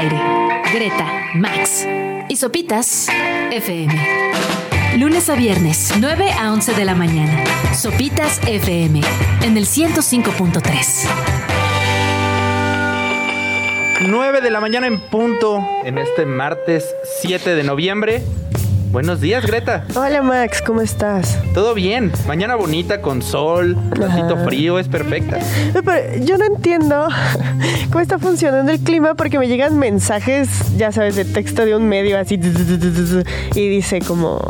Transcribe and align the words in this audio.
Greta, 0.00 1.06
Max 1.34 1.84
y 2.28 2.36
Sopitas 2.36 3.08
FM. 3.50 3.92
Lunes 4.96 5.28
a 5.28 5.34
viernes, 5.34 5.92
9 5.98 6.30
a 6.30 6.52
11 6.52 6.74
de 6.74 6.84
la 6.84 6.94
mañana. 6.94 7.42
Sopitas 7.74 8.40
FM 8.46 9.00
en 9.42 9.56
el 9.56 9.66
105.3. 9.66 11.08
9 14.06 14.40
de 14.40 14.50
la 14.52 14.60
mañana 14.60 14.86
en 14.86 15.00
punto 15.00 15.66
en 15.84 15.98
este 15.98 16.26
martes 16.26 16.94
7 17.20 17.56
de 17.56 17.64
noviembre. 17.64 18.22
Buenos 18.90 19.20
días, 19.20 19.44
Greta. 19.44 19.84
Hola 19.94 20.22
Max, 20.22 20.62
¿cómo 20.64 20.80
estás? 20.80 21.38
Todo 21.52 21.74
bien. 21.74 22.10
Mañana 22.26 22.54
bonita 22.54 23.02
con 23.02 23.20
sol, 23.20 23.76
Ajá. 24.02 24.44
frío, 24.46 24.78
es 24.78 24.88
perfecta. 24.88 25.38
Pero 25.74 26.24
yo 26.24 26.38
no 26.38 26.46
entiendo 26.46 27.06
cómo 27.90 28.00
está 28.00 28.18
funcionando 28.18 28.72
el 28.72 28.80
clima 28.80 29.14
porque 29.14 29.38
me 29.38 29.46
llegan 29.46 29.78
mensajes, 29.78 30.48
ya 30.78 30.90
sabes, 30.90 31.16
de 31.16 31.26
texto 31.26 31.66
de 31.66 31.76
un 31.76 31.86
medio 31.86 32.18
así 32.18 32.40
y 33.54 33.68
dice 33.68 34.00
como 34.00 34.40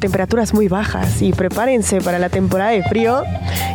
temperaturas 0.00 0.52
muy 0.52 0.68
bajas 0.68 1.22
y 1.22 1.32
prepárense 1.32 2.00
para 2.00 2.18
la 2.18 2.28
temporada 2.28 2.70
de 2.70 2.82
frío 2.82 3.22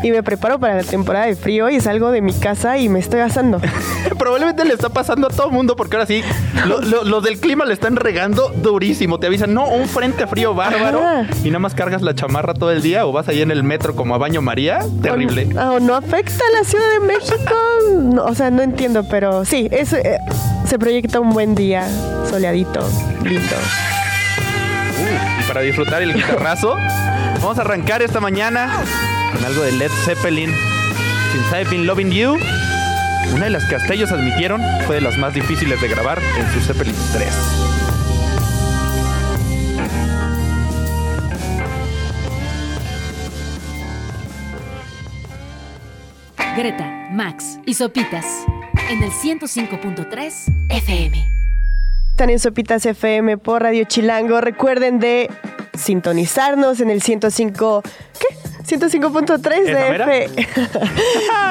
y 0.03 0.11
me 0.11 0.21
preparo 0.21 0.59
para 0.59 0.75
la 0.75 0.83
temporada 0.83 1.25
de 1.25 1.35
frío 1.35 1.69
y 1.69 1.79
salgo 1.79 2.11
de 2.11 2.21
mi 2.21 2.33
casa 2.33 2.77
y 2.77 2.89
me 2.89 2.99
estoy 2.99 3.21
asando. 3.21 3.61
Probablemente 4.21 4.63
le 4.65 4.75
está 4.75 4.89
pasando 4.89 5.25
a 5.25 5.29
todo 5.31 5.49
mundo 5.49 5.75
porque 5.75 5.95
ahora 5.95 6.05
sí, 6.05 6.21
lo- 6.67 6.79
lo- 6.79 7.03
los 7.03 7.23
del 7.23 7.39
clima 7.39 7.65
le 7.65 7.73
están 7.73 7.95
regando 7.95 8.49
durísimo. 8.55 9.19
Te 9.19 9.25
avisan, 9.25 9.51
no, 9.51 9.65
un 9.67 9.87
frente 9.87 10.27
frío 10.27 10.53
bárbaro 10.53 10.99
Ajá. 10.99 11.25
y 11.43 11.47
nada 11.47 11.57
más 11.57 11.73
cargas 11.73 12.03
la 12.03 12.13
chamarra 12.13 12.53
todo 12.53 12.71
el 12.71 12.83
día 12.83 13.07
o 13.07 13.11
vas 13.11 13.27
ahí 13.29 13.41
en 13.41 13.49
el 13.49 13.63
metro 13.63 13.95
como 13.95 14.13
a 14.13 14.19
baño 14.19 14.43
María. 14.43 14.79
Terrible. 15.01 15.47
O, 15.57 15.71
o 15.73 15.79
no 15.79 15.95
afecta 15.95 16.43
a 16.53 16.59
la 16.59 16.63
Ciudad 16.63 16.85
de 16.99 17.07
México. 17.07 17.55
No, 18.13 18.25
o 18.25 18.35
sea, 18.35 18.51
no 18.51 18.61
entiendo, 18.61 19.03
pero 19.09 19.43
sí, 19.43 19.67
es, 19.71 19.91
eh, 19.93 20.19
se 20.67 20.77
proyecta 20.77 21.19
un 21.19 21.31
buen 21.31 21.55
día 21.55 21.87
soleadito, 22.29 22.87
lindo. 23.23 23.55
Uh, 24.99 25.41
y 25.41 25.43
para 25.47 25.61
disfrutar 25.61 26.03
el 26.03 26.13
guitarrazo, 26.13 26.75
vamos 27.41 27.57
a 27.57 27.61
arrancar 27.61 28.03
esta 28.03 28.19
mañana 28.19 28.69
con 29.33 29.43
algo 29.43 29.63
de 29.63 29.71
Led 29.71 29.89
Zeppelin. 30.05 30.53
Since 31.31 31.55
I've 31.59 31.69
been 31.71 31.87
loving 31.87 32.11
you. 32.11 32.37
Una 33.33 33.45
de 33.45 33.51
las 33.51 33.65
que 33.65 33.75
hasta 33.75 33.93
ellos 33.93 34.11
admitieron 34.11 34.61
fue 34.85 34.95
de 34.95 35.01
las 35.01 35.17
más 35.17 35.33
difíciles 35.33 35.79
de 35.81 35.87
grabar 35.87 36.19
en 36.37 36.51
su 36.53 36.59
Zeppelin 36.59 36.95
3. 37.13 37.27
Greta, 46.57 47.09
Max 47.11 47.59
y 47.65 47.73
Sopitas 47.73 48.25
en 48.89 49.01
el 49.01 49.11
105.3 49.11 50.67
FM. 50.69 51.31
Están 52.11 52.29
en 52.29 52.39
Sopitas 52.39 52.85
FM 52.85 53.37
por 53.37 53.63
Radio 53.63 53.85
Chilango. 53.85 54.41
Recuerden 54.41 54.99
de 54.99 55.29
sintonizarnos 55.73 56.81
en 56.81 56.89
el 56.89 57.01
105. 57.01 57.81
¿Qué? 58.19 58.40
105.3 58.71 59.51
¿Esa 59.67 60.05
de, 60.05 60.29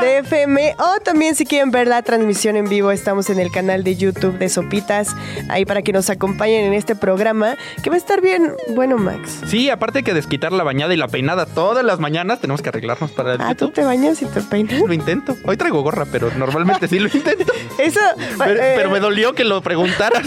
de 0.06 0.18
FM. 0.18 0.74
O 0.78 1.00
también 1.00 1.34
si 1.34 1.44
quieren 1.44 1.70
ver 1.70 1.86
la 1.86 2.02
transmisión 2.02 2.56
en 2.56 2.68
vivo, 2.68 2.90
estamos 2.90 3.28
en 3.30 3.38
el 3.38 3.50
canal 3.50 3.84
de 3.84 3.96
YouTube 3.96 4.38
de 4.38 4.48
Sopitas. 4.48 5.14
Ahí 5.48 5.64
para 5.64 5.82
que 5.82 5.92
nos 5.92 6.08
acompañen 6.08 6.64
en 6.64 6.74
este 6.74 6.96
programa. 6.96 7.56
Que 7.82 7.90
va 7.90 7.96
a 7.96 7.98
estar 7.98 8.20
bien 8.20 8.54
bueno, 8.70 8.96
Max. 8.96 9.40
Sí, 9.46 9.68
aparte 9.70 10.02
que 10.02 10.14
desquitar 10.14 10.52
la 10.52 10.64
bañada 10.64 10.94
y 10.94 10.96
la 10.96 11.08
peinada 11.08 11.46
todas 11.46 11.84
las 11.84 12.00
mañanas, 12.00 12.40
tenemos 12.40 12.62
que 12.62 12.70
arreglarnos 12.70 13.10
para 13.10 13.34
el 13.34 13.40
Ah, 13.40 13.54
tú 13.54 13.70
te 13.70 13.84
bañas 13.84 14.22
y 14.22 14.26
te 14.26 14.40
peinas. 14.40 14.80
Lo 14.80 14.92
intento. 14.92 15.36
Hoy 15.44 15.56
traigo 15.56 15.82
gorra, 15.82 16.06
pero 16.10 16.30
normalmente 16.36 16.88
sí 16.88 16.98
lo 16.98 17.08
intento. 17.12 17.52
Eso. 17.78 18.00
Pero, 18.38 18.60
eh, 18.62 18.74
pero 18.76 18.90
me 18.90 19.00
dolió 19.00 19.34
que 19.34 19.44
lo 19.44 19.60
preguntaras. 19.62 20.26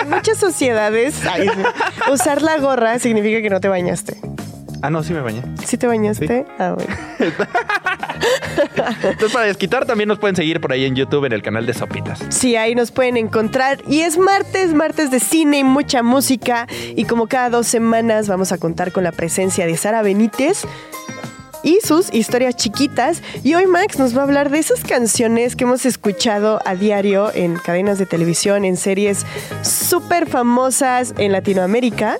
En 0.00 0.10
muchas 0.10 0.38
sociedades, 0.38 1.14
usar 2.12 2.42
la 2.42 2.58
gorra 2.58 2.98
significa 2.98 3.40
que 3.40 3.50
no 3.50 3.60
te 3.60 3.68
bañaste. 3.68 4.16
Ah, 4.82 4.90
no, 4.90 5.02
sí 5.02 5.12
me 5.12 5.20
bañé. 5.20 5.42
¿Sí 5.64 5.76
te 5.76 5.86
bañaste? 5.86 6.46
Ah, 6.58 6.74
bueno. 6.74 6.94
Entonces, 9.02 9.32
para 9.32 9.46
desquitar, 9.46 9.86
también 9.86 10.08
nos 10.08 10.18
pueden 10.18 10.36
seguir 10.36 10.60
por 10.60 10.72
ahí 10.72 10.84
en 10.84 10.94
YouTube 10.94 11.24
en 11.24 11.32
el 11.32 11.42
canal 11.42 11.66
de 11.66 11.74
Sopitas. 11.74 12.20
Sí, 12.30 12.56
ahí 12.56 12.74
nos 12.74 12.90
pueden 12.90 13.16
encontrar. 13.16 13.82
Y 13.88 14.00
es 14.00 14.18
martes, 14.18 14.74
martes 14.74 15.10
de 15.10 15.20
cine 15.20 15.58
y 15.58 15.64
mucha 15.64 16.02
música. 16.02 16.66
Y 16.94 17.04
como 17.04 17.26
cada 17.26 17.50
dos 17.50 17.66
semanas 17.66 18.28
vamos 18.28 18.52
a 18.52 18.58
contar 18.58 18.92
con 18.92 19.04
la 19.04 19.12
presencia 19.12 19.66
de 19.66 19.76
Sara 19.76 20.02
Benítez 20.02 20.64
y 21.62 21.80
sus 21.82 22.14
historias 22.14 22.56
chiquitas. 22.56 23.22
Y 23.42 23.54
hoy 23.54 23.66
Max 23.66 23.98
nos 23.98 24.16
va 24.16 24.20
a 24.20 24.24
hablar 24.24 24.50
de 24.50 24.58
esas 24.58 24.84
canciones 24.84 25.56
que 25.56 25.64
hemos 25.64 25.84
escuchado 25.84 26.60
a 26.64 26.74
diario 26.74 27.32
en 27.34 27.56
cadenas 27.56 27.98
de 27.98 28.06
televisión, 28.06 28.64
en 28.64 28.76
series 28.76 29.26
súper 29.62 30.28
famosas 30.28 31.12
en 31.18 31.32
Latinoamérica. 31.32 32.18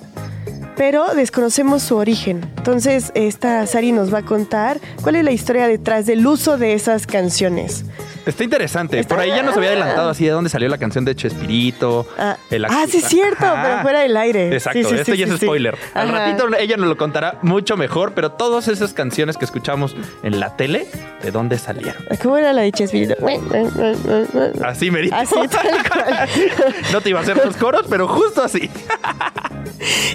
Pero 0.77 1.15
desconocemos 1.15 1.83
su 1.83 1.97
origen. 1.97 2.41
Entonces, 2.59 3.11
esta 3.15 3.67
Sari 3.67 3.93
nos 3.93 4.13
va 4.13 4.19
a 4.19 4.23
contar 4.23 4.79
cuál 5.03 5.17
es 5.17 5.25
la 5.25 5.33
historia 5.33 5.67
detrás 5.69 6.05
del 6.07 6.27
uso 6.27 6.59
de 6.59 6.75
esas 6.75 7.07
canciones. 7.07 7.85
Está 8.27 8.43
interesante. 8.43 8.99
Está- 8.99 9.15
Por 9.15 9.23
ahí 9.23 9.31
ya 9.31 9.43
nos 9.45 9.57
había 9.57 9.69
adelantado 9.71 10.11
así 10.11 10.25
de 10.25 10.31
dónde 10.33 10.51
salió 10.51 10.69
la 10.69 10.79
canción 10.79 11.05
de 11.05 11.15
Chespirito. 11.15 12.07
Ah, 12.19 12.37
el 12.51 12.65
ah, 12.65 12.85
sí 12.91 12.97
es 12.99 13.05
cierto, 13.05 13.47
Ajá. 13.47 13.63
pero 13.63 13.83
fuera 13.83 14.01
del 14.01 14.17
aire. 14.17 14.53
Exacto, 14.53 14.81
Sí, 14.81 14.97
sí, 15.05 15.17
ya 15.17 15.27
es 15.27 15.37
spoiler. 15.41 15.79
Al 15.95 16.09
Ajá. 16.09 16.19
ratito 16.27 16.49
ella 16.59 16.77
nos 16.77 16.89
lo 16.89 16.97
contará 16.97 17.39
mucho 17.43 17.77
mejor, 17.77 18.15
pero 18.15 18.33
todas 18.33 18.67
esas 18.67 18.93
canciones 18.95 19.37
que 19.37 19.45
escuchamos 19.45 19.95
en 20.25 20.41
la 20.41 20.57
tele, 20.57 20.89
¿de 21.23 21.31
dónde 21.31 21.57
salieron? 21.57 22.05
¿Cómo 22.21 22.37
era 22.37 22.53
la 22.53 22.63
de 22.63 22.73
Chespirito? 22.73 23.15
Así 24.65 24.91
merito. 24.91 25.15
Así, 25.15 25.35
tal 25.49 25.69
cual. 25.89 26.29
no 26.93 27.01
te 27.01 27.11
iba 27.11 27.21
a 27.21 27.23
hacer 27.23 27.37
los 27.37 27.57
coros, 27.57 27.87
pero 27.89 28.09
justo 28.09 28.43
así. 28.43 28.69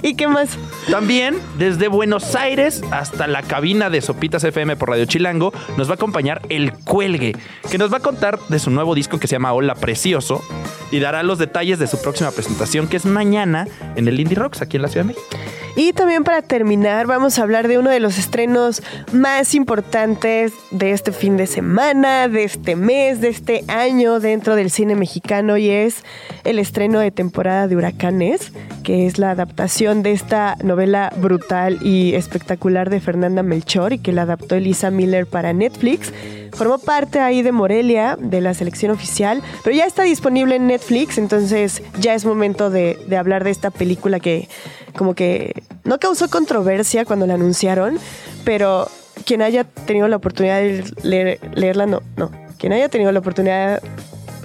¿Y 0.02 0.16
qué 0.16 0.28
más? 0.28 0.51
También 0.90 1.38
desde 1.58 1.88
Buenos 1.88 2.34
Aires 2.34 2.82
hasta 2.90 3.26
la 3.26 3.42
cabina 3.42 3.90
de 3.90 4.00
Sopitas 4.00 4.44
FM 4.44 4.76
por 4.76 4.90
Radio 4.90 5.04
Chilango 5.04 5.52
nos 5.76 5.88
va 5.88 5.92
a 5.92 5.94
acompañar 5.94 6.42
El 6.48 6.72
Cuelgue, 6.72 7.36
que 7.70 7.78
nos 7.78 7.92
va 7.92 7.98
a 7.98 8.00
contar 8.00 8.38
de 8.48 8.58
su 8.58 8.70
nuevo 8.70 8.94
disco 8.94 9.18
que 9.18 9.28
se 9.28 9.36
llama 9.36 9.52
Hola 9.52 9.74
Precioso 9.74 10.42
y 10.90 10.98
dará 10.98 11.22
los 11.22 11.38
detalles 11.38 11.78
de 11.78 11.86
su 11.86 12.00
próxima 12.00 12.30
presentación 12.30 12.88
que 12.88 12.96
es 12.96 13.06
mañana 13.06 13.66
en 13.96 14.08
el 14.08 14.20
Indie 14.20 14.36
Rocks 14.36 14.62
aquí 14.62 14.76
en 14.76 14.82
la 14.82 14.88
Ciudad 14.88 15.06
de 15.06 15.14
México. 15.14 15.61
Y 15.74 15.94
también 15.94 16.22
para 16.22 16.42
terminar, 16.42 17.06
vamos 17.06 17.38
a 17.38 17.42
hablar 17.42 17.66
de 17.66 17.78
uno 17.78 17.88
de 17.88 18.00
los 18.00 18.18
estrenos 18.18 18.82
más 19.12 19.54
importantes 19.54 20.52
de 20.70 20.90
este 20.92 21.12
fin 21.12 21.38
de 21.38 21.46
semana, 21.46 22.28
de 22.28 22.44
este 22.44 22.76
mes, 22.76 23.20
de 23.22 23.28
este 23.28 23.64
año 23.68 24.20
dentro 24.20 24.54
del 24.54 24.70
cine 24.70 24.94
mexicano 24.96 25.56
y 25.56 25.70
es 25.70 26.04
el 26.44 26.58
estreno 26.58 26.98
de 26.98 27.10
temporada 27.10 27.68
de 27.68 27.76
Huracanes, 27.76 28.52
que 28.82 29.06
es 29.06 29.18
la 29.18 29.30
adaptación 29.30 30.02
de 30.02 30.12
esta 30.12 30.56
novela 30.62 31.10
brutal 31.16 31.78
y 31.82 32.14
espectacular 32.14 32.90
de 32.90 33.00
Fernanda 33.00 33.42
Melchor 33.42 33.94
y 33.94 33.98
que 33.98 34.12
la 34.12 34.22
adaptó 34.22 34.56
Elisa 34.56 34.90
Miller 34.90 35.26
para 35.26 35.54
Netflix. 35.54 36.12
Formó 36.52 36.78
parte 36.78 37.18
ahí 37.20 37.42
de 37.42 37.50
Morelia, 37.52 38.16
de 38.20 38.40
la 38.40 38.54
selección 38.54 38.92
oficial, 38.92 39.42
pero 39.64 39.74
ya 39.74 39.86
está 39.86 40.02
disponible 40.02 40.56
en 40.56 40.66
Netflix, 40.66 41.18
entonces 41.18 41.82
ya 41.98 42.14
es 42.14 42.24
momento 42.24 42.68
de, 42.70 42.98
hablar 43.18 43.42
de 43.44 43.50
esta 43.50 43.70
película 43.70 44.20
que 44.20 44.48
como 44.96 45.14
que 45.14 45.62
no 45.84 45.98
causó 45.98 46.28
controversia 46.28 47.04
cuando 47.04 47.26
la 47.26 47.34
anunciaron, 47.34 47.98
pero 48.44 48.88
quien 49.24 49.40
haya 49.42 49.64
tenido 49.64 50.08
la 50.08 50.16
oportunidad 50.16 50.58
de 50.60 50.84
leer- 51.02 51.38
leerla, 51.54 51.86
no, 51.86 52.02
no, 52.16 52.30
quien 52.58 52.72
haya 52.72 52.88
tenido 52.88 53.10
la 53.12 53.20
oportunidad, 53.20 53.82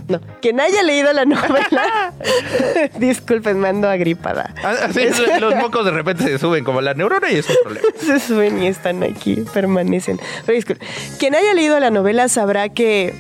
no, 0.08 0.22
quien 0.42 0.60
haya 0.60 0.84
leído 0.84 1.12
la 1.14 1.26
novela, 1.26 2.14
disculpen, 3.00 3.60
me 3.60 3.68
ando 3.70 3.90
agripada. 3.90 4.54
Así 4.64 5.02
es, 5.02 5.20
los 5.42 5.56
mocos 5.56 5.86
de 5.86 5.92
repente 5.92 6.24
se 6.24 6.40
suben 6.40 6.64
como 6.64 6.82
la 6.82 6.94
neurona 6.94 7.30
y 7.32 7.36
es 7.36 7.50
un 7.50 7.56
problema. 7.64 7.88
se 8.00 8.20
suben 8.20 8.62
y 8.64 8.68
están 8.68 9.04
aquí, 9.04 9.44
permanecen. 9.54 10.20
Pero 10.46 10.56
disculpe, 10.56 10.86
quien 11.20 11.36
haya 11.36 11.54
leído 11.54 11.80
la 11.80 11.90
novela 11.90 12.30
sabrá 12.30 12.70
que 12.70 13.14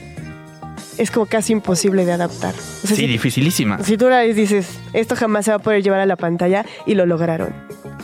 es 0.97 1.11
como 1.11 1.25
casi 1.25 1.53
imposible 1.53 2.05
de 2.05 2.13
adaptar. 2.13 2.53
O 2.53 2.87
sea, 2.87 2.95
Sí, 2.95 3.03
si, 3.03 3.07
dificilísima. 3.07 3.83
si 3.83 3.97
tú 3.97 4.09
la 4.09 4.21
lees, 4.23 4.35
dices, 4.35 4.79
esto 4.93 5.15
jamás 5.15 5.45
se 5.45 5.51
va 5.51 5.57
a 5.57 5.59
poder 5.59 5.83
llevar 5.83 5.99
a 5.99 6.05
la 6.05 6.15
pantalla 6.15 6.65
y 6.85 6.95
lo 6.95 7.05
lograron. 7.05 7.53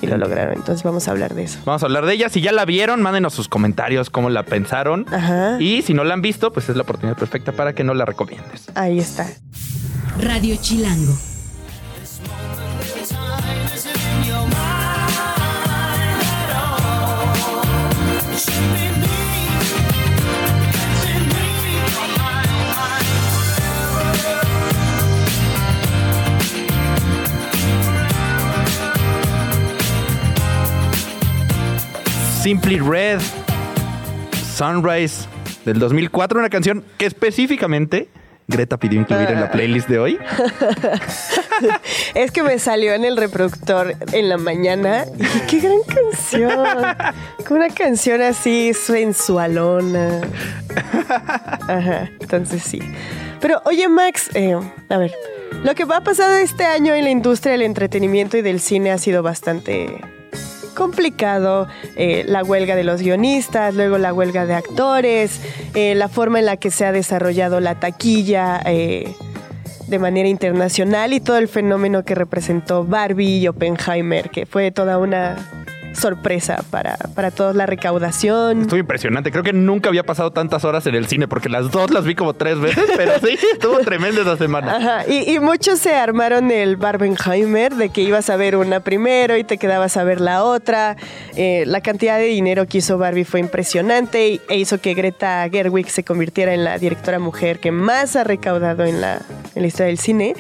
Y 0.01 0.07
lo 0.07 0.18
lograron. 0.18 0.56
Entonces 0.56 0.84
vamos 0.84 1.07
a 1.07 1.12
hablar 1.12 1.34
de 1.34 1.44
eso. 1.44 1.60
Vamos 1.66 1.81
a 1.84 1.86
hablar 1.86 2.06
de 2.06 2.13
ella. 2.13 2.28
Si 2.30 2.42
ya 2.42 2.51
la 2.51 2.66
vieron, 2.66 3.01
mándenos 3.01 3.34
sus 3.34 3.48
comentarios, 3.48 4.10
cómo 4.10 4.30
la 4.30 4.44
pensaron. 4.44 5.06
Ajá. 5.12 5.57
Y 5.62 5.81
si 5.81 5.94
no 5.94 6.04
la 6.04 6.13
han 6.13 6.22
visto, 6.22 6.51
pues 6.51 6.68
es 6.69 6.75
la 6.75 6.81
oportunidad 6.84 7.18
perfecta 7.18 7.51
para 7.54 7.74
que 7.74 7.84
no 7.84 7.94
la 7.94 8.04
recomiendes. 8.06 8.68
Ahí 8.75 9.00
está. 9.00 9.28
Radio 10.19 10.56
Chilango. 10.62 11.32
Simply 32.44 32.78
Red, 32.78 33.22
Sunrise 34.57 35.30
del 35.63 35.80
2004, 35.80 36.40
una 36.40 36.50
canción 36.50 36.84
que 36.98 37.06
específicamente 37.06 38.10
Greta 38.50 38.75
pidió 38.75 39.00
incluir 39.00 39.30
en 39.30 39.40
la 39.40 39.50
playlist 39.50 39.88
de 39.88 39.98
hoy? 39.98 40.19
es 42.16 42.31
que 42.31 42.44
me 42.44 42.60
salió 42.60 42.95
en 42.95 43.06
el 43.06 43.16
reproductor 43.16 43.95
en 44.12 44.28
la 44.28 44.36
mañana 44.36 45.06
y 45.16 45.19
dije, 45.19 45.42
qué 45.50 45.60
gran 45.62 45.80
canción. 45.88 46.86
Con 47.48 47.60
una 47.60 47.69
canción 47.69 48.22
así 48.22 48.74
sensualona. 48.74 50.19
Ajá, 51.69 52.12
entonces 52.19 52.62
sí. 52.62 52.80
Pero 53.39 53.62
oye 53.63 53.88
Max, 53.88 54.30
eh, 54.34 54.54
a 54.89 54.98
ver, 54.98 55.13
lo 55.63 55.74
que 55.75 55.86
va 55.86 55.98
a 56.00 56.04
pasar 56.04 56.42
este 56.42 56.66
año 56.66 56.94
en 56.94 57.06
la 57.06 57.10
industria 57.10 57.54
del 57.54 57.62
entretenimiento 57.62 58.36
y 58.36 58.42
del 58.42 58.60
cine 58.60 58.92
ha 58.92 58.98
sido 58.98 59.24
bastante 59.24 60.01
complicado, 60.74 61.68
eh, 61.96 62.24
la 62.28 62.44
huelga 62.44 62.75
de 62.75 62.84
los 62.84 63.02
guionistas, 63.02 63.74
luego 63.74 63.98
la 63.98 64.14
huelga 64.14 64.46
de 64.46 64.54
actores, 64.54 65.42
eh, 65.74 65.96
la 65.96 66.10
forma 66.10 66.40
en 66.40 66.46
la 66.46 66.58
que 66.58 66.72
se 66.72 66.86
ha 66.86 66.92
desarrollado 66.92 67.60
la 67.60 67.80
taquilla 67.80 68.62
eh, 68.66 69.16
de 69.88 70.00
manera 70.00 70.28
internacional 70.28 71.14
y 71.14 71.20
todo 71.20 71.38
el 71.38 71.48
fenómeno 71.48 72.04
que 72.04 72.16
representó 72.16 72.84
Barbie 72.84 73.40
y 73.40 73.48
Oppenheimer, 73.48 74.30
que 74.30 74.46
fue 74.46 74.72
toda 74.72 74.98
una 74.98 75.38
sorpresa 75.94 76.63
para, 76.69 76.98
para 77.16 77.31
todos 77.31 77.56
la 77.56 77.66
recaudación. 77.66 78.62
Estuvo 78.62 78.80
impresionante. 78.80 79.31
Creo 79.31 79.44
que 79.44 79.54
nunca 79.54 79.90
había 79.90 80.04
pasado 80.04 80.31
tantas 80.31 80.66
horas 80.66 80.86
en 80.88 80.95
el 80.95 81.07
cine 81.07 81.28
porque 81.28 81.50
las 81.50 81.72
dos 81.72 81.92
las 81.92 82.06
vi 82.06 82.16
como 82.16 82.34
tres 82.34 82.60
veces, 82.60 82.86
pero 82.98 83.13
sí, 83.19 83.38
estuvo 83.54 83.80
tremendo 83.80 84.22
esa 84.22 84.38
semana. 84.38 84.75
Ajá. 84.75 85.07
Y, 85.07 85.40
muchos 85.40 85.80
se 85.80 85.94
armaron 85.94 86.51
el 86.51 86.78
Barbenheimer 86.78 87.75
de 87.75 87.90
que 87.90 88.01
ibas 88.01 88.30
a 88.30 88.38
ver 88.38 88.56
una 88.56 88.80
primero 88.80 89.38
y 89.38 89.44
te 89.44 89.57
quedabas 89.57 89.98
a 89.98 90.04
ver 90.04 90.22
la 90.22 90.44
otra. 90.44 90.95
Eh, 91.36 91.63
la 91.68 91.81
cantidad 91.81 92.18
de 92.18 92.25
dinero 92.25 92.68
que 92.68 92.80
hizo 92.80 92.98
Barbie 92.98 93.25
fue 93.25 93.39
impresionante 93.39 94.39
e 94.48 94.57
hizo 94.57 94.80
que 94.80 94.94
Greta 94.94 95.48
Gerwig 95.51 95.89
se 95.89 96.04
convirtiera 96.04 96.54
en 96.54 96.63
la 96.63 96.78
directora 96.78 97.19
mujer 97.19 97.60
que 97.60 97.72
más 97.72 98.16
ha 98.16 98.24
recaudado 98.24 98.86
en 98.86 99.01
la, 99.01 99.22
en 99.56 99.62
la 99.62 99.68
historia 99.68 99.88
del 99.88 100.00
cine. 100.00 100.36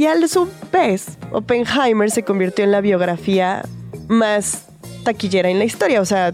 Y 0.00 0.06
al 0.06 0.26
su 0.30 0.48
vez, 0.72 1.18
Oppenheimer 1.30 2.10
se 2.10 2.22
convirtió 2.22 2.64
en 2.64 2.72
la 2.72 2.80
biografía 2.80 3.62
más 4.08 4.69
taquillera 5.00 5.48
en 5.48 5.58
la 5.58 5.64
historia. 5.64 6.00
O 6.00 6.04
sea, 6.04 6.32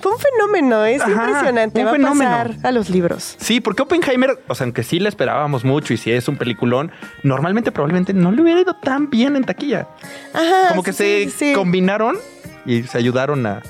fue 0.00 0.12
un 0.12 0.18
fenómeno, 0.18 0.84
es 0.84 1.02
impresionante. 1.06 1.84
Va 1.84 1.92
a 1.92 1.98
pasar 1.98 2.56
a 2.62 2.70
los 2.70 2.90
libros. 2.90 3.36
Sí, 3.38 3.60
porque 3.60 3.82
Oppenheimer, 3.82 4.38
o 4.46 4.54
sea, 4.54 4.64
aunque 4.64 4.82
sí 4.82 4.98
le 4.98 5.08
esperábamos 5.08 5.64
mucho 5.64 5.94
y 5.94 5.96
si 5.96 6.12
es 6.12 6.28
un 6.28 6.36
peliculón, 6.36 6.92
normalmente 7.22 7.72
probablemente 7.72 8.12
no 8.12 8.32
le 8.32 8.42
hubiera 8.42 8.60
ido 8.60 8.74
tan 8.76 9.10
bien 9.10 9.36
en 9.36 9.44
taquilla. 9.44 9.88
Ajá. 10.32 10.68
Como 10.68 10.82
que 10.82 10.92
se 10.92 11.52
combinaron 11.54 12.16
y 12.64 12.82
se 12.82 12.98
ayudaron 12.98 13.46
a, 13.46 13.62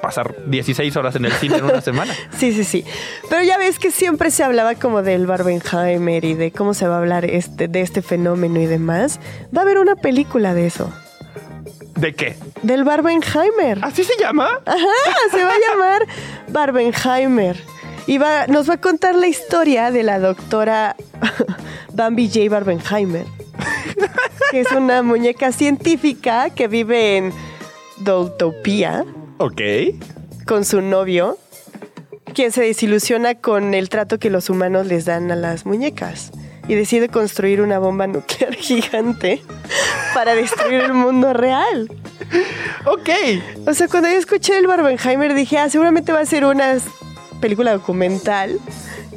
pasar 0.00 0.34
16 0.46 0.96
horas 0.96 1.14
en 1.16 1.26
el 1.26 1.32
cine 1.32 1.56
en 1.56 1.64
una 1.64 1.80
semana. 1.80 2.14
Sí, 2.38 2.52
sí, 2.52 2.64
sí. 2.64 2.84
Pero 3.28 3.42
ya 3.42 3.58
ves 3.58 3.78
que 3.78 3.90
siempre 3.90 4.30
se 4.30 4.42
hablaba 4.42 4.74
como 4.74 5.02
del 5.02 5.26
Barbenheimer 5.26 6.24
y 6.24 6.34
de 6.34 6.52
cómo 6.52 6.74
se 6.74 6.86
va 6.86 6.96
a 6.96 6.98
hablar 6.98 7.24
este, 7.24 7.68
de 7.68 7.80
este 7.80 8.00
fenómeno 8.00 8.60
y 8.60 8.66
demás. 8.66 9.20
Va 9.54 9.60
a 9.60 9.64
haber 9.64 9.78
una 9.78 9.94
película 9.94 10.54
de 10.54 10.66
eso. 10.66 10.92
¿De 11.96 12.14
qué? 12.14 12.36
Del 12.62 12.84
Barbenheimer. 12.84 13.78
¿Así 13.82 14.04
se 14.04 14.14
llama? 14.18 14.60
Ajá, 14.64 14.78
se 15.30 15.42
va 15.42 15.52
a 15.52 15.72
llamar 15.72 16.06
Barbenheimer. 16.48 17.56
Y 18.06 18.18
va, 18.18 18.46
nos 18.46 18.68
va 18.68 18.74
a 18.74 18.80
contar 18.80 19.14
la 19.14 19.28
historia 19.28 19.90
de 19.90 20.02
la 20.02 20.18
doctora 20.18 20.96
Bambi 21.92 22.28
J. 22.28 22.50
Barbenheimer, 22.50 23.24
que 24.50 24.60
es 24.60 24.70
una 24.72 25.02
muñeca 25.02 25.52
científica 25.52 26.50
que 26.50 26.68
vive 26.68 27.16
en 27.16 27.32
Doltopía. 27.98 29.04
Ok. 29.38 29.60
Con 30.46 30.66
su 30.66 30.82
novio, 30.82 31.38
quien 32.34 32.52
se 32.52 32.62
desilusiona 32.62 33.36
con 33.36 33.72
el 33.72 33.88
trato 33.88 34.18
que 34.18 34.28
los 34.28 34.50
humanos 34.50 34.86
les 34.86 35.06
dan 35.06 35.30
a 35.30 35.36
las 35.36 35.64
muñecas 35.64 36.30
y 36.68 36.74
decide 36.74 37.08
construir 37.08 37.60
una 37.60 37.78
bomba 37.78 38.06
nuclear 38.06 38.54
gigante 38.56 39.42
para 40.14 40.34
destruir 40.34 40.80
el 40.82 40.94
mundo 40.94 41.32
real. 41.32 41.90
Ok. 42.86 43.10
O 43.66 43.74
sea, 43.74 43.88
cuando 43.88 44.08
yo 44.08 44.16
escuché 44.16 44.58
el 44.58 44.66
Barbenheimer 44.66 45.34
dije, 45.34 45.58
ah, 45.58 45.68
seguramente 45.68 46.12
va 46.12 46.20
a 46.20 46.26
ser 46.26 46.44
una 46.44 46.76
película 47.40 47.72
documental 47.72 48.58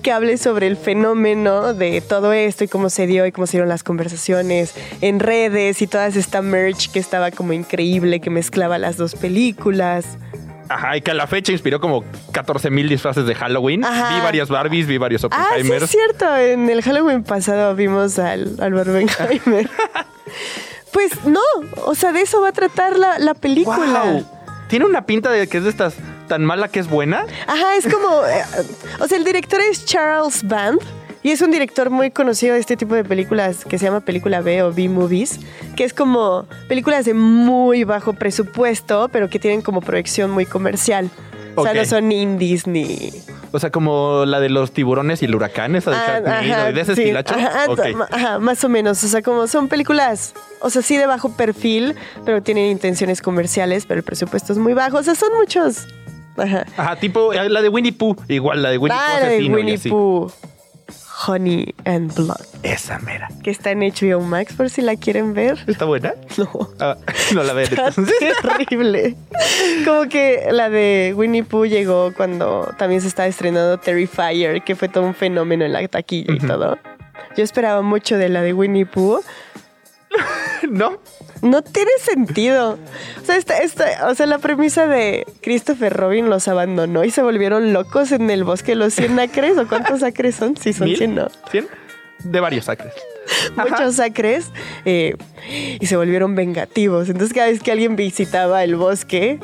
que 0.01 0.11
hable 0.11 0.37
sobre 0.37 0.67
el 0.67 0.77
fenómeno 0.77 1.73
de 1.73 2.01
todo 2.01 2.31
esto 2.33 2.63
y 2.63 2.67
cómo 2.67 2.89
se 2.89 3.07
dio 3.07 3.25
y 3.25 3.31
cómo 3.31 3.47
se 3.47 3.53
dieron 3.53 3.69
las 3.69 3.83
conversaciones 3.83 4.73
en 5.01 5.19
redes 5.19 5.81
y 5.81 5.87
toda 5.87 6.07
esta 6.07 6.41
merch 6.41 6.91
que 6.91 6.99
estaba 6.99 7.31
como 7.31 7.53
increíble, 7.53 8.19
que 8.19 8.29
mezclaba 8.29 8.77
las 8.77 8.97
dos 8.97 9.15
películas. 9.15 10.17
Ajá, 10.69 10.97
y 10.97 11.01
que 11.01 11.11
a 11.11 11.13
la 11.13 11.27
fecha 11.27 11.51
inspiró 11.51 11.79
como 11.79 12.03
14 12.31 12.69
mil 12.69 12.89
disfraces 12.89 13.25
de 13.25 13.35
Halloween. 13.35 13.81
Vi 13.81 14.21
varias 14.21 14.49
Barbies, 14.49 14.87
vi 14.87 14.97
varios 14.97 15.23
Oppenheimers. 15.23 15.83
Ah, 15.83 15.87
sí, 15.87 15.97
es 15.97 16.05
cierto. 16.05 16.35
En 16.35 16.69
el 16.69 16.81
Halloween 16.81 17.23
pasado 17.23 17.75
vimos 17.75 18.19
al, 18.19 18.55
al 18.59 18.73
Barbenheimer. 18.73 19.69
pues 20.91 21.25
no, 21.25 21.41
o 21.85 21.95
sea, 21.95 22.11
de 22.11 22.21
eso 22.21 22.41
va 22.41 22.49
a 22.49 22.53
tratar 22.53 22.97
la, 22.97 23.19
la 23.19 23.33
película. 23.33 24.23
Tiene 24.67 24.85
una 24.85 25.05
pinta 25.05 25.31
de 25.31 25.47
que 25.47 25.57
es 25.59 25.63
de 25.63 25.69
estas 25.69 25.95
tan 26.27 26.43
mala 26.43 26.67
que 26.67 26.79
es 26.79 26.89
buena. 26.89 27.25
Ajá, 27.47 27.75
es 27.77 27.91
como. 27.91 28.25
Eh, 28.25 28.43
o 28.99 29.07
sea, 29.07 29.17
el 29.17 29.23
director 29.23 29.59
es 29.61 29.85
Charles 29.85 30.45
Band. 30.45 30.81
Y 31.27 31.31
es 31.31 31.41
un 31.41 31.51
director 31.51 31.89
muy 31.89 32.09
conocido 32.09 32.53
de 32.53 32.61
este 32.61 32.77
tipo 32.77 32.95
de 32.95 33.03
películas 33.03 33.65
que 33.65 33.77
se 33.77 33.83
llama 33.83 33.99
película 33.99 34.39
B 34.39 34.63
o 34.63 34.71
B-movies, 34.71 35.41
que 35.75 35.83
es 35.83 35.93
como 35.93 36.47
películas 36.69 37.03
de 37.03 37.13
muy 37.13 37.83
bajo 37.83 38.13
presupuesto, 38.13 39.09
pero 39.11 39.29
que 39.29 39.37
tienen 39.37 39.61
como 39.61 39.81
proyección 39.81 40.31
muy 40.31 40.45
comercial. 40.45 41.09
O 41.55 41.63
sea, 41.63 41.73
no 41.73 41.83
son 41.83 42.13
indies 42.13 42.65
ni... 42.65 43.11
O 43.51 43.59
sea, 43.59 43.71
como 43.71 44.23
la 44.25 44.39
de 44.39 44.47
los 44.47 44.71
tiburones 44.71 45.21
y 45.21 45.25
el 45.25 45.35
huracán, 45.35 45.75
esa 45.75 45.91
de 45.91 45.97
ah, 45.97 46.71
de 46.71 46.79
ese 46.79 46.93
estilacho. 46.93 47.35
Ajá, 47.35 48.39
más 48.39 48.63
o 48.63 48.69
menos. 48.69 49.03
O 49.03 49.07
sea, 49.09 49.21
como 49.21 49.47
son 49.47 49.67
películas, 49.67 50.33
o 50.61 50.69
sea, 50.69 50.81
sí 50.81 50.95
de 50.95 51.07
bajo 51.07 51.35
perfil, 51.35 51.95
pero 52.23 52.41
tienen 52.41 52.71
intenciones 52.71 53.21
comerciales, 53.21 53.85
pero 53.85 53.97
el 53.97 54.05
presupuesto 54.05 54.53
es 54.53 54.59
muy 54.59 54.71
bajo. 54.71 54.99
O 54.99 55.03
sea, 55.03 55.13
son 55.13 55.33
muchos... 55.37 55.87
Ajá. 56.37 56.65
Ajá, 56.77 56.95
tipo 56.95 57.33
eh, 57.33 57.49
la 57.49 57.61
de 57.61 57.67
Winnie 57.67 57.91
Pooh, 57.91 58.15
igual 58.29 58.61
la 58.61 58.69
de 58.69 58.77
Winnie 58.77 58.97
Pooh. 58.97 59.19
La 59.19 59.27
de 59.27 59.49
Winnie 59.49 59.77
Pooh. 59.79 60.31
Honey 61.25 61.73
and 61.85 62.13
Blood. 62.13 62.45
Esa 62.63 62.99
mera. 62.99 63.27
Que 63.43 63.49
está 63.49 63.71
en 63.71 63.79
HBO 63.79 64.21
Max 64.21 64.53
por 64.53 64.69
si 64.69 64.81
la 64.81 64.95
quieren 64.95 65.33
ver. 65.33 65.57
¿Está 65.67 65.85
buena? 65.85 66.13
No. 66.37 66.69
Ah, 66.79 66.95
no 67.33 67.43
la 67.43 67.53
ven 67.53 67.69
terrible. 68.41 69.15
Como 69.83 70.07
que 70.09 70.47
la 70.51 70.69
de 70.69 71.13
Winnie 71.15 71.43
Pooh 71.43 71.65
llegó 71.65 72.13
cuando 72.15 72.73
también 72.77 73.01
se 73.01 73.07
estaba 73.07 73.27
estrenando 73.27 73.79
Terrifier, 73.79 74.63
que 74.63 74.75
fue 74.75 74.89
todo 74.89 75.03
un 75.05 75.15
fenómeno 75.15 75.65
en 75.65 75.73
la 75.73 75.87
taquilla 75.87 76.33
y 76.33 76.39
todo. 76.39 76.77
Yo 77.35 77.43
esperaba 77.43 77.81
mucho 77.81 78.17
de 78.17 78.29
la 78.29 78.41
de 78.41 78.53
Winnie 78.53 78.85
Pooh. 78.85 79.21
no. 80.69 80.99
No 81.41 81.61
tiene 81.61 81.91
sentido. 82.01 82.77
O 83.21 83.25
sea, 83.25 83.37
esta, 83.37 84.07
o 84.07 84.15
sea, 84.15 84.25
la 84.25 84.39
premisa 84.39 84.87
de 84.87 85.25
Christopher 85.41 85.93
Robin 85.93 86.29
los 86.29 86.47
abandonó 86.47 87.03
y 87.03 87.11
se 87.11 87.21
volvieron 87.21 87.73
locos 87.73 88.11
en 88.11 88.29
el 88.29 88.43
bosque 88.43 88.75
los 88.75 88.93
100 88.93 89.19
acres. 89.19 89.57
¿O 89.57 89.67
cuántos 89.67 90.03
acres 90.03 90.35
son? 90.35 90.55
Sí, 90.57 90.73
son 90.73 90.87
100, 90.87 91.15
¿no? 91.15 91.27
100 91.51 91.67
de 92.23 92.39
varios 92.39 92.69
acres. 92.69 92.93
Muchos 93.55 93.99
acres. 93.99 94.51
Eh, 94.85 95.15
y 95.79 95.85
se 95.85 95.97
volvieron 95.97 96.35
vengativos. 96.35 97.09
Entonces, 97.09 97.33
cada 97.33 97.47
vez 97.47 97.61
que 97.61 97.71
alguien 97.71 97.95
visitaba 97.95 98.63
el 98.63 98.75
bosque, 98.75 99.39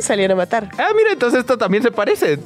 salían 0.00 0.30
a 0.30 0.34
matar. 0.34 0.70
Ah, 0.78 0.88
mira, 0.96 1.12
entonces 1.12 1.40
esto 1.40 1.58
también 1.58 1.82
se 1.82 1.90
parece. 1.90 2.38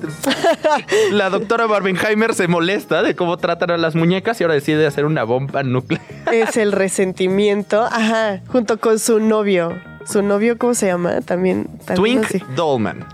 La 1.10 1.30
doctora 1.30 1.66
Barbenheimer 1.66 2.34
se 2.34 2.48
molesta 2.48 3.02
de 3.02 3.14
cómo 3.14 3.36
tratan 3.36 3.70
a 3.70 3.76
las 3.76 3.94
muñecas 3.94 4.40
y 4.40 4.44
ahora 4.44 4.54
decide 4.54 4.86
hacer 4.86 5.04
una 5.04 5.24
bomba 5.24 5.62
nuclear. 5.62 6.02
Es 6.32 6.56
el 6.56 6.72
resentimiento, 6.72 7.82
ajá, 7.82 8.40
junto 8.48 8.78
con 8.78 8.98
su 8.98 9.20
novio. 9.20 9.78
¿Su 10.04 10.22
novio 10.22 10.58
cómo 10.58 10.74
se 10.74 10.86
llama? 10.86 11.20
También. 11.20 11.68
también 11.84 12.22
Twink 12.22 12.44
Dolman. 12.56 13.06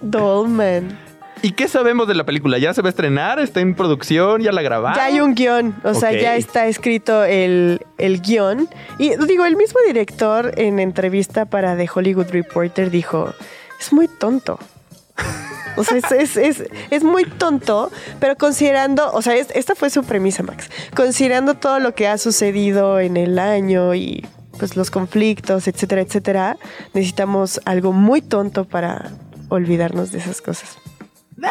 Dolman. 0.00 1.05
¿Y 1.42 1.52
qué 1.52 1.68
sabemos 1.68 2.08
de 2.08 2.14
la 2.14 2.24
película? 2.24 2.58
¿Ya 2.58 2.72
se 2.74 2.82
va 2.82 2.88
a 2.88 2.90
estrenar? 2.90 3.38
¿Está 3.38 3.60
en 3.60 3.74
producción? 3.74 4.42
¿Ya 4.42 4.52
la 4.52 4.62
grabaron? 4.62 4.96
Ya 4.96 5.04
hay 5.04 5.20
un 5.20 5.34
guion, 5.34 5.74
o 5.84 5.94
sea, 5.94 6.12
ya 6.12 6.36
está 6.36 6.66
escrito 6.66 7.24
el, 7.24 7.80
el 7.98 8.20
guion. 8.20 8.68
Y 8.98 9.16
digo, 9.26 9.44
el 9.44 9.56
mismo 9.56 9.78
director 9.86 10.52
en 10.56 10.78
entrevista 10.78 11.44
para 11.44 11.76
The 11.76 11.88
Hollywood 11.94 12.30
Reporter 12.30 12.90
dijo, 12.90 13.34
es 13.78 13.92
muy 13.92 14.08
tonto. 14.08 14.58
O 15.76 15.84
sea, 15.84 15.98
es, 15.98 16.36
es, 16.38 16.64
es, 16.90 17.04
muy 17.04 17.24
tonto, 17.24 17.90
pero 18.18 18.36
considerando, 18.36 19.12
o 19.12 19.20
sea, 19.20 19.34
esta 19.36 19.74
fue 19.74 19.90
su 19.90 20.04
premisa, 20.04 20.42
Max. 20.42 20.70
Considerando 20.94 21.54
todo 21.54 21.80
lo 21.80 21.94
que 21.94 22.08
ha 22.08 22.16
sucedido 22.16 22.98
en 22.98 23.18
el 23.18 23.38
año 23.38 23.94
y 23.94 24.26
pues 24.58 24.74
los 24.74 24.90
conflictos, 24.90 25.68
etcétera, 25.68 26.00
etcétera, 26.00 26.56
necesitamos 26.94 27.60
algo 27.66 27.92
muy 27.92 28.22
tonto 28.22 28.64
para 28.64 29.10
olvidarnos 29.48 30.12
de 30.12 30.18
esas 30.18 30.40
cosas. 30.40 30.78
No 31.36 31.48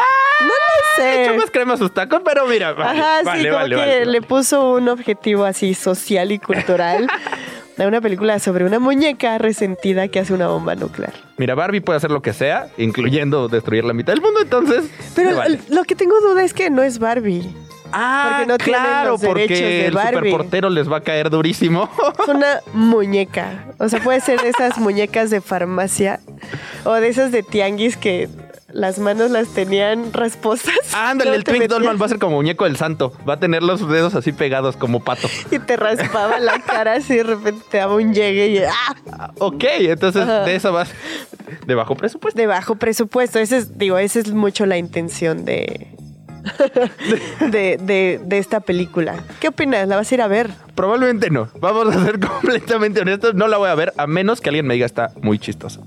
lo 0.48 0.96
sé. 0.96 1.04
He 1.04 1.26
hecho 1.26 1.36
más 1.36 1.52
crema 1.52 1.76
a 1.76 1.78
sus 1.78 1.94
tacos, 1.94 2.22
pero 2.26 2.48
mira, 2.48 2.74
vale, 2.74 3.00
Ajá, 3.00 3.20
sí, 3.38 3.48
como 3.48 3.66
que 3.66 4.06
le 4.06 4.22
puso 4.22 4.74
un 4.74 4.90
objetivo 4.90 5.46
así 5.46 5.74
social 5.74 6.32
y 6.32 6.40
cultural 6.40 7.08
a 7.78 7.88
una 7.88 8.02
película 8.02 8.40
sobre 8.40 8.66
una 8.66 8.80
muñeca 8.80 9.38
resentida 9.38 10.08
que 10.08 10.20
hace 10.20 10.34
una 10.34 10.48
bomba 10.48 10.76
nuclear. 10.76 11.14
Mira, 11.38 11.56
Barbie 11.56 11.82
puede 11.82 11.98
hacer 11.98 12.12
lo 12.12 12.22
que 12.22 12.34
sea, 12.34 12.70
incluyendo 12.78 13.48
destruir 13.48 13.84
la 13.84 13.94
mitad 13.94 14.14
del 14.14 14.22
mundo, 14.22 14.40
entonces. 14.42 14.86
Pero 15.16 15.36
vale. 15.36 15.60
lo 15.70 15.84
que 15.84 15.96
tengo 15.96 16.20
duda 16.22 16.44
es 16.44 16.54
que 16.54 16.70
no 16.70 16.82
es 16.82 17.00
Barbie. 17.00 17.56
Ah, 17.92 18.26
porque 18.30 18.46
no 18.48 18.58
tienen 18.58 18.82
claro, 18.82 19.12
los 19.12 19.22
derechos 19.22 19.60
porque 19.60 19.64
de 19.64 19.86
el 19.86 19.94
superportero 19.94 20.70
les 20.70 20.92
va 20.92 20.98
a 20.98 21.02
caer 21.02 21.30
durísimo. 21.30 21.90
Es 22.20 22.28
una 22.28 22.62
muñeca. 22.74 23.68
O 23.78 23.88
sea, 23.88 24.02
puede 24.02 24.20
ser 24.22 24.42
de 24.42 24.50
esas 24.50 24.78
muñecas 24.80 25.30
de 25.30 25.40
farmacia 25.40 26.20
o 26.84 26.94
de 26.94 27.08
esas 27.08 27.32
de 27.32 27.44
tianguis 27.44 27.96
que 27.96 28.28
las 28.76 29.00
manos 29.00 29.32
las 29.32 29.48
tenían 29.54 30.12
rasposas. 30.12 30.76
Ándale, 30.94 31.32
No 31.32 31.36
el 31.38 31.44
Twink 31.46 31.64
Dollman 31.68 31.98
va 32.00 32.06
a 32.08 32.10
ser 32.10 32.20
como 32.20 32.36
muñeco 32.36 32.66
del 32.66 32.76
santo. 32.76 33.14
Va 33.28 33.36
a 33.36 33.40
tener 33.40 33.64
los 33.64 33.88
dedos 33.90 34.16
así 34.16 34.34
pegados 34.34 34.76
como 34.76 35.02
pato. 35.04 35.30
Y 35.50 35.60
te 35.60 35.78
raspaba 35.78 36.40
la 36.40 36.60
cara 36.60 36.96
así 36.96 37.16
de 37.16 37.24
repente 37.24 37.64
te 37.72 37.78
daba 37.78 37.96
un 37.96 38.14
llegue 38.14 38.48
y 38.50 38.58
¡ah! 38.60 38.74
Ah, 39.14 39.32
Ok, 39.40 39.64
entonces 39.80 40.24
Ajá. 40.24 40.42
de 40.44 40.56
eso 40.56 40.74
vas 40.74 40.90
de 41.66 41.74
bajo 41.74 41.96
presupuesto. 41.96 42.38
de 42.40 42.48
bajo 42.48 42.76
presupuesto. 42.76 43.40
Ese 43.40 43.58
es, 43.58 43.78
digo, 43.78 43.98
esa 43.98 44.20
es 44.20 44.34
mucho 44.34 44.66
la 44.66 44.78
intención 44.78 45.46
de, 45.46 45.88
de, 47.40 47.78
de, 47.82 48.20
de 48.24 48.38
esta 48.38 48.60
película. 48.60 49.24
¿Qué 49.40 49.48
opinas? 49.48 49.88
¿La 49.88 49.96
vas 49.96 50.12
a 50.12 50.16
ir 50.16 50.22
a 50.22 50.28
ver? 50.28 50.50
Probablemente 50.76 51.30
no. 51.30 51.48
Vamos 51.62 51.96
a 51.96 52.04
ser 52.04 52.20
completamente 52.28 53.00
honestos. 53.00 53.36
No 53.36 53.48
la 53.48 53.56
voy 53.58 53.70
a 53.70 53.76
ver 53.76 53.94
a 53.98 54.06
menos 54.06 54.42
que 54.42 54.50
alguien 54.50 54.68
me 54.68 54.74
diga 54.74 54.86
está 54.86 55.12
muy 55.22 55.40
chistosa. 55.40 55.80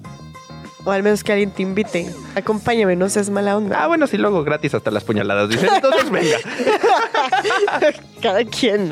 O 0.89 0.91
al 0.91 1.03
menos 1.03 1.23
que 1.23 1.33
alguien 1.33 1.51
te 1.51 1.61
invite. 1.61 2.11
Acompáñame, 2.35 2.97
no 2.97 3.11
seas 3.11 3.29
mala 3.29 3.59
onda. 3.59 3.79
Ah, 3.79 3.89
bueno, 3.89 4.07
sí, 4.07 4.17
luego 4.17 4.43
gratis 4.43 4.73
hasta 4.73 4.91
las 4.91 5.05
puñaladas. 5.05 5.51
Dicen, 5.51 5.69
entonces 5.75 6.11
venga. 6.11 6.39
Cada 8.23 8.43
quien. 8.47 8.91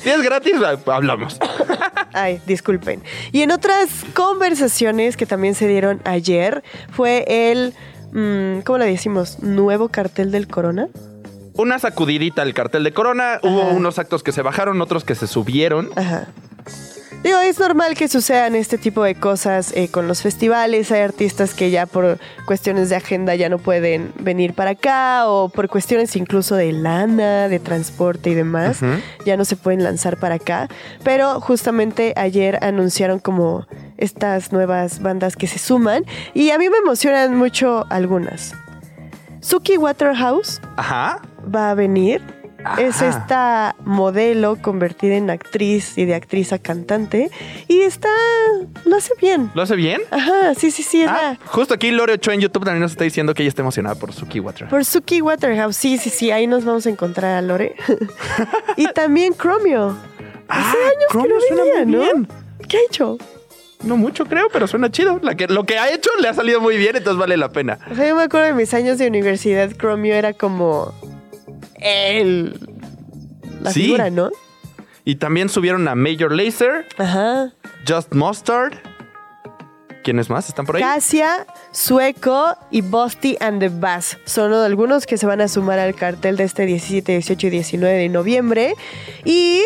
Si 0.00 0.08
es 0.08 0.22
gratis, 0.22 0.54
hablamos. 0.86 1.38
Ay, 2.12 2.40
disculpen. 2.46 3.02
Y 3.32 3.42
en 3.42 3.50
otras 3.50 3.88
conversaciones 4.14 5.16
que 5.16 5.26
también 5.26 5.56
se 5.56 5.66
dieron 5.66 6.00
ayer, 6.04 6.62
fue 6.92 7.24
el, 7.26 7.74
mm, 8.12 8.60
¿cómo 8.60 8.78
le 8.78 8.86
decimos? 8.86 9.40
Nuevo 9.40 9.88
cartel 9.88 10.30
del 10.30 10.46
Corona. 10.46 10.86
Una 11.54 11.80
sacudidita 11.80 12.42
al 12.42 12.54
cartel 12.54 12.84
de 12.84 12.92
Corona. 12.92 13.40
Hubo 13.42 13.70
unos 13.70 13.98
actos 13.98 14.22
que 14.22 14.30
se 14.30 14.42
bajaron, 14.42 14.80
otros 14.80 15.02
que 15.02 15.16
se 15.16 15.26
subieron. 15.26 15.90
Ajá. 15.96 16.28
Digo, 17.22 17.38
es 17.38 17.60
normal 17.60 17.94
que 17.94 18.08
sucedan 18.08 18.56
este 18.56 18.78
tipo 18.78 19.04
de 19.04 19.14
cosas 19.14 19.72
eh, 19.76 19.88
con 19.88 20.08
los 20.08 20.22
festivales. 20.22 20.90
Hay 20.90 21.02
artistas 21.02 21.54
que 21.54 21.70
ya 21.70 21.86
por 21.86 22.18
cuestiones 22.46 22.88
de 22.88 22.96
agenda 22.96 23.36
ya 23.36 23.48
no 23.48 23.58
pueden 23.58 24.12
venir 24.18 24.54
para 24.54 24.70
acá 24.70 25.28
o 25.28 25.48
por 25.48 25.68
cuestiones 25.68 26.16
incluso 26.16 26.56
de 26.56 26.72
lana, 26.72 27.46
de 27.48 27.60
transporte 27.60 28.30
y 28.30 28.34
demás, 28.34 28.80
ya 29.24 29.36
no 29.36 29.44
se 29.44 29.54
pueden 29.54 29.84
lanzar 29.84 30.16
para 30.16 30.34
acá. 30.34 30.68
Pero 31.04 31.40
justamente 31.40 32.12
ayer 32.16 32.58
anunciaron 32.60 33.20
como 33.20 33.68
estas 33.98 34.50
nuevas 34.50 35.00
bandas 35.00 35.36
que 35.36 35.46
se 35.46 35.60
suman 35.60 36.04
y 36.34 36.50
a 36.50 36.58
mí 36.58 36.68
me 36.68 36.78
emocionan 36.78 37.36
mucho 37.36 37.86
algunas. 37.88 38.52
Suki 39.40 39.76
Waterhouse 39.76 40.60
Ajá. 40.76 41.22
va 41.54 41.70
a 41.70 41.74
venir. 41.74 42.41
Es 42.78 43.02
esta 43.02 43.74
modelo 43.84 44.56
convertida 44.60 45.16
en 45.16 45.30
actriz 45.30 45.98
y 45.98 46.04
de 46.04 46.14
actriz 46.14 46.52
a 46.52 46.58
cantante. 46.58 47.30
Y 47.68 47.80
está. 47.82 48.08
Lo 48.84 48.96
hace 48.96 49.12
bien. 49.20 49.50
¿Lo 49.54 49.62
hace 49.62 49.76
bien? 49.76 50.00
Ajá, 50.10 50.54
sí, 50.54 50.70
sí, 50.70 50.82
sí. 50.82 51.04
Ah, 51.06 51.36
justo 51.46 51.74
aquí 51.74 51.90
Lore 51.90 52.14
Ochoa 52.14 52.34
en 52.34 52.40
YouTube 52.40 52.64
también 52.64 52.82
nos 52.82 52.92
está 52.92 53.04
diciendo 53.04 53.34
que 53.34 53.42
ella 53.42 53.48
está 53.48 53.62
emocionada 53.62 53.94
por 53.96 54.12
Suki 54.12 54.40
Water. 54.40 54.68
Por 54.68 54.84
Suki 54.84 55.20
Waterhouse. 55.20 55.76
Sí, 55.76 55.98
sí, 55.98 56.10
sí. 56.10 56.30
Ahí 56.30 56.46
nos 56.46 56.64
vamos 56.64 56.86
a 56.86 56.90
encontrar 56.90 57.34
a 57.36 57.42
Lore. 57.42 57.74
y 58.76 58.86
también 58.92 59.34
Chromio. 59.34 59.96
Ah, 60.48 60.60
Hace 60.70 60.78
años 60.78 61.38
que 61.48 61.54
no 61.54 61.64
venía, 61.64 61.84
muy 61.84 61.92
¿no? 61.92 62.00
bien. 62.00 62.28
¿Qué 62.68 62.76
ha 62.76 62.80
hecho? 62.88 63.18
No 63.82 63.96
mucho, 63.96 64.26
creo, 64.26 64.46
pero 64.52 64.68
suena 64.68 64.90
chido. 64.90 65.18
La 65.22 65.34
que, 65.34 65.48
lo 65.48 65.64
que 65.64 65.78
ha 65.78 65.92
hecho 65.92 66.10
le 66.20 66.28
ha 66.28 66.34
salido 66.34 66.60
muy 66.60 66.76
bien, 66.76 66.94
entonces 66.96 67.18
vale 67.18 67.36
la 67.36 67.50
pena. 67.50 67.78
O 67.90 67.94
sea, 67.96 68.06
yo 68.06 68.14
me 68.14 68.22
acuerdo 68.22 68.46
de 68.46 68.52
mis 68.54 68.72
años 68.74 68.98
de 68.98 69.08
universidad. 69.08 69.70
Chromio 69.76 70.14
era 70.14 70.32
como. 70.32 70.94
El. 71.80 72.58
La 73.62 73.70
Sí. 73.72 73.82
figura, 73.84 74.10
¿no? 74.10 74.30
Y 75.04 75.16
también 75.16 75.48
subieron 75.48 75.86
a 75.88 75.94
Major 75.94 76.32
Lazer, 76.32 76.86
Ajá. 76.98 77.52
Just 77.88 78.14
Mustard. 78.14 78.74
¿Quiénes 80.04 80.28
más 80.30 80.48
están 80.48 80.66
por 80.66 80.76
ahí? 80.76 80.82
Casia, 80.82 81.46
Sueco 81.70 82.56
y 82.72 82.80
Bosti 82.80 83.36
and 83.40 83.60
the 83.60 83.68
Bass 83.68 84.18
son 84.24 84.52
algunos 84.52 85.06
que 85.06 85.16
se 85.16 85.26
van 85.26 85.40
a 85.40 85.46
sumar 85.46 85.78
al 85.78 85.94
cartel 85.94 86.36
de 86.36 86.42
este 86.44 86.66
17, 86.66 87.12
18 87.12 87.46
y 87.46 87.50
19 87.50 87.94
de 87.98 88.08
noviembre. 88.08 88.74
Y 89.24 89.62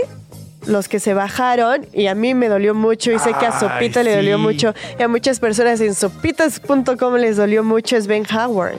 los 0.66 0.88
que 0.88 1.00
se 1.00 1.14
bajaron, 1.14 1.86
y 1.94 2.08
a 2.08 2.14
mí 2.14 2.34
me 2.34 2.48
dolió 2.48 2.74
mucho, 2.74 3.12
y 3.12 3.18
sé 3.18 3.32
que 3.38 3.46
a 3.46 3.52
Ay, 3.54 3.60
Sopita 3.60 4.02
le 4.02 4.14
dolió 4.16 4.38
mucho, 4.38 4.74
y 4.98 5.02
a 5.02 5.08
muchas 5.08 5.38
personas 5.40 5.80
en 5.80 5.94
sopitas.com 5.94 7.14
les 7.14 7.36
dolió 7.36 7.62
mucho, 7.64 7.96
es 7.96 8.06
Ben 8.06 8.24
Howard. 8.30 8.76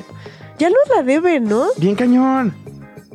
Ya 0.59 0.69
nos 0.69 0.95
la 0.95 1.01
debe, 1.01 1.39
¿no? 1.39 1.67
Bien 1.77 1.95
cañón. 1.95 2.53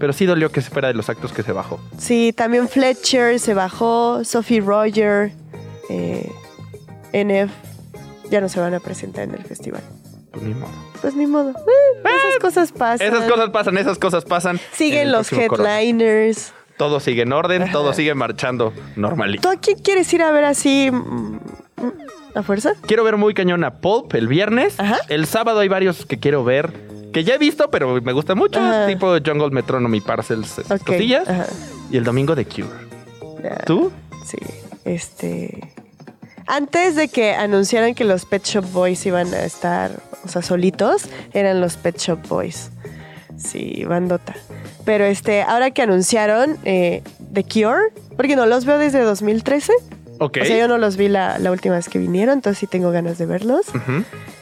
Pero 0.03 0.13
sí 0.13 0.27
dolió 0.27 0.51
que 0.51 0.61
se 0.61 0.69
fuera 0.69 0.89
de 0.89 0.95
los 0.95 1.09
actos 1.09 1.33
que 1.33 1.45
se 1.45 1.53
bajó. 1.53 1.79
Sí, 1.97 2.33
también 2.37 2.69
Fletcher 2.69 3.39
se 3.39 3.55
bajó, 3.55 4.25
Sophie 4.25 4.61
Roger, 4.61 5.31
eh, 5.89 6.29
NF, 7.13 7.53
ya 8.29 8.41
no 8.41 8.49
se 8.49 8.59
van 8.59 8.75
a 8.75 8.81
presentar 8.81 9.29
en 9.29 9.35
el 9.37 9.45
festival. 9.45 9.81
Pues 10.33 10.43
ni 10.43 10.55
modo. 10.55 10.73
Pues 11.01 11.15
ni 11.15 11.27
modo. 11.29 11.51
Eh, 11.51 12.03
esas 12.03 12.41
cosas 12.41 12.73
pasan. 12.73 13.07
Esas 13.07 13.31
cosas 13.31 13.51
pasan, 13.51 13.79
esas 13.79 13.97
cosas 13.97 14.25
pasan. 14.25 14.57
En 14.57 14.77
Siguen 14.77 15.13
los 15.13 15.33
headliners. 15.33 16.53
Todo 16.77 16.99
sigue 16.99 17.23
en 17.23 17.33
orden, 17.33 17.63
Ajá. 17.63 17.71
todo 17.71 17.93
sigue 17.93 18.13
marchando 18.17 18.73
normalito. 18.97 19.43
¿Tú 19.43 19.57
a 19.57 19.61
quién 19.61 19.79
quieres 19.79 20.13
ir 20.13 20.23
a 20.23 20.33
ver 20.33 20.47
así 20.47 20.91
mm, 20.91 21.37
mm, 21.77 21.93
a 22.35 22.43
fuerza? 22.43 22.73
Quiero 22.89 23.05
ver 23.05 23.19
muy 23.19 23.35
cañón 23.35 23.63
a 23.63 23.75
Pulp 23.75 24.17
el 24.17 24.27
viernes. 24.27 24.81
Ajá. 24.81 24.99
El 25.09 25.27
sábado 25.27 25.61
hay 25.61 25.69
varios 25.69 26.07
que 26.07 26.19
quiero 26.19 26.43
ver. 26.43 26.91
Que 27.13 27.25
ya 27.25 27.35
he 27.35 27.39
visto, 27.39 27.71
pero 27.71 28.01
me 28.01 28.13
gusta 28.13 28.35
mucho. 28.35 28.59
Ajá. 28.61 28.87
Tipo 28.87 29.15
Jungle 29.25 29.51
Metronomy 29.51 30.01
Parcels, 30.01 30.59
esas 30.59 30.81
Ok. 30.81 30.87
cosillas. 30.87 31.29
Ajá. 31.29 31.47
Y 31.91 31.97
el 31.97 32.05
domingo 32.05 32.35
de 32.35 32.45
Cure. 32.47 32.69
¿Tú? 33.67 33.91
Sí. 34.27 34.39
Este. 34.85 35.73
Antes 36.47 36.97
de 36.97 37.09
que 37.09 37.35
anunciaran 37.35 37.95
que 37.95 38.05
los 38.05 38.25
Pet 38.27 38.45
Shop 38.45 38.65
Boys 38.73 39.05
iban 39.07 39.33
a 39.33 39.45
estar, 39.45 39.93
o 40.25 40.29
sea, 40.29 40.43
solitos, 40.43 41.05
eran 41.33 41.61
los 41.61 41.77
Pet 41.77 41.99
Shop 41.99 42.19
Boys. 42.29 42.71
Sí, 43.37 43.85
bandota. 43.85 44.35
Pero 44.85 45.05
este, 45.05 45.43
ahora 45.43 45.71
que 45.71 45.83
anunciaron 45.83 46.59
eh, 46.65 47.03
The 47.33 47.45
Cure, 47.45 47.93
porque 48.17 48.35
no 48.37 48.47
los 48.47 48.65
veo 48.65 48.79
desde 48.79 49.01
2013. 49.03 49.73
Ok. 50.19 50.39
O 50.43 50.45
sea, 50.45 50.59
yo 50.59 50.69
no 50.69 50.79
los 50.79 50.97
vi 50.97 51.09
la, 51.09 51.39
la 51.39 51.51
última 51.53 51.77
vez 51.77 51.89
que 51.89 51.99
vinieron, 51.99 52.35
entonces 52.39 52.59
sí 52.59 52.67
tengo 52.67 52.91
ganas 52.91 53.19
de 53.19 53.27
verlos. 53.27 53.67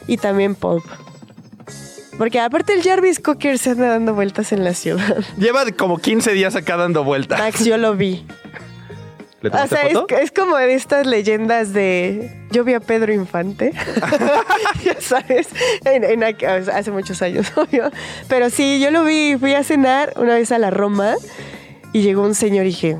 Y 0.07 0.17
también 0.17 0.55
Pulp. 0.55 0.83
Porque 2.21 2.39
aparte 2.39 2.73
el 2.75 2.83
Jarvis 2.83 3.19
Cocker 3.19 3.57
se 3.57 3.71
anda 3.71 3.87
dando 3.87 4.13
vueltas 4.13 4.51
en 4.51 4.63
la 4.63 4.75
ciudad. 4.75 5.23
Lleva 5.39 5.65
como 5.71 5.97
15 5.97 6.33
días 6.33 6.55
acá 6.55 6.77
dando 6.77 7.03
vueltas. 7.03 7.39
Max, 7.39 7.65
yo 7.65 7.79
lo 7.79 7.95
vi. 7.95 8.27
¿Le 9.41 9.49
O 9.49 9.67
sea, 9.67 9.87
es, 9.87 9.93
foto? 9.93 10.15
es 10.15 10.31
como 10.31 10.55
de 10.55 10.75
estas 10.75 11.07
leyendas 11.07 11.73
de... 11.73 12.45
Yo 12.51 12.63
vi 12.63 12.75
a 12.75 12.79
Pedro 12.79 13.11
Infante. 13.11 13.73
ya 14.85 15.01
sabes. 15.01 15.47
En- 15.83 16.03
en 16.03 16.23
hace 16.23 16.91
muchos 16.91 17.23
años, 17.23 17.51
obvio. 17.55 17.89
Pero 18.27 18.51
sí, 18.51 18.79
yo 18.79 18.91
lo 18.91 19.03
vi. 19.03 19.35
Fui 19.39 19.55
a 19.55 19.63
cenar 19.63 20.13
una 20.17 20.35
vez 20.35 20.51
a 20.51 20.59
la 20.59 20.69
Roma 20.69 21.15
y 21.91 22.03
llegó 22.03 22.21
un 22.21 22.35
señor 22.35 22.65
y 22.65 22.69
dije... 22.69 22.99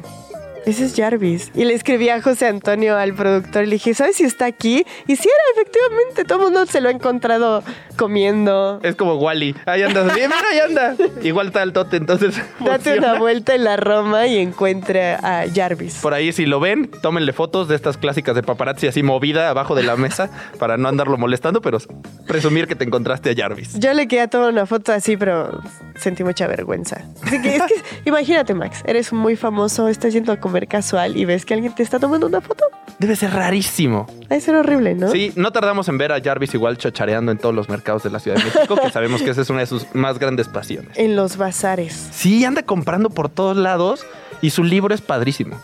Ese 0.65 0.85
es 0.85 0.95
Jarvis. 0.95 1.51
Y 1.55 1.65
le 1.65 1.73
escribí 1.73 2.09
a 2.09 2.21
José 2.21 2.47
Antonio, 2.47 2.95
al 2.95 3.15
productor, 3.15 3.63
y 3.63 3.65
le 3.65 3.73
dije, 3.73 3.95
¿sabes 3.95 4.17
si 4.17 4.25
está 4.25 4.45
aquí? 4.45 4.85
Y 5.07 5.15
sí 5.15 5.27
era, 5.27 5.61
efectivamente, 5.61 6.23
todo 6.23 6.37
el 6.37 6.43
mundo 6.45 6.65
se 6.67 6.81
lo 6.81 6.89
ha 6.89 6.91
encontrado 6.91 7.63
comiendo. 7.97 8.79
Es 8.83 8.95
como 8.95 9.15
Wally. 9.15 9.55
Ahí 9.65 9.81
andas. 9.81 10.13
Bien, 10.13 10.29
mira, 10.29 10.47
ahí 10.51 10.59
anda. 10.59 10.95
Igual 11.23 11.47
está 11.47 11.63
el 11.63 11.73
tote, 11.73 11.97
entonces. 11.97 12.39
Date 12.59 12.97
una 12.99 13.17
vuelta 13.17 13.55
en 13.55 13.63
la 13.63 13.75
Roma 13.75 14.27
y 14.27 14.37
encuentre 14.37 15.13
a 15.13 15.45
Jarvis. 15.53 15.95
Por 15.95 16.13
ahí, 16.13 16.31
si 16.31 16.45
lo 16.45 16.59
ven, 16.59 16.91
tómenle 17.01 17.33
fotos 17.33 17.67
de 17.67 17.75
estas 17.75 17.97
clásicas 17.97 18.35
de 18.35 18.43
paparazzi 18.43 18.85
así 18.85 19.01
movida 19.01 19.49
abajo 19.49 19.73
de 19.73 19.83
la 19.83 19.95
mesa 19.95 20.29
para 20.59 20.77
no 20.77 20.87
andarlo 20.87 21.17
molestando, 21.17 21.61
pero 21.61 21.79
presumir 22.27 22.67
que 22.67 22.75
te 22.75 22.83
encontraste 22.83 23.31
a 23.31 23.35
Jarvis. 23.35 23.79
Yo 23.79 23.93
le 23.93 24.07
quería 24.07 24.27
tomar 24.27 24.49
una 24.49 24.67
foto 24.67 24.91
así, 24.91 25.17
pero 25.17 25.59
sentí 25.95 26.23
mucha 26.23 26.45
vergüenza. 26.45 27.01
Así 27.23 27.41
que 27.41 27.55
es 27.55 27.63
que, 27.63 27.75
imagínate, 28.05 28.53
Max, 28.53 28.83
eres 28.85 29.11
muy 29.11 29.35
famoso, 29.35 29.87
estás 29.87 30.13
yendo 30.13 30.31
a 30.31 30.37
comer 30.37 30.50
casual 30.67 31.17
y 31.17 31.25
ves 31.25 31.45
que 31.45 31.53
alguien 31.53 31.73
te 31.73 31.83
está 31.83 31.99
tomando 31.99 32.27
una 32.27 32.41
foto. 32.41 32.65
Debe 32.99 33.15
ser 33.15 33.31
rarísimo. 33.31 34.07
Debe 34.29 34.41
ser 34.41 34.55
horrible, 34.55 34.93
¿no? 34.93 35.09
Sí, 35.09 35.31
no 35.35 35.51
tardamos 35.51 35.87
en 35.87 35.97
ver 35.97 36.11
a 36.11 36.21
Jarvis 36.21 36.53
igual 36.53 36.77
chachareando 36.77 37.31
en 37.31 37.37
todos 37.37 37.55
los 37.55 37.69
mercados 37.69 38.03
de 38.03 38.09
la 38.09 38.19
Ciudad 38.19 38.37
de 38.37 38.43
México, 38.43 38.75
que 38.75 38.91
sabemos 38.91 39.21
que 39.21 39.31
esa 39.31 39.41
es 39.41 39.49
una 39.49 39.61
de 39.61 39.65
sus 39.65 39.87
más 39.93 40.19
grandes 40.19 40.47
pasiones. 40.47 40.97
En 40.97 41.15
los 41.15 41.37
bazares. 41.37 42.09
Sí, 42.11 42.45
anda 42.45 42.63
comprando 42.63 43.09
por 43.09 43.29
todos 43.29 43.57
lados 43.57 44.05
y 44.41 44.51
su 44.51 44.63
libro 44.63 44.93
es 44.93 45.01
padrísimo. 45.01 45.57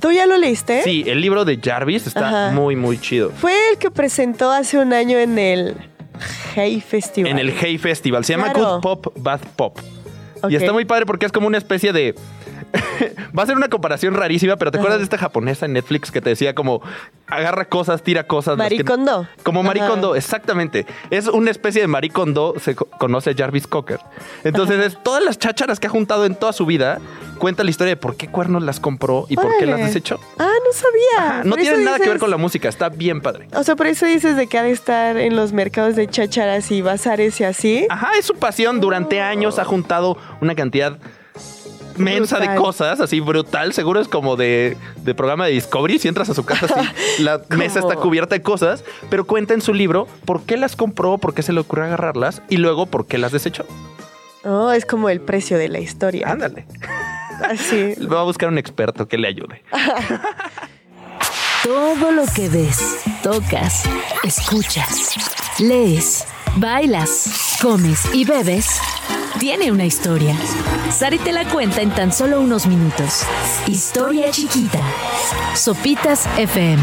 ¿Tú 0.00 0.10
ya 0.10 0.26
lo 0.26 0.38
leíste? 0.38 0.82
Sí, 0.82 1.04
el 1.06 1.20
libro 1.20 1.44
de 1.44 1.58
Jarvis 1.62 2.06
está. 2.06 2.28
Ajá. 2.28 2.50
muy, 2.52 2.76
muy 2.76 2.98
chido. 2.98 3.30
Fue 3.30 3.52
el 3.70 3.78
que 3.78 3.90
presentó 3.90 4.50
hace 4.50 4.78
un 4.78 4.92
año 4.92 5.18
en 5.18 5.38
el 5.38 5.76
Hey 6.54 6.80
Festival. 6.80 7.30
En 7.30 7.38
el 7.38 7.52
Hey 7.52 7.78
Festival. 7.78 8.24
Se 8.24 8.32
llama. 8.32 8.52
Good 8.52 8.80
Pop, 8.80 9.06
Bad 9.16 9.40
Pop. 9.56 9.78
Y 10.48 10.56
está 10.56 10.72
muy 10.72 10.84
padre 10.84 11.06
porque 11.06 11.26
es 11.26 11.32
como 11.32 11.46
una 11.46 11.58
especie 11.58 11.92
de 11.92 12.14
Va 13.38 13.42
a 13.42 13.46
ser 13.46 13.56
una 13.56 13.68
comparación 13.68 14.14
rarísima, 14.14 14.56
pero 14.56 14.70
¿te 14.70 14.78
acuerdas 14.78 14.98
de 15.00 15.04
esta 15.04 15.18
japonesa 15.18 15.66
en 15.66 15.72
Netflix 15.74 16.10
que 16.10 16.20
te 16.20 16.30
decía 16.30 16.54
como 16.54 16.82
agarra 17.26 17.64
cosas, 17.66 18.02
tira 18.02 18.26
cosas? 18.26 18.54
que- 18.54 18.58
Maricondo. 18.62 19.26
como 19.42 19.62
maricondo, 19.62 20.14
exactamente. 20.16 20.86
Es 21.10 21.26
una 21.28 21.50
especie 21.50 21.80
de 21.80 21.86
maricondo, 21.88 22.54
se 22.60 22.74
co- 22.74 22.86
conoce 22.86 23.34
Jarvis 23.34 23.66
Cocker. 23.66 24.00
Entonces, 24.44 24.78
es 24.84 25.02
todas 25.02 25.22
las 25.22 25.38
chácharas 25.38 25.80
que 25.80 25.86
ha 25.86 25.90
juntado 25.90 26.24
en 26.26 26.34
toda 26.34 26.52
su 26.52 26.66
vida, 26.66 26.98
cuenta 27.38 27.64
la 27.64 27.70
historia 27.70 27.90
de 27.92 27.96
por 27.96 28.16
qué 28.16 28.28
cuernos 28.28 28.62
las 28.62 28.80
compró 28.80 29.26
y 29.28 29.36
por 29.36 29.48
qué 29.58 29.66
las 29.66 29.78
desechó. 29.80 30.20
Ah, 30.38 30.48
no 30.64 30.72
sabía. 30.72 31.30
Ajá, 31.40 31.44
no 31.44 31.56
tiene 31.56 31.84
nada 31.84 31.98
que 31.98 32.08
ver 32.08 32.18
con 32.18 32.30
la 32.30 32.36
música, 32.36 32.68
está 32.68 32.88
bien 32.88 33.20
padre. 33.20 33.48
O 33.54 33.62
sea, 33.64 33.76
por 33.76 33.86
eso 33.86 34.06
dices 34.06 34.36
de 34.36 34.46
que 34.46 34.58
ha 34.58 34.62
de 34.62 34.70
estar 34.72 35.16
en 35.16 35.36
los 35.36 35.52
mercados 35.52 35.96
de 35.96 36.06
chácharas 36.06 36.70
y 36.70 36.82
bazares 36.82 37.40
y 37.40 37.44
así. 37.44 37.86
Ajá, 37.90 38.10
es 38.18 38.26
su 38.26 38.34
pasión. 38.34 38.80
Durante 38.80 39.20
años 39.20 39.58
ha 39.58 39.64
juntado 39.64 40.16
una 40.40 40.54
cantidad 40.54 40.98
mensa 41.96 42.38
de 42.38 42.54
cosas, 42.54 43.00
así 43.00 43.20
brutal. 43.20 43.72
Seguro 43.72 44.00
es 44.00 44.08
como 44.08 44.36
de, 44.36 44.76
de 45.02 45.14
programa 45.14 45.46
de 45.46 45.52
Discovery. 45.52 45.98
Si 45.98 46.08
entras 46.08 46.28
a 46.30 46.34
su 46.34 46.44
casa, 46.44 46.66
así, 46.66 46.88
la 47.22 47.42
mesa 47.50 47.80
está 47.80 47.96
cubierta 47.96 48.34
de 48.34 48.42
cosas. 48.42 48.84
Pero 49.10 49.26
cuenta 49.26 49.54
en 49.54 49.60
su 49.60 49.74
libro 49.74 50.06
por 50.24 50.42
qué 50.42 50.56
las 50.56 50.76
compró, 50.76 51.18
por 51.18 51.34
qué 51.34 51.42
se 51.42 51.52
le 51.52 51.60
ocurrió 51.60 51.84
agarrarlas 51.84 52.42
y 52.48 52.56
luego 52.56 52.86
por 52.86 53.06
qué 53.06 53.18
las 53.18 53.32
desechó. 53.32 53.64
Oh, 54.44 54.72
es 54.72 54.84
como 54.84 55.08
el 55.08 55.20
precio 55.20 55.56
de 55.58 55.68
la 55.68 55.78
historia. 55.78 56.28
Ándale. 56.30 56.66
Así. 57.48 57.94
Va 58.12 58.20
a 58.20 58.24
buscar 58.24 58.48
un 58.48 58.58
experto 58.58 59.06
que 59.08 59.18
le 59.18 59.28
ayude. 59.28 59.62
Todo 61.62 62.10
lo 62.10 62.24
que 62.34 62.48
ves, 62.48 63.04
tocas, 63.22 63.84
escuchas, 64.24 65.14
lees, 65.60 66.26
bailas, 66.56 67.56
comes 67.62 68.12
y 68.12 68.24
bebes 68.24 68.80
tiene 69.38 69.70
una 69.72 69.84
historia. 69.84 70.36
Sari 70.90 71.18
te 71.18 71.32
la 71.32 71.48
cuenta 71.48 71.82
en 71.82 71.90
tan 71.90 72.12
solo 72.12 72.40
unos 72.40 72.66
minutos. 72.66 73.22
Historia 73.66 74.30
chiquita. 74.30 74.80
Sopitas 75.54 76.28
FM. 76.38 76.82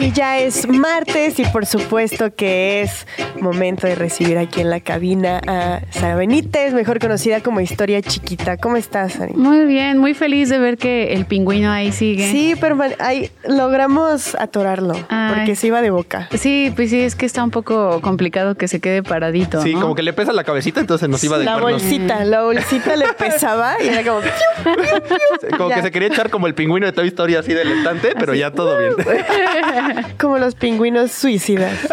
Y 0.00 0.12
ya 0.12 0.38
es 0.38 0.68
martes 0.68 1.38
y 1.40 1.44
por 1.46 1.66
supuesto 1.66 2.32
que 2.34 2.82
es 2.82 3.06
momento 3.40 3.86
de 3.88 3.96
recibir 3.96 4.38
aquí 4.38 4.60
en 4.60 4.70
la 4.70 4.78
cabina 4.80 5.40
a 5.46 5.80
Sara 5.90 6.14
Benítez, 6.14 6.72
mejor 6.72 7.00
conocida 7.00 7.40
como 7.40 7.60
Historia 7.60 8.00
Chiquita. 8.00 8.56
¿Cómo 8.58 8.76
estás, 8.76 9.14
Sari? 9.14 9.32
Muy 9.34 9.64
bien, 9.66 9.98
muy 9.98 10.14
feliz 10.14 10.48
de 10.50 10.58
ver 10.58 10.76
que 10.78 11.14
el 11.14 11.24
pingüino 11.26 11.70
ahí 11.72 11.90
sigue. 11.90 12.30
Sí, 12.30 12.54
pero 12.60 12.78
ahí 13.00 13.30
logramos 13.48 14.36
atorarlo 14.36 14.94
Ay. 15.08 15.34
porque 15.34 15.56
se 15.56 15.66
iba 15.66 15.82
de 15.82 15.90
boca. 15.90 16.28
Sí, 16.38 16.72
pues 16.76 16.90
sí, 16.90 17.00
es 17.00 17.16
que 17.16 17.26
está 17.26 17.42
un 17.42 17.50
poco 17.50 18.00
complicado 18.00 18.54
que 18.54 18.68
se 18.68 18.78
quede 18.80 19.02
paradito. 19.02 19.60
Sí, 19.62 19.74
¿no? 19.74 19.80
como 19.80 19.94
que 19.96 20.02
le 20.04 20.12
pesa 20.12 20.32
la 20.32 20.44
cabecita, 20.44 20.80
entonces 20.80 21.08
nos 21.08 21.22
iba 21.24 21.38
de 21.38 21.44
La 21.44 21.58
cuernos. 21.58 21.82
bolsita, 21.82 22.24
la 22.24 22.42
bolsita 22.42 22.94
le 22.94 23.06
pesaba 23.18 23.74
y 23.82 23.88
era 23.88 24.04
como... 24.04 24.20
Como 25.56 25.70
Ya. 25.70 25.76
que 25.76 25.82
se 25.82 25.90
quería 25.90 26.08
echar 26.08 26.30
como 26.30 26.46
el 26.46 26.54
pingüino 26.54 26.86
de 26.86 26.92
Toy 26.92 27.08
Story 27.08 27.34
así 27.34 27.52
del 27.52 27.70
estante, 27.72 28.14
pero 28.18 28.34
ya 28.34 28.52
todo 28.52 28.78
bien. 28.78 28.92
Como 30.18 30.38
los 30.38 30.54
pingüinos 30.54 31.12
suicidas. 31.12 31.74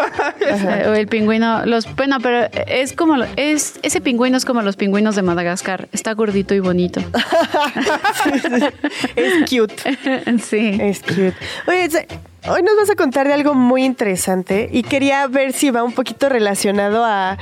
O 0.86 0.92
el 0.92 1.08
pingüino, 1.08 1.66
los, 1.66 1.92
bueno, 1.96 2.18
pero 2.22 2.48
es 2.66 2.92
como, 2.92 3.16
es, 3.36 3.78
ese 3.82 4.00
pingüino 4.00 4.36
es 4.36 4.44
como 4.44 4.62
los 4.62 4.76
pingüinos 4.76 5.16
de 5.16 5.22
Madagascar, 5.22 5.88
está 5.92 6.12
gordito 6.12 6.54
y 6.54 6.60
bonito. 6.60 7.00
Es 9.16 9.50
cute. 9.50 9.74
sí. 10.38 10.78
Es 10.80 11.02
cute. 11.02 11.34
Oye, 11.66 12.06
hoy 12.48 12.62
nos 12.62 12.76
vas 12.76 12.90
a 12.90 12.94
contar 12.94 13.26
de 13.26 13.34
algo 13.34 13.54
muy 13.54 13.84
interesante 13.84 14.68
y 14.72 14.82
quería 14.82 15.26
ver 15.26 15.52
si 15.52 15.70
va 15.70 15.82
un 15.82 15.92
poquito 15.92 16.28
relacionado 16.28 17.04
a 17.04 17.38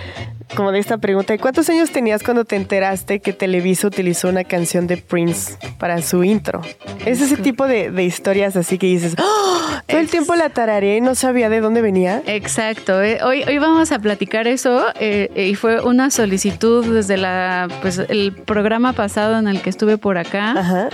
como 0.57 0.73
de 0.73 0.79
esta 0.79 0.99
pregunta 0.99 1.37
cuántos 1.39 1.69
años 1.69 1.91
tenías 1.91 2.23
cuando 2.23 2.45
te 2.45 2.57
enteraste 2.57 3.21
que 3.21 3.33
Televisa 3.33 3.87
utilizó 3.87 4.29
una 4.29 4.45
canción 4.45 4.87
de 4.87 4.97
Prince 4.97 5.57
para 5.79 6.01
su 6.03 6.25
intro. 6.25 6.63
Es 7.05 7.21
ese 7.21 7.37
tipo 7.37 7.67
de, 7.67 7.91
de 7.91 8.05
historias 8.05 8.57
así 8.57 8.79
que 8.79 8.87
dices, 8.87 9.17
¡Oh! 9.19 9.59
todo 9.87 9.99
el 9.99 10.09
tiempo 10.09 10.35
la 10.35 10.51
tararé, 10.51 11.01
no 11.01 11.15
sabía 11.15 11.49
de 11.49 11.61
dónde 11.61 11.81
venía. 11.81 12.23
Exacto. 12.27 13.03
eh, 13.03 13.21
Hoy, 13.23 13.43
hoy 13.47 13.59
vamos 13.59 13.93
a 13.93 13.99
platicar 13.99 14.47
eso 14.47 14.87
eh, 15.01 15.31
eh, 15.35 15.49
y 15.49 15.55
fue 15.55 15.81
una 15.81 16.11
solicitud 16.11 16.85
desde 16.95 17.17
la, 17.17 17.69
pues, 17.83 17.99
el 17.99 18.33
programa 18.33 18.93
pasado 18.93 19.39
en 19.39 19.49
el 19.49 19.61
que 19.61 19.71
estuve 19.71 19.99
por 19.99 20.19
acá. 20.19 20.53
Ajá. 20.53 20.89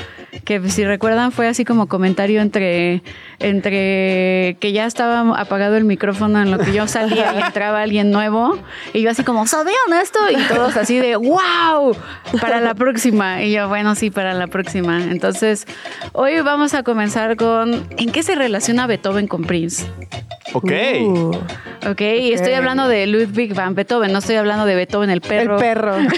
Que 0.45 0.69
si 0.69 0.85
recuerdan 0.85 1.33
fue 1.33 1.49
así 1.49 1.65
como 1.65 1.89
comentario 1.89 2.41
entre, 2.41 3.03
entre 3.39 4.57
que 4.61 4.73
ya 4.73 4.87
estaba 4.87 5.39
apagado 5.41 5.77
el 5.77 5.85
micrófono 5.85 6.41
en 6.41 6.51
lo 6.51 6.59
que 6.59 6.73
yo 6.73 6.87
salía 6.87 7.35
y 7.35 7.43
entraba 7.43 7.83
alguien 7.83 8.11
nuevo 8.11 8.59
y 8.93 9.03
yo 9.03 9.11
así 9.11 9.25
como, 9.25 9.47
¿sabían 9.47 9.77
esto? 10.01 10.19
Y 10.31 10.37
todos 10.53 10.77
así 10.77 10.99
de, 10.99 11.17
wow, 11.17 11.97
para 12.41 12.61
la 12.61 12.75
próxima. 12.75 13.43
Y 13.43 13.53
yo, 13.53 13.69
bueno, 13.69 13.95
sí, 13.95 14.11
para 14.11 14.35
la 14.35 14.47
próxima. 14.47 15.03
Entonces, 15.03 15.67
hoy 16.13 16.41
vamos 16.41 16.75
a 16.75 16.83
comenzar 16.83 17.37
con, 17.37 17.87
¿en 17.97 18.13
qué 18.13 18.23
se 18.23 18.35
relaciona 18.35 18.87
Beethoven 18.87 19.27
con 19.27 19.43
Prince? 19.43 19.87
Ok. 20.53 20.73
Uh, 21.01 21.37
Ok, 21.89 22.01
estoy 22.01 22.53
hablando 22.53 22.89
de 22.89 23.07
Ludwig 23.07 23.55
van 23.55 23.75
Beethoven, 23.75 24.13
no 24.13 24.19
estoy 24.19 24.37
hablando 24.37 24.67
de 24.67 24.75
Beethoven 24.75 25.09
el 25.09 25.21
perro. 25.21 25.55
El 25.55 25.61
perro. 25.61 25.97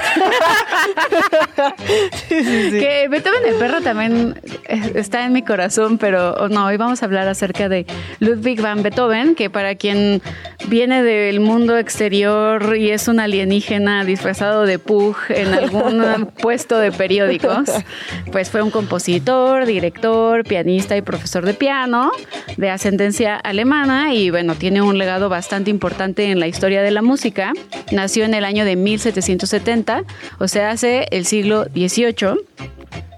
Sí, 2.29 2.43
sí, 2.45 2.71
sí. 2.71 2.81
Que 2.81 3.07
Beethoven 3.09 3.43
el 3.47 3.55
perro 3.55 3.81
también 3.83 4.41
está 4.95 5.25
en 5.25 5.33
mi 5.33 5.43
corazón, 5.43 5.99
pero 5.99 6.35
oh, 6.35 6.49
no, 6.49 6.67
hoy 6.67 6.77
vamos 6.77 7.03
a 7.03 7.07
hablar 7.07 7.29
acerca 7.29 7.69
de 7.69 7.87
Ludwig 8.19 8.61
van 8.61 8.83
Beethoven, 8.83 9.35
que 9.35 9.51
para 9.51 9.75
quien 9.75 10.23
viene 10.69 11.03
del 11.03 11.41
mundo 11.41 11.77
exterior 11.79 12.77
y 12.77 12.91
es 12.91 13.07
un 13.07 13.21
alienígena 13.21 14.05
disfrazado 14.05 14.65
de 14.65 14.79
Pug 14.79 15.17
en 15.29 15.55
algún 15.55 16.27
puesto 16.43 16.79
de 16.79 16.91
periódicos, 16.91 17.71
pues 18.33 18.51
fue 18.51 18.63
un 18.63 18.71
compositor, 18.71 19.67
director, 19.67 20.45
pianista 20.45 20.97
y 20.97 21.03
profesor 21.03 21.45
de 21.45 21.55
piano 21.55 22.11
de 22.57 22.71
ascendencia 22.71 23.37
alemana 23.37 24.15
y 24.15 24.31
bueno, 24.31 24.55
tiene 24.55 24.83
un 24.83 24.99
legado 24.99 25.29
bastante 25.29 25.52
importante 25.61 26.31
en 26.31 26.41
la 26.41 26.47
historia 26.47 26.83
de 26.83 26.91
la 26.91 27.03
música. 27.03 27.53
Nació 27.93 28.25
en 28.25 28.35
el 28.35 28.45
año 28.45 28.65
de 28.65 28.77
1770, 28.77 30.05
o 30.39 30.49
sea, 30.49 30.71
hace 30.71 31.07
el 31.11 31.27
siglo 31.27 31.65
XVIII 31.75 32.39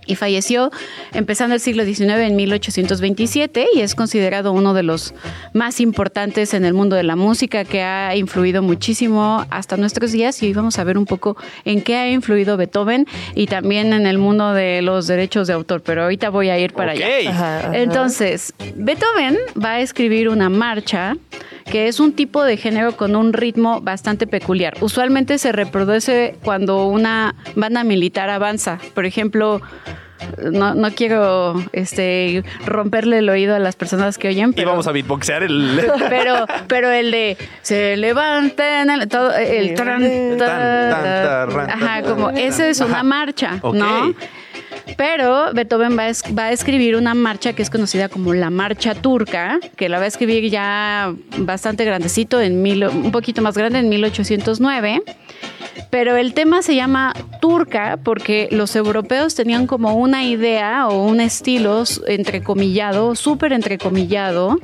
y 0.06 0.16
falleció 0.16 0.70
empezando 1.14 1.54
el 1.54 1.62
siglo 1.62 1.82
XIX 1.82 2.00
en 2.18 2.36
1827 2.36 3.68
y 3.74 3.80
es 3.80 3.94
considerado 3.94 4.52
uno 4.52 4.74
de 4.74 4.82
los 4.82 5.14
más 5.54 5.80
importantes 5.80 6.52
en 6.52 6.66
el 6.66 6.74
mundo 6.74 6.94
de 6.94 7.04
la 7.04 7.16
música 7.16 7.64
que 7.64 7.80
ha 7.82 8.14
influido 8.14 8.60
muchísimo 8.60 9.46
hasta 9.48 9.78
nuestros 9.78 10.12
días 10.12 10.42
y 10.42 10.46
hoy 10.48 10.52
vamos 10.52 10.78
a 10.78 10.84
ver 10.84 10.98
un 10.98 11.06
poco 11.06 11.38
en 11.64 11.80
qué 11.80 11.96
ha 11.96 12.10
influido 12.10 12.58
Beethoven 12.58 13.06
y 13.34 13.46
también 13.46 13.94
en 13.94 14.06
el 14.06 14.18
mundo 14.18 14.52
de 14.52 14.82
los 14.82 15.06
derechos 15.06 15.46
de 15.46 15.54
autor, 15.54 15.80
pero 15.82 16.02
ahorita 16.02 16.28
voy 16.28 16.50
a 16.50 16.58
ir 16.58 16.74
para 16.74 16.92
Ok. 16.92 16.98
allá. 17.00 17.30
Ajá, 17.30 17.58
ajá. 17.60 17.78
Entonces, 17.78 18.52
Beethoven 18.76 19.38
va 19.58 19.70
a 19.70 19.80
escribir 19.80 20.28
una 20.28 20.50
marcha 20.50 21.16
que 21.64 21.88
es 21.88 22.00
un 22.00 22.12
tipo 22.12 22.44
de 22.44 22.56
género 22.56 22.96
con 22.96 23.16
un 23.16 23.32
ritmo 23.32 23.80
bastante 23.80 24.26
peculiar. 24.26 24.74
Usualmente 24.80 25.38
se 25.38 25.52
reproduce 25.52 26.36
cuando 26.44 26.86
una 26.86 27.34
banda 27.56 27.84
militar 27.84 28.30
avanza. 28.30 28.78
Por 28.94 29.06
ejemplo, 29.06 29.60
no, 30.52 30.74
no 30.74 30.90
quiero 30.92 31.54
este, 31.72 32.44
romperle 32.66 33.18
el 33.18 33.28
oído 33.28 33.54
a 33.54 33.58
las 33.58 33.76
personas 33.76 34.18
que 34.18 34.28
oyen, 34.28 34.54
Y 34.56 34.64
vamos 34.64 34.86
a 34.86 34.92
beatboxear 34.92 35.42
el. 35.42 35.80
Pero, 36.08 36.46
pero 36.68 36.90
el 36.90 37.10
de 37.10 37.36
se 37.62 37.96
levanten, 37.96 38.90
el, 38.90 39.08
todo, 39.08 39.34
el 39.34 39.74
tran, 39.74 40.36
ta, 40.38 41.42
ajá, 41.44 42.02
tan, 42.02 42.04
como 42.04 42.30
esa 42.30 42.68
es 42.68 42.80
una 42.80 42.94
Ajá. 42.96 43.02
marcha, 43.02 43.58
Ok. 43.62 43.74
¿no? 43.74 44.14
Pero 44.96 45.52
Beethoven 45.52 45.96
va 45.96 46.44
a, 46.44 46.52
escribir 46.52 46.96
una 46.96 47.14
marcha 47.14 47.52
que 47.52 47.62
es 47.62 47.70
conocida 47.70 48.08
como 48.08 48.34
la 48.34 48.50
marcha 48.50 48.94
turca, 48.94 49.58
que 49.76 49.88
la 49.88 49.98
va 49.98 50.04
a 50.04 50.08
escribir 50.08 50.50
ya 50.50 51.14
bastante 51.38 51.84
grandecito, 51.84 52.40
en 52.40 52.62
mil, 52.62 52.84
un 52.86 53.10
poquito 53.10 53.42
más 53.42 53.56
grande, 53.56 53.78
en 53.80 53.88
1809. 53.88 55.02
Pero 55.90 56.16
el 56.16 56.34
tema 56.34 56.62
se 56.62 56.74
llama 56.74 57.14
turca 57.40 57.98
porque 58.02 58.48
los 58.50 58.74
europeos 58.76 59.34
tenían 59.34 59.66
como 59.66 59.94
una 59.94 60.24
idea 60.24 60.88
o 60.88 61.04
un 61.04 61.20
estilo 61.20 61.84
entrecomillado, 62.06 63.14
súper 63.14 63.52
entrecomillado, 63.52 64.58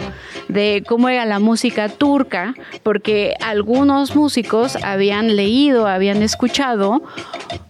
de 0.49 0.83
cómo 0.87 1.09
era 1.09 1.25
la 1.27 1.39
música 1.39 1.89
turca, 1.89 2.55
porque 2.83 3.35
algunos 3.41 4.15
músicos 4.17 4.77
habían 4.83 5.37
leído, 5.37 5.87
habían 5.87 6.23
escuchado 6.23 7.03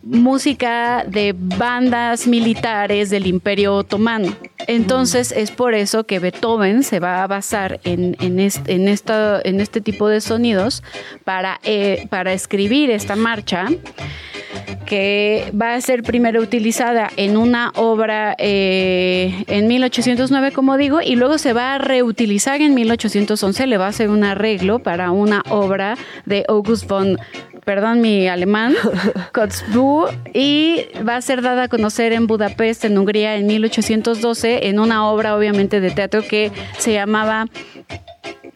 música 0.02 1.04
de 1.06 1.34
bandas 1.36 2.26
militares 2.26 3.10
del 3.10 3.26
Imperio 3.26 3.74
Otomano. 3.76 4.34
Entonces 4.66 5.32
es 5.32 5.50
por 5.50 5.74
eso 5.74 6.04
que 6.04 6.18
Beethoven 6.18 6.82
se 6.82 7.00
va 7.00 7.22
a 7.22 7.26
basar 7.26 7.80
en, 7.84 8.16
en, 8.20 8.40
est- 8.40 8.68
en 8.68 8.88
esta- 8.88 9.40
en 9.44 9.60
este 9.60 9.80
tipo 9.80 10.08
de 10.08 10.20
sonidos 10.20 10.82
para, 11.24 11.60
eh, 11.64 12.06
para 12.10 12.32
escribir 12.32 12.90
esta 12.90 13.16
marcha 13.30 13.68
que 14.84 15.52
va 15.54 15.74
a 15.74 15.80
ser 15.80 16.02
primero 16.02 16.42
utilizada 16.42 17.10
en 17.16 17.36
una 17.36 17.70
obra 17.76 18.34
eh, 18.38 19.44
en 19.46 19.68
1809, 19.68 20.50
como 20.50 20.76
digo, 20.76 21.00
y 21.00 21.14
luego 21.14 21.38
se 21.38 21.52
va 21.52 21.74
a 21.74 21.78
reutilizar 21.78 22.60
en 22.60 22.74
1811, 22.74 23.68
le 23.68 23.78
va 23.78 23.86
a 23.86 23.90
hacer 23.90 24.08
un 24.08 24.24
arreglo 24.24 24.80
para 24.80 25.12
una 25.12 25.44
obra 25.48 25.96
de 26.26 26.44
August 26.48 26.88
von 26.88 27.18
perdón 27.64 28.00
mi 28.00 28.26
alemán, 28.26 28.74
Kotzebue, 29.32 30.10
y 30.34 30.86
va 31.08 31.14
a 31.14 31.22
ser 31.22 31.40
dada 31.40 31.64
a 31.64 31.68
conocer 31.68 32.12
en 32.12 32.26
Budapest, 32.26 32.84
en 32.84 32.98
Hungría, 32.98 33.36
en 33.36 33.46
1812, 33.46 34.66
en 34.66 34.80
una 34.80 35.08
obra 35.08 35.36
obviamente 35.36 35.80
de 35.80 35.92
teatro 35.92 36.22
que 36.22 36.50
se 36.78 36.92
llamaba 36.92 37.46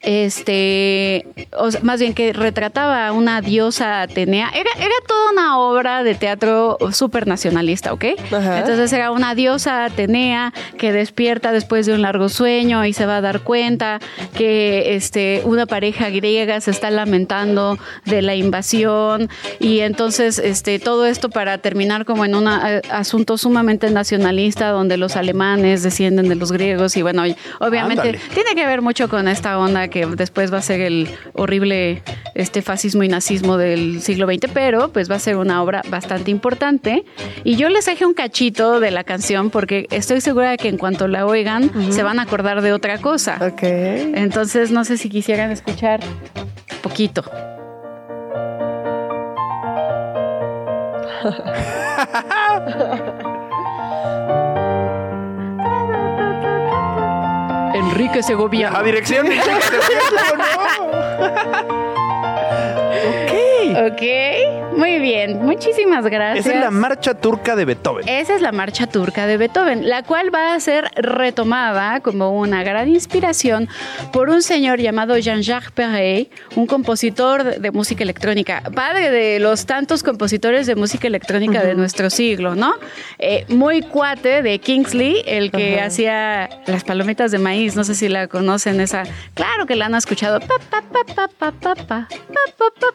este, 0.04 1.26
o 1.56 1.70
sea, 1.70 1.80
más 1.82 1.98
bien 1.98 2.14
que 2.14 2.32
retrataba 2.32 3.08
a 3.08 3.12
una 3.12 3.40
diosa 3.40 4.02
Atenea. 4.02 4.50
Era, 4.50 4.70
era 4.76 4.94
toda 5.06 5.32
una 5.32 5.58
obra 5.58 6.02
de 6.02 6.14
teatro 6.14 6.76
súper 6.92 7.26
nacionalista, 7.26 7.92
¿ok? 7.92 8.04
Ajá. 8.30 8.58
Entonces 8.60 8.92
era 8.92 9.10
una 9.10 9.34
diosa 9.34 9.86
Atenea 9.86 10.52
que 10.76 10.92
despierta 10.92 11.52
después 11.52 11.86
de 11.86 11.94
un 11.94 12.02
largo 12.02 12.28
sueño 12.28 12.84
y 12.84 12.92
se 12.92 13.06
va 13.06 13.16
a 13.16 13.20
dar 13.20 13.40
cuenta 13.40 14.00
que 14.36 14.94
este, 14.94 15.40
una 15.44 15.66
pareja 15.66 16.10
griega 16.10 16.60
se 16.60 16.70
está 16.70 16.90
lamentando 16.90 17.78
de 18.04 18.22
la 18.22 18.34
invasión 18.34 19.30
y 19.58 19.80
entonces 19.80 20.38
este, 20.38 20.78
todo 20.78 21.06
esto 21.06 21.30
para 21.30 21.58
terminar 21.58 22.04
como 22.04 22.24
en 22.24 22.34
un 22.34 22.46
asunto 22.46 23.38
sumamente 23.38 23.90
nacionalista 23.90 24.68
donde 24.68 24.96
los 24.96 25.16
alemanes 25.16 25.82
descienden 25.82 26.28
de 26.28 26.34
los 26.34 26.52
griegos 26.52 26.96
y 26.96 27.02
bueno, 27.02 27.22
obviamente 27.60 28.08
Ándale. 28.08 28.20
tiene 28.34 28.54
que 28.54 28.66
ver 28.66 28.82
mucho 28.82 29.08
con 29.08 29.28
esta 29.28 29.58
onda 29.58 29.88
que 29.94 30.04
después 30.06 30.52
va 30.52 30.58
a 30.58 30.62
ser 30.62 30.80
el 30.80 31.08
horrible 31.34 32.02
este 32.34 32.62
fascismo 32.62 33.04
y 33.04 33.08
nazismo 33.08 33.56
del 33.56 34.00
siglo 34.00 34.26
XX, 34.26 34.50
pero 34.52 34.88
pues 34.88 35.08
va 35.08 35.14
a 35.14 35.18
ser 35.20 35.36
una 35.36 35.62
obra 35.62 35.82
bastante 35.88 36.32
importante. 36.32 37.04
Y 37.44 37.54
yo 37.54 37.68
les 37.68 37.86
dejé 37.86 38.04
un 38.04 38.12
cachito 38.12 38.80
de 38.80 38.90
la 38.90 39.04
canción 39.04 39.50
porque 39.50 39.86
estoy 39.92 40.20
segura 40.20 40.50
de 40.50 40.56
que 40.56 40.68
en 40.68 40.78
cuanto 40.78 41.06
la 41.06 41.26
oigan 41.26 41.70
se 41.92 42.02
van 42.02 42.18
a 42.18 42.22
acordar 42.22 42.60
de 42.60 42.72
otra 42.72 42.98
cosa. 42.98 43.38
Ok. 43.40 43.62
Entonces 43.62 44.72
no 44.72 44.84
sé 44.84 44.98
si 44.98 45.08
quisieran 45.08 45.52
escuchar 45.52 46.00
poquito. 46.82 47.22
Enrique 57.94 58.24
Segovia. 58.24 58.76
A 58.76 58.82
dirección. 58.82 59.24
Enrique 59.24 59.62
Segovia, 59.62 61.62
no? 61.68 61.68
Ok, 63.74 64.76
muy 64.76 65.00
bien. 65.00 65.44
Muchísimas 65.44 66.04
gracias. 66.06 66.46
Esa 66.46 66.54
es 66.54 66.60
la 66.60 66.70
marcha 66.70 67.14
turca 67.14 67.56
de 67.56 67.64
Beethoven. 67.64 68.08
Esa 68.08 68.36
es 68.36 68.40
la 68.40 68.52
marcha 68.52 68.86
turca 68.86 69.26
de 69.26 69.36
Beethoven, 69.36 69.88
la 69.88 70.04
cual 70.04 70.32
va 70.32 70.54
a 70.54 70.60
ser 70.60 70.90
retomada 70.94 72.00
como 72.00 72.38
una 72.38 72.62
gran 72.62 72.88
inspiración 72.88 73.68
por 74.12 74.30
un 74.30 74.42
señor 74.42 74.78
llamado 74.78 75.18
Jean-Jacques 75.18 75.72
Perret, 75.72 76.30
un 76.54 76.66
compositor 76.66 77.58
de 77.58 77.70
música 77.72 78.04
electrónica, 78.04 78.62
padre 78.74 79.10
de 79.10 79.40
los 79.40 79.66
tantos 79.66 80.02
compositores 80.02 80.66
de 80.66 80.76
música 80.76 81.08
electrónica 81.08 81.64
de 81.64 81.74
nuestro 81.74 82.10
siglo, 82.10 82.54
¿no? 82.54 82.74
Eh, 83.18 83.44
muy 83.48 83.82
cuate 83.82 84.42
de 84.42 84.58
Kingsley, 84.60 85.22
el 85.26 85.50
que 85.50 85.80
hacía 85.80 86.48
las 86.66 86.84
palomitas 86.84 87.32
de 87.32 87.38
maíz, 87.38 87.74
no 87.74 87.82
sé 87.82 87.94
si 87.94 88.08
la 88.08 88.28
conocen 88.28 88.80
esa. 88.80 89.02
Claro 89.34 89.66
que 89.66 89.74
la 89.74 89.86
han 89.86 89.94
escuchado. 89.94 90.38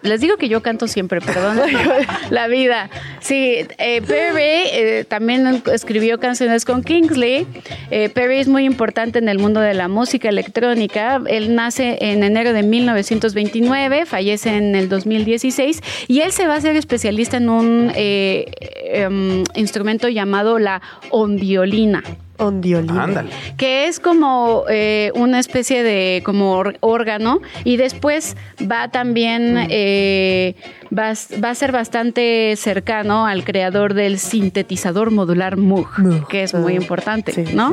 Les 0.03 0.21
digo 0.21 0.37
que 0.37 0.47
yo 0.47 0.61
siempre, 0.87 1.21
perdón. 1.21 1.59
la 2.29 2.47
vida. 2.47 2.89
Sí, 3.19 3.65
eh, 3.77 4.01
Perry 4.01 4.69
eh, 4.71 5.05
también 5.07 5.63
escribió 5.71 6.19
canciones 6.19 6.65
con 6.65 6.83
Kingsley. 6.83 7.47
Eh, 7.91 8.09
Perry 8.09 8.39
es 8.39 8.47
muy 8.47 8.65
importante 8.65 9.19
en 9.19 9.29
el 9.29 9.39
mundo 9.39 9.59
de 9.59 9.73
la 9.73 9.87
música 9.87 10.29
electrónica. 10.29 11.21
Él 11.27 11.55
nace 11.55 11.97
en 12.01 12.23
enero 12.23 12.53
de 12.53 12.63
1929, 12.63 14.05
fallece 14.05 14.55
en 14.55 14.75
el 14.75 14.89
2016 14.89 15.81
y 16.07 16.21
él 16.21 16.31
se 16.31 16.47
va 16.47 16.55
a 16.55 16.61
ser 16.61 16.75
especialista 16.75 17.37
en 17.37 17.49
un 17.49 17.91
eh, 17.95 18.45
em, 18.85 19.43
instrumento 19.55 20.07
llamado 20.09 20.59
la 20.59 20.81
ondiolina 21.09 22.03
Ondiolina. 22.39 23.03
Ándale. 23.03 23.29
que 23.57 23.87
es 23.87 23.99
como 23.99 24.63
eh, 24.69 25.11
una 25.15 25.39
especie 25.39 25.83
de 25.83 26.21
como 26.25 26.63
órgano 26.79 27.41
y 27.63 27.77
después 27.77 28.35
va 28.59 28.89
también 28.89 29.67
eh, 29.69 30.55
va, 30.97 31.09
a 31.09 31.11
s- 31.11 31.39
va 31.39 31.49
a 31.51 31.55
ser 31.55 31.71
bastante 31.71 32.53
cercano 32.57 33.25
al 33.27 33.43
creador 33.43 33.93
del 33.93 34.19
sintetizador 34.19 35.11
modular 35.11 35.57
Moog, 35.57 35.99
Moog, 35.99 36.27
que 36.27 36.43
es 36.43 36.53
muy 36.53 36.73
ah, 36.73 36.77
importante, 36.77 37.31
sí. 37.31 37.43
¿no? 37.53 37.71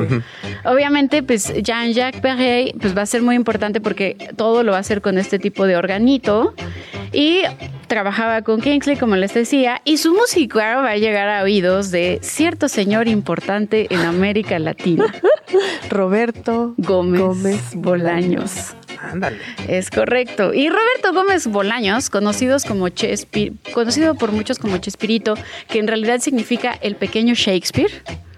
Obviamente, 0.65 1.23
pues 1.23 1.53
Jean-Jacques 1.61 2.21
Perret 2.21 2.75
pues 2.79 2.95
va 2.97 3.01
a 3.01 3.05
ser 3.05 3.21
muy 3.21 3.35
importante 3.35 3.81
porque 3.81 4.15
todo 4.35 4.63
lo 4.63 4.71
va 4.71 4.77
a 4.77 4.81
hacer 4.81 5.01
con 5.01 5.17
este 5.17 5.39
tipo 5.39 5.65
de 5.65 5.75
organito 5.77 6.53
y 7.13 7.41
trabajaba 7.87 8.41
con 8.41 8.59
Kingsley, 8.61 8.97
como 8.97 9.15
les 9.15 9.33
decía, 9.33 9.81
y 9.85 9.97
su 9.97 10.13
música 10.13 10.77
va 10.81 10.89
a 10.91 10.97
llegar 10.97 11.29
a 11.29 11.43
oídos 11.43 11.89
de 11.91 12.19
cierto 12.21 12.67
señor 12.67 13.07
importante 13.07 13.87
en 13.89 14.01
América 14.01 14.59
Latina. 14.59 15.05
Roberto 15.89 16.73
Gómez, 16.77 17.21
Gómez 17.21 17.61
Bolaños. 17.75 18.73
Ándale. 19.01 19.39
Es 19.67 19.89
correcto. 19.89 20.53
Y 20.53 20.69
Roberto 20.69 21.13
Gómez 21.13 21.47
Bolaños, 21.47 22.09
conocidos 22.09 22.63
como 22.65 22.87
Chespi- 22.89 23.53
conocido 23.73 24.15
por 24.15 24.31
muchos 24.31 24.59
como 24.59 24.77
Chespirito, 24.77 25.35
que 25.69 25.79
en 25.79 25.87
realidad 25.87 26.19
significa 26.19 26.73
el 26.81 26.95
pequeño 26.95 27.33
Shakespeare. 27.35 27.91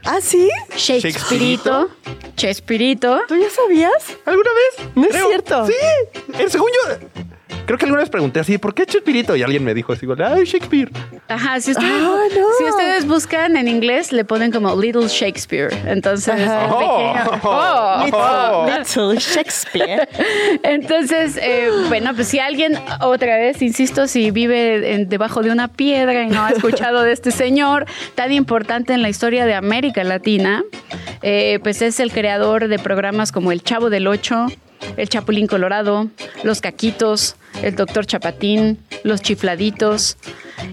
¿Ah, 0.06 0.20
sí? 0.22 0.50
Shakespearito, 0.76 1.90
Chespirito. 2.36 3.20
¿Tú 3.28 3.36
ya 3.36 3.50
sabías? 3.50 4.18
¿Alguna 4.26 4.50
vez? 4.52 4.88
No 4.96 5.04
es 5.06 5.26
cierto. 5.28 5.68
Sí. 5.68 5.74
El 6.40 6.50
según 6.50 6.70
yo. 6.88 6.98
Creo 7.66 7.78
que 7.78 7.86
alguna 7.86 8.02
vez 8.02 8.10
pregunté 8.10 8.40
así, 8.40 8.58
¿por 8.58 8.74
qué 8.74 8.86
Chespirito? 8.86 9.36
Y 9.36 9.44
alguien 9.44 9.64
me 9.64 9.74
dijo 9.74 9.94
así, 9.94 10.08
ay, 10.24 10.44
Shakespeare. 10.46 10.90
Ajá, 11.28 11.60
si 11.62 11.72
ustedes, 11.72 11.92
Ah, 11.94 12.24
no. 12.36 12.46
si 12.58 12.64
ustedes 12.66 13.06
buscan 13.08 13.56
en 13.58 13.68
inglés, 13.68 14.12
le 14.12 14.26
ponen 14.26 14.52
como 14.52 14.76
Little 14.80 15.08
Shakespeare. 15.08 15.70
Entonces, 15.86 16.34
el 16.36 16.44
pequeño- 16.46 17.40
Oh. 17.44 18.06
Oh. 18.12 18.66
Little 18.68 19.20
Shakespeare. 19.20 20.08
Entonces, 20.64 21.38
eh, 21.42 21.70
bueno, 21.88 22.14
pues 22.16 22.28
si 22.28 22.40
alguien, 22.40 22.78
otra 23.02 23.38
vez, 23.38 23.62
insisto, 23.62 24.08
si 24.08 24.32
vive 24.32 24.94
en- 24.94 25.10
debajo 25.10 25.42
de 25.44 25.52
una 25.52 25.68
piedra 25.68 26.24
y 26.24 26.28
no 26.30 26.42
ha 26.44 26.50
escuchado 26.50 27.04
de 27.04 27.12
este 27.12 27.32
señor 27.32 27.86
tan 28.16 28.32
importante 28.32 28.94
en 28.94 29.02
la 29.02 29.10
historia 29.10 29.46
de 29.46 29.54
América 29.54 30.04
Latina, 30.04 30.64
eh, 31.22 31.60
pues 31.64 31.82
es 31.82 32.00
el 32.00 32.12
creador 32.12 32.68
de 32.68 32.80
programas 32.80 33.32
como 33.32 33.52
El 33.52 33.62
Chavo 33.64 33.90
del 33.90 34.08
Ocho, 34.08 34.48
El 34.98 35.10
Chapulín 35.10 35.48
Colorado, 35.48 36.08
Los 36.44 36.62
Caquitos, 36.62 37.36
El 37.62 37.76
Doctor 37.76 38.06
Chapatín, 38.06 38.80
Los 39.04 39.22
Chifladitos. 39.22 40.18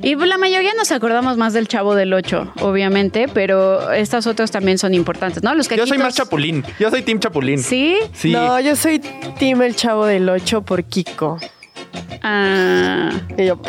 Y 0.03 0.17
pues, 0.17 0.29
la 0.29 0.39
mayoría 0.39 0.73
nos 0.75 0.93
acordamos 0.93 1.37
más 1.37 1.53
del 1.53 1.69
Chavo 1.69 1.95
del 1.95 2.13
Ocho, 2.13 2.53
obviamente, 2.61 3.27
pero 3.33 3.93
estas 3.93 4.27
otras 4.27 4.51
también 4.51 4.79
son 4.79 4.95
importantes, 4.95 5.43
¿no? 5.43 5.55
Los 5.55 5.67
Yo 5.67 5.71
Caquitos. 5.71 5.89
soy 5.89 5.99
más 5.99 6.15
Chapulín. 6.15 6.65
Yo 6.79 6.91
soy 6.91 7.03
Team 7.03 7.21
Chapulín. 7.21 7.63
¿Sí? 7.63 7.97
Sí. 8.13 8.33
No, 8.33 8.59
yo 8.61 8.77
soy 8.77 8.99
Team 9.39 9.63
El 9.63 9.77
Chavo 9.77 10.07
del 10.07 10.29
8 10.29 10.63
por 10.63 10.85
Kiko. 10.85 11.39
Ah. 12.23 13.11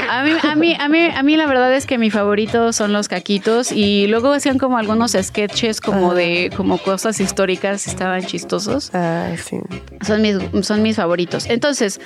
A 0.10 0.24
mí, 0.24 0.32
a, 0.42 0.56
mí, 0.56 0.76
a, 0.80 0.90
mí, 0.90 1.10
a 1.14 1.24
mí 1.24 1.38
la 1.38 1.46
verdad 1.46 1.74
es 1.74 1.86
que 1.86 1.98
mi 1.98 2.10
favorito 2.10 2.74
son 2.74 2.94
los 2.94 3.08
caquitos 3.08 3.72
y 3.72 4.08
luego 4.08 4.34
hacían 4.34 4.58
como 4.58 4.78
algunos 4.78 5.16
sketches 5.20 5.82
como 5.82 6.14
de 6.14 6.52
como 6.56 6.78
cosas 6.78 7.20
históricas 7.20 7.88
estaban 7.88 8.24
chistosos. 8.24 8.92
ah, 8.94 9.32
sí. 9.38 9.58
Son 10.02 10.22
mis, 10.22 10.38
son 10.66 10.82
mis 10.82 10.96
favoritos. 10.96 11.46
Entonces, 11.48 12.00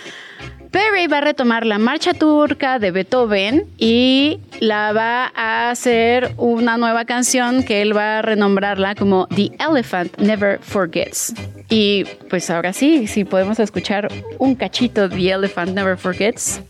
Perry 0.71 1.07
va 1.07 1.17
a 1.17 1.21
retomar 1.21 1.65
la 1.65 1.77
marcha 1.77 2.13
turca 2.13 2.79
de 2.79 2.91
Beethoven 2.91 3.65
y 3.77 4.39
la 4.61 4.93
va 4.93 5.31
a 5.35 5.69
hacer 5.69 6.33
una 6.37 6.77
nueva 6.77 7.03
canción 7.03 7.63
que 7.63 7.81
él 7.81 7.95
va 7.95 8.19
a 8.19 8.21
renombrarla 8.21 8.95
como 8.95 9.27
The 9.27 9.51
Elephant 9.59 10.17
Never 10.17 10.59
Forgets. 10.61 11.33
Y 11.69 12.05
pues 12.29 12.49
ahora 12.49 12.71
sí, 12.71 13.07
si 13.07 13.25
podemos 13.25 13.59
escuchar 13.59 14.07
un 14.37 14.55
cachito 14.55 15.09
de 15.09 15.17
The 15.17 15.31
Elephant 15.31 15.71
Never 15.73 15.97
Forgets. 15.97 16.61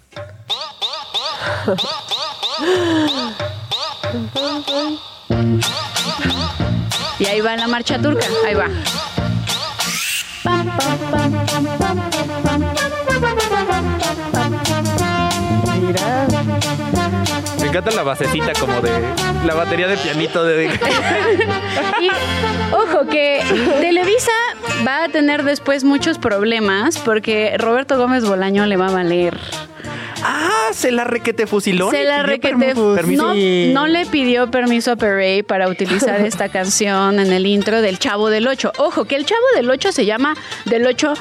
Y 7.19 7.25
ahí 7.27 7.39
va 7.39 7.55
la 7.55 7.67
marcha 7.67 8.01
turca, 8.01 8.25
ahí 8.47 8.55
va. 8.55 8.67
Mira. 15.91 16.27
Me 17.59 17.67
encanta 17.67 17.91
la 17.91 18.03
basecita 18.03 18.53
como 18.59 18.79
de 18.81 18.91
la 19.45 19.53
batería 19.53 19.87
de 19.87 19.97
pianito 19.97 20.43
de... 20.43 20.67
Y 21.99 22.09
ojo 22.73 23.05
que 23.09 23.41
Televisa 23.79 24.31
va 24.87 25.03
a 25.03 25.09
tener 25.09 25.43
después 25.43 25.83
muchos 25.83 26.17
problemas 26.17 26.97
porque 26.97 27.55
Roberto 27.57 27.97
Gómez 27.97 28.25
Bolaño 28.25 28.65
le 28.65 28.77
va 28.77 28.87
a 28.87 28.91
valer. 28.91 29.37
Ah, 30.23 30.69
se 30.73 30.91
la 30.91 31.03
requete 31.03 31.47
fusiló. 31.47 31.91
Se 31.91 32.03
la 32.03 32.23
requete. 32.23 32.55
Permiso. 32.95 33.33
No, 33.33 33.33
no 33.35 33.87
le 33.87 34.05
pidió 34.05 34.49
permiso 34.51 34.91
a 34.91 34.95
Perey 34.95 35.43
para 35.43 35.67
utilizar 35.69 36.21
esta 36.25 36.49
canción 36.49 37.19
en 37.19 37.31
el 37.31 37.45
intro 37.45 37.81
del 37.81 37.99
Chavo 37.99 38.29
del 38.29 38.47
8. 38.47 38.73
Ojo, 38.77 39.05
que 39.05 39.15
el 39.15 39.25
Chavo 39.25 39.41
del 39.55 39.69
8 39.69 39.91
se 39.91 40.05
llama 40.05 40.35
del 40.65 40.85
8. 40.85 41.13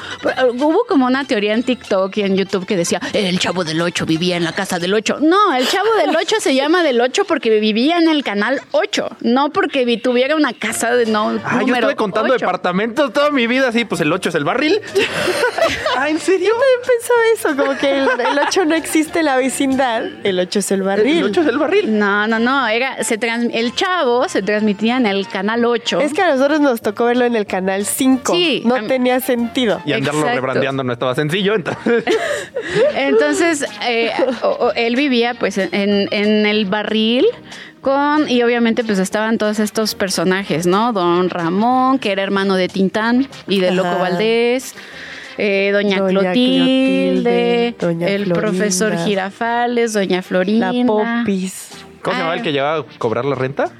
Hubo 0.59 0.85
como 0.87 1.05
una 1.07 1.25
teoría 1.25 1.53
en 1.53 1.63
TikTok 1.63 2.15
y 2.17 2.21
en 2.21 2.37
YouTube 2.37 2.65
que 2.65 2.77
decía, 2.77 3.01
el 3.13 3.39
Chavo 3.39 3.63
del 3.63 3.81
8 3.81 4.05
vivía 4.05 4.37
en 4.37 4.43
la 4.43 4.53
casa 4.53 4.79
del 4.79 4.93
8. 4.93 5.17
No, 5.21 5.53
el 5.55 5.67
Chavo 5.67 5.89
del 6.05 6.15
8 6.15 6.35
se 6.39 6.53
llama 6.55 6.83
del 6.83 7.01
8 7.01 7.25
porque 7.25 7.59
vivía 7.59 7.97
en 7.97 8.07
el 8.09 8.23
canal 8.23 8.61
8, 8.71 9.17
no 9.21 9.51
porque 9.51 9.85
vi- 9.85 9.97
tuviera 9.97 10.35
una 10.35 10.53
casa 10.53 10.95
de 10.95 11.05
no. 11.05 11.39
Ah, 11.43 11.61
yo 11.65 11.73
estuve 11.73 11.95
contando 11.95 12.33
8. 12.33 12.39
departamentos 12.45 13.11
toda 13.13 13.31
mi 13.31 13.47
vida, 13.47 13.69
así, 13.69 13.85
pues 13.85 14.01
el 14.01 14.11
8 14.13 14.29
es 14.29 14.35
el 14.35 14.43
barril. 14.43 14.79
ah, 15.97 16.09
¿en 16.09 16.19
serio? 16.19 16.51
Pensó 16.81 17.13
eso, 17.49 17.55
como 17.57 17.77
que 17.77 17.91
el, 17.99 18.09
el 18.19 18.39
8 18.47 18.65
no 18.65 18.75
existe 18.75 18.90
en 18.95 19.25
la 19.25 19.35
vecindad, 19.37 20.03
el 20.23 20.39
8 20.39 20.59
es 20.59 20.71
el 20.71 20.83
barril. 20.83 21.17
El 21.19 21.23
8 21.25 21.41
es 21.41 21.47
el 21.47 21.57
barril. 21.57 21.97
No, 21.99 22.27
no, 22.27 22.39
no. 22.39 22.67
Era, 22.67 23.03
se 23.03 23.17
trans- 23.17 23.49
el 23.53 23.73
Chavo 23.73 24.27
se 24.27 24.41
transmitía 24.41 24.97
en 24.97 25.05
el 25.05 25.27
canal 25.27 25.63
8. 25.65 26.01
Es 26.01 26.13
que 26.13 26.21
a 26.21 26.33
nosotros 26.35 26.59
nos 26.59 26.81
tocó 26.81 27.05
verlo 27.05 27.25
en 27.25 27.35
el 27.35 27.45
canal 27.45 27.85
5. 27.85 28.33
Sí, 28.33 28.61
no 28.65 28.83
tenía 28.87 29.19
sentido. 29.19 29.81
Y 29.85 29.93
andarlo 29.93 30.21
Exacto. 30.21 30.41
rebrandeando 30.41 30.83
no 30.83 30.93
estaba 30.93 31.15
sencillo, 31.15 31.55
entonces. 31.55 32.03
Entonces, 32.95 33.65
eh, 33.87 34.11
o- 34.43 34.47
o- 34.67 34.71
él 34.73 34.95
vivía 34.95 35.33
pues 35.35 35.57
en, 35.57 35.71
en 35.71 36.45
el 36.45 36.65
barril 36.65 37.25
con, 37.81 38.29
y 38.29 38.43
obviamente 38.43 38.83
pues 38.83 38.99
estaban 38.99 39.37
todos 39.37 39.59
estos 39.59 39.95
personajes, 39.95 40.67
¿no? 40.67 40.93
Don 40.93 41.29
Ramón, 41.29 41.99
que 41.99 42.11
era 42.11 42.21
hermano 42.23 42.55
de 42.55 42.67
Tintán 42.67 43.27
y 43.47 43.59
de 43.59 43.71
Loco 43.71 43.89
Ajá. 43.89 43.97
Valdés. 43.99 44.75
Eh, 45.43 45.71
doña, 45.73 45.97
Doña 45.99 46.19
Clotilde, 46.21 47.73
Clotilde, 47.75 47.75
doña 47.79 48.07
el 48.07 48.25
Florinda. 48.25 48.39
profesor 48.39 48.97
Girafales, 48.97 49.93
doña 49.93 50.21
Florinda. 50.21 50.71
La 50.71 50.85
popis. 50.85 51.69
¿Cómo 52.03 52.13
se 52.15 52.19
llamaba 52.19 52.35
el 52.35 52.41
que 52.43 52.51
llegaba 52.51 52.77
a 52.77 52.85
cobrar 52.99 53.25
la 53.25 53.35
renta? 53.35 53.71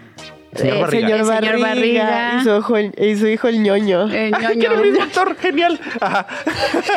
Señor 0.54 0.76
Eh, 0.78 0.82
Barriga. 0.82 1.08
Señor 1.08 1.20
El 1.20 1.26
señor 1.26 1.60
Barriga, 1.62 2.04
Barriga. 2.04 2.38
Y, 2.40 2.44
su 2.44 2.50
ojo 2.52 2.78
el- 2.78 2.94
y 2.98 3.16
su 3.16 3.28
hijo 3.28 3.48
el 3.48 3.64
ñoño. 3.64 4.10
Eh, 4.12 4.32
Que 4.38 4.42
ñoño. 4.48 4.64
era 4.72 4.74
el 4.74 4.82
mismo 4.82 5.04
actor, 5.04 5.38
genial. 5.38 5.80
Ajá. 6.02 6.28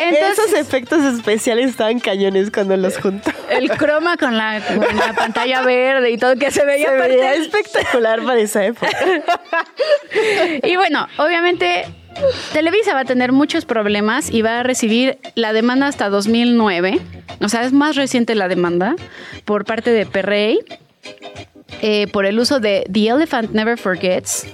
Entonces, 0.03 0.39
Esos 0.39 0.53
efectos 0.55 1.05
especiales 1.05 1.71
estaban 1.71 2.01
cañones 2.01 2.51
cuando 2.51 2.77
los 2.77 2.99
juntó. 2.99 3.31
el 3.51 3.71
croma 3.71 4.17
con 4.17 4.37
la, 4.37 4.61
con 4.67 4.81
la 4.97 5.13
pantalla 5.17 5.63
verde 5.63 6.11
y 6.11 6.17
todo 6.19 6.35
que 6.37 6.51
se 6.51 6.65
veía, 6.65 6.89
Se 6.89 6.97
veía 6.97 7.35
espectacular 7.35 8.23
para 8.25 8.41
esa 8.41 8.65
época. 8.65 8.89
Y 10.63 10.77
bueno, 10.77 11.07
obviamente 11.19 11.85
Televisa 12.53 12.95
va 12.95 13.01
a 13.01 13.05
tener 13.05 13.33
muchos 13.33 13.65
problemas 13.65 14.31
y 14.31 14.43
va 14.43 14.61
a 14.61 14.63
recibir 14.63 15.19
la 15.35 15.53
demanda 15.53 15.87
hasta 15.87 16.09
2009. 16.09 17.01
O 17.41 17.49
sea, 17.49 17.65
es 17.65 17.73
más 17.73 17.97
reciente 17.97 18.35
la 18.35 18.49
demanda 18.49 18.97
por 19.45 19.65
parte 19.65 19.91
de 19.91 20.07
Perrey 20.07 20.61
eh, 21.83 22.07
por 22.09 22.27
el 22.27 22.39
uso 22.39 22.61
de 22.61 22.87
The 22.91 23.09
Elephant 23.09 23.51
Never 23.51 23.79
Forgets. 23.79 24.47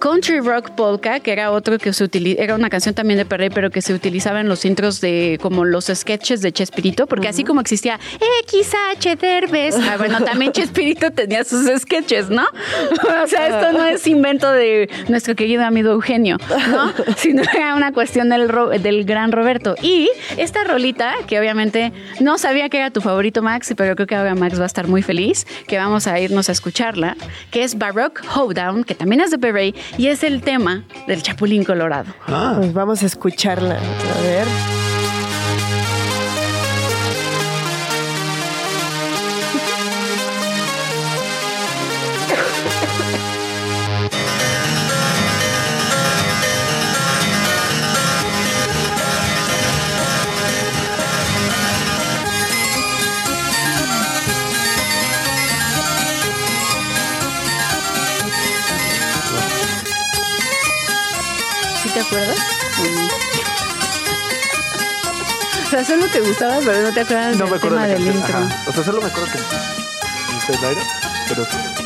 Country 0.00 0.40
Rock 0.40 0.70
Polka, 0.70 1.20
que 1.20 1.32
era 1.32 1.50
otro 1.52 1.78
que 1.78 1.92
se 1.92 2.02
utiliza, 2.04 2.42
era 2.42 2.54
una 2.54 2.70
canción 2.70 2.94
también 2.94 3.18
de 3.18 3.24
Perrey, 3.26 3.50
pero 3.50 3.70
que 3.70 3.82
se 3.82 3.92
utilizaba 3.94 4.40
en 4.40 4.48
los 4.48 4.64
intros 4.64 5.00
de 5.00 5.38
como 5.42 5.64
los 5.64 5.86
sketches 5.94 6.40
de 6.42 6.52
Chespirito, 6.52 7.06
porque 7.06 7.28
así 7.28 7.44
como 7.44 7.60
existía 7.60 7.98
XH 8.48 9.16
Derbez, 9.20 9.76
ah, 9.76 9.96
bueno, 9.98 10.22
también 10.24 10.52
Chespirito 10.52 11.10
tenía 11.12 11.44
sus 11.44 11.66
sketches, 11.80 12.30
¿no? 12.30 12.42
o 13.24 13.26
sea, 13.26 13.46
esto 13.48 13.72
no 13.72 13.84
es 13.84 14.06
invento 14.06 14.50
de 14.50 14.88
nuestro 15.08 15.34
querido 15.36 15.64
amigo 15.64 15.90
Eugenio, 15.90 16.38
¿no? 16.70 16.92
Sino 17.16 17.42
era 17.42 17.74
una 17.74 17.92
cuestión 17.92 18.28
del, 18.30 18.48
Ro- 18.48 18.70
del 18.70 19.04
gran 19.04 19.32
Roberto. 19.32 19.74
Y 19.82 20.08
esta 20.36 20.64
rolita, 20.64 21.14
que 21.26 21.38
obviamente 21.38 21.92
no 22.20 22.38
sabía 22.38 22.68
que 22.68 22.78
era 22.78 22.90
tu 22.90 23.00
favorito, 23.00 23.42
Max, 23.42 23.74
pero 23.76 23.94
creo 23.94 24.06
que 24.06 24.14
ahora 24.16 24.34
Max 24.34 24.58
va 24.58 24.64
a 24.64 24.66
estar 24.66 24.88
muy 24.88 25.02
feliz, 25.02 25.46
que 25.66 25.76
vamos 25.76 26.06
a 26.06 26.18
irnos 26.18 26.48
a 26.48 26.52
escucharla, 26.52 27.16
que 27.50 27.62
es 27.64 27.76
Baroque 27.76 28.22
Hoedown, 28.34 28.84
que 28.84 28.94
también 28.94 29.20
es 29.20 29.30
de 29.30 29.38
Perrey, 29.38 29.74
y 29.98 30.08
es 30.08 30.22
el 30.22 30.42
tema 30.42 30.84
del 31.06 31.22
Chapulín 31.22 31.64
Colorado. 31.64 32.12
Pues 32.56 32.72
vamos 32.72 33.02
a 33.02 33.06
escucharla. 33.06 33.76
A 33.76 34.22
ver. 34.22 34.46
Te 66.10 66.20
gustaba, 66.20 66.58
pero 66.64 66.82
no 66.82 66.92
te 66.92 67.00
acuerdas 67.00 67.36
No 67.36 67.44
del 67.44 67.50
me 67.50 67.56
acuerdo 67.56 67.76
tema 67.76 67.86
de 67.86 67.98
la 67.98 68.04
del 68.04 68.14
intro. 68.14 68.38
Ajá. 68.38 68.62
O 68.68 68.72
sea, 68.72 68.84
solo 68.84 69.00
me 69.00 69.08
acuerdo 69.08 69.28
que. 69.32 69.38
¿Usted 69.38 70.60
no 70.60 70.68
era? 70.68 70.82
Pero. 71.28 71.79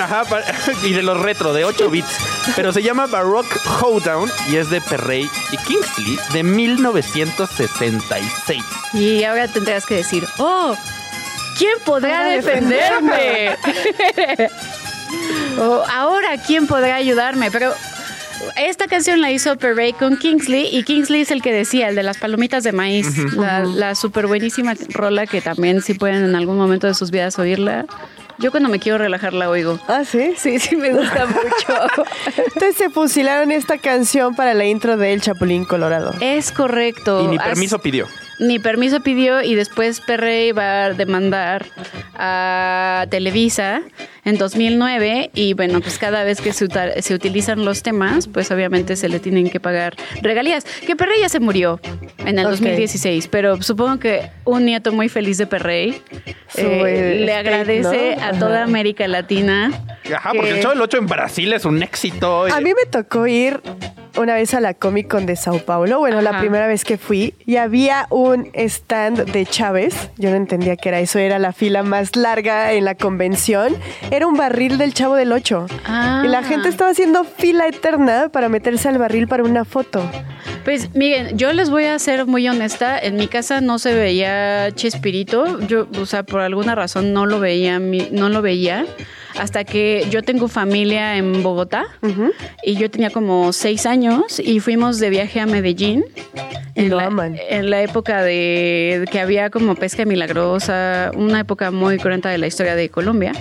Ajá. 0.00 0.24
pa- 0.24 0.42
Y 0.84 0.92
de 0.92 1.02
los 1.02 1.20
retro, 1.20 1.52
de 1.52 1.64
8 1.64 1.90
bits. 1.90 2.08
Pero 2.56 2.72
se 2.72 2.82
llama 2.82 3.06
Baroque 3.06 3.58
Hoedown 3.82 4.30
y 4.50 4.56
es 4.56 4.70
de 4.70 4.80
Perrey 4.80 5.28
y 5.52 5.56
Kingsley 5.58 6.18
de 6.32 6.42
1966. 6.42 8.62
Y 8.94 9.24
ahora 9.24 9.48
tendrás 9.48 9.84
que 9.86 9.96
decir, 9.96 10.24
oh, 10.38 10.74
¿quién 11.58 11.74
podrá 11.84 12.28
defenderme? 12.28 13.56
o 15.58 15.84
ahora, 15.90 16.36
¿quién 16.46 16.66
podrá 16.66 16.96
ayudarme? 16.96 17.50
Pero 17.50 17.72
esta 18.56 18.86
canción 18.86 19.20
la 19.20 19.30
hizo 19.32 19.56
Perray 19.56 19.92
con 19.92 20.16
Kingsley 20.16 20.68
y 20.72 20.82
Kingsley 20.84 21.22
es 21.22 21.30
el 21.30 21.42
que 21.42 21.52
decía, 21.52 21.88
el 21.88 21.94
de 21.96 22.02
las 22.04 22.18
palomitas 22.18 22.62
de 22.64 22.72
maíz, 22.72 23.06
la, 23.34 23.60
la 23.60 23.94
súper 23.94 24.26
buenísima 24.26 24.74
rola 24.90 25.26
que 25.26 25.40
también 25.40 25.82
si 25.82 25.94
pueden 25.94 26.24
en 26.24 26.34
algún 26.36 26.56
momento 26.56 26.86
de 26.86 26.94
sus 26.94 27.10
vidas 27.10 27.38
oírla. 27.38 27.86
Yo 28.38 28.50
cuando 28.52 28.68
me 28.68 28.78
quiero 28.78 28.98
relajar 28.98 29.32
la 29.34 29.50
oigo. 29.50 29.80
Ah, 29.88 30.04
sí. 30.04 30.34
Sí, 30.36 30.58
sí 30.60 30.76
me 30.76 30.92
gusta 30.92 31.26
mucho. 31.26 32.04
Entonces 32.36 32.76
se 32.76 32.88
fusilaron 32.90 33.50
esta 33.50 33.78
canción 33.78 34.34
para 34.36 34.54
la 34.54 34.64
intro 34.64 34.96
de 34.96 35.12
El 35.12 35.20
Chapulín 35.20 35.64
Colorado. 35.64 36.14
es 36.20 36.52
correcto. 36.52 37.22
Y 37.24 37.26
ni 37.28 37.36
As- 37.36 37.44
permiso 37.44 37.78
pidió. 37.80 38.06
Ni 38.38 38.58
permiso 38.58 39.00
pidió 39.00 39.42
y 39.42 39.54
después 39.54 40.00
Perrey 40.00 40.52
va 40.52 40.84
a 40.84 40.90
demandar 40.94 41.66
a 42.14 43.06
Televisa 43.10 43.82
en 44.24 44.36
2009 44.36 45.30
y 45.34 45.54
bueno, 45.54 45.80
pues 45.80 45.98
cada 45.98 46.22
vez 46.24 46.40
que 46.40 46.52
se, 46.52 46.66
utilizan 47.14 47.64
los 47.64 47.82
temas, 47.82 48.26
pues 48.28 48.50
obviamente 48.50 48.96
se 48.96 49.08
le 49.08 49.20
tienen 49.20 49.48
que 49.50 49.58
pagar 49.60 49.94
regalías. 50.22 50.64
Que 50.86 50.96
Perrey 50.96 51.20
ya 51.20 51.28
se 51.28 51.40
murió 51.40 51.80
en 52.18 52.38
el 52.38 52.44
Ok. 52.46 52.52
2016, 52.52 53.28
pero 53.28 53.62
supongo 53.62 53.98
que 53.98 54.30
un 54.44 54.64
nieto 54.66 54.92
muy 54.92 55.08
feliz 55.08 55.38
de 55.38 55.46
Perrey 55.46 56.02
eh, 56.56 56.82
eh, 57.16 57.22
le 57.24 57.34
agradece 57.34 58.16
¿no? 58.16 58.24
a 58.24 58.32
toda 58.32 58.64
América 58.64 59.08
Latina. 59.08 59.70
Ajá, 60.14 60.30
porque 60.34 60.50
que- 60.50 60.56
el 60.56 60.62
show 60.62 60.70
del 60.72 60.80
8 60.82 60.98
en 60.98 61.06
Brasil 61.06 61.52
es 61.52 61.64
un 61.64 61.82
éxito. 61.82 62.44
A 62.46 62.60
mí 62.60 62.70
me 62.74 62.86
tocó 62.90 63.26
ir 63.26 63.60
una 64.16 64.34
vez 64.34 64.52
a 64.52 64.60
la 64.60 64.74
Comic 64.74 65.08
Con 65.08 65.26
de 65.26 65.36
Sao 65.36 65.58
Paulo, 65.60 66.00
bueno, 66.00 66.20
la 66.20 66.30
Ajá. 66.30 66.40
primera 66.40 66.66
vez 66.66 66.84
que 66.84 66.98
fui, 66.98 67.34
y 67.46 67.54
había 67.56 68.06
un 68.10 68.27
stand 68.34 69.30
de 69.32 69.46
Chávez. 69.46 70.10
Yo 70.16 70.30
no 70.30 70.36
entendía 70.36 70.76
qué 70.76 70.88
era 70.88 71.00
eso, 71.00 71.18
era 71.18 71.38
la 71.38 71.52
fila 71.52 71.82
más 71.82 72.16
larga 72.16 72.72
en 72.72 72.84
la 72.84 72.94
convención. 72.94 73.76
Era 74.10 74.26
un 74.26 74.36
barril 74.36 74.78
del 74.78 74.94
Chavo 74.94 75.14
del 75.14 75.32
Ocho. 75.32 75.66
Ah. 75.84 76.22
Y 76.24 76.28
la 76.28 76.42
gente 76.42 76.68
estaba 76.68 76.90
haciendo 76.90 77.24
fila 77.24 77.66
eterna 77.66 78.28
para 78.30 78.48
meterse 78.48 78.88
al 78.88 78.98
barril 78.98 79.28
para 79.28 79.42
una 79.42 79.64
foto. 79.64 80.02
Pues 80.64 80.94
miren, 80.94 81.36
yo 81.38 81.52
les 81.52 81.70
voy 81.70 81.84
a 81.84 81.98
ser 81.98 82.26
muy 82.26 82.48
honesta. 82.48 82.98
En 82.98 83.16
mi 83.16 83.28
casa 83.28 83.60
no 83.60 83.78
se 83.78 83.94
veía 83.94 84.70
Chespirito. 84.74 85.60
Yo, 85.60 85.88
o 86.00 86.06
sea, 86.06 86.22
por 86.22 86.40
alguna 86.40 86.74
razón 86.74 87.12
no 87.12 87.26
lo 87.26 87.40
veía, 87.40 87.78
no 87.78 88.28
lo 88.28 88.42
veía. 88.42 88.86
Hasta 89.36 89.64
que 89.64 90.06
yo 90.10 90.22
tengo 90.22 90.48
familia 90.48 91.16
en 91.16 91.42
Bogotá 91.42 91.86
y 92.64 92.76
yo 92.76 92.90
tenía 92.90 93.10
como 93.10 93.52
seis 93.52 93.86
años 93.86 94.40
y 94.40 94.60
fuimos 94.60 94.98
de 94.98 95.10
viaje 95.10 95.40
a 95.40 95.46
Medellín. 95.46 96.04
En 96.74 96.90
lo 96.90 96.98
la, 96.98 97.06
aman. 97.06 97.36
En 97.48 97.70
la 97.70 97.82
época 97.82 98.22
de 98.22 99.04
que 99.10 99.18
había 99.18 99.50
como 99.50 99.74
pesca 99.74 100.04
milagrosa, 100.04 101.10
una 101.16 101.40
época 101.40 101.72
muy 101.72 101.98
cruenta 101.98 102.28
de 102.28 102.38
la 102.38 102.46
historia 102.46 102.76
de 102.76 102.88
Colombia. 102.88 103.32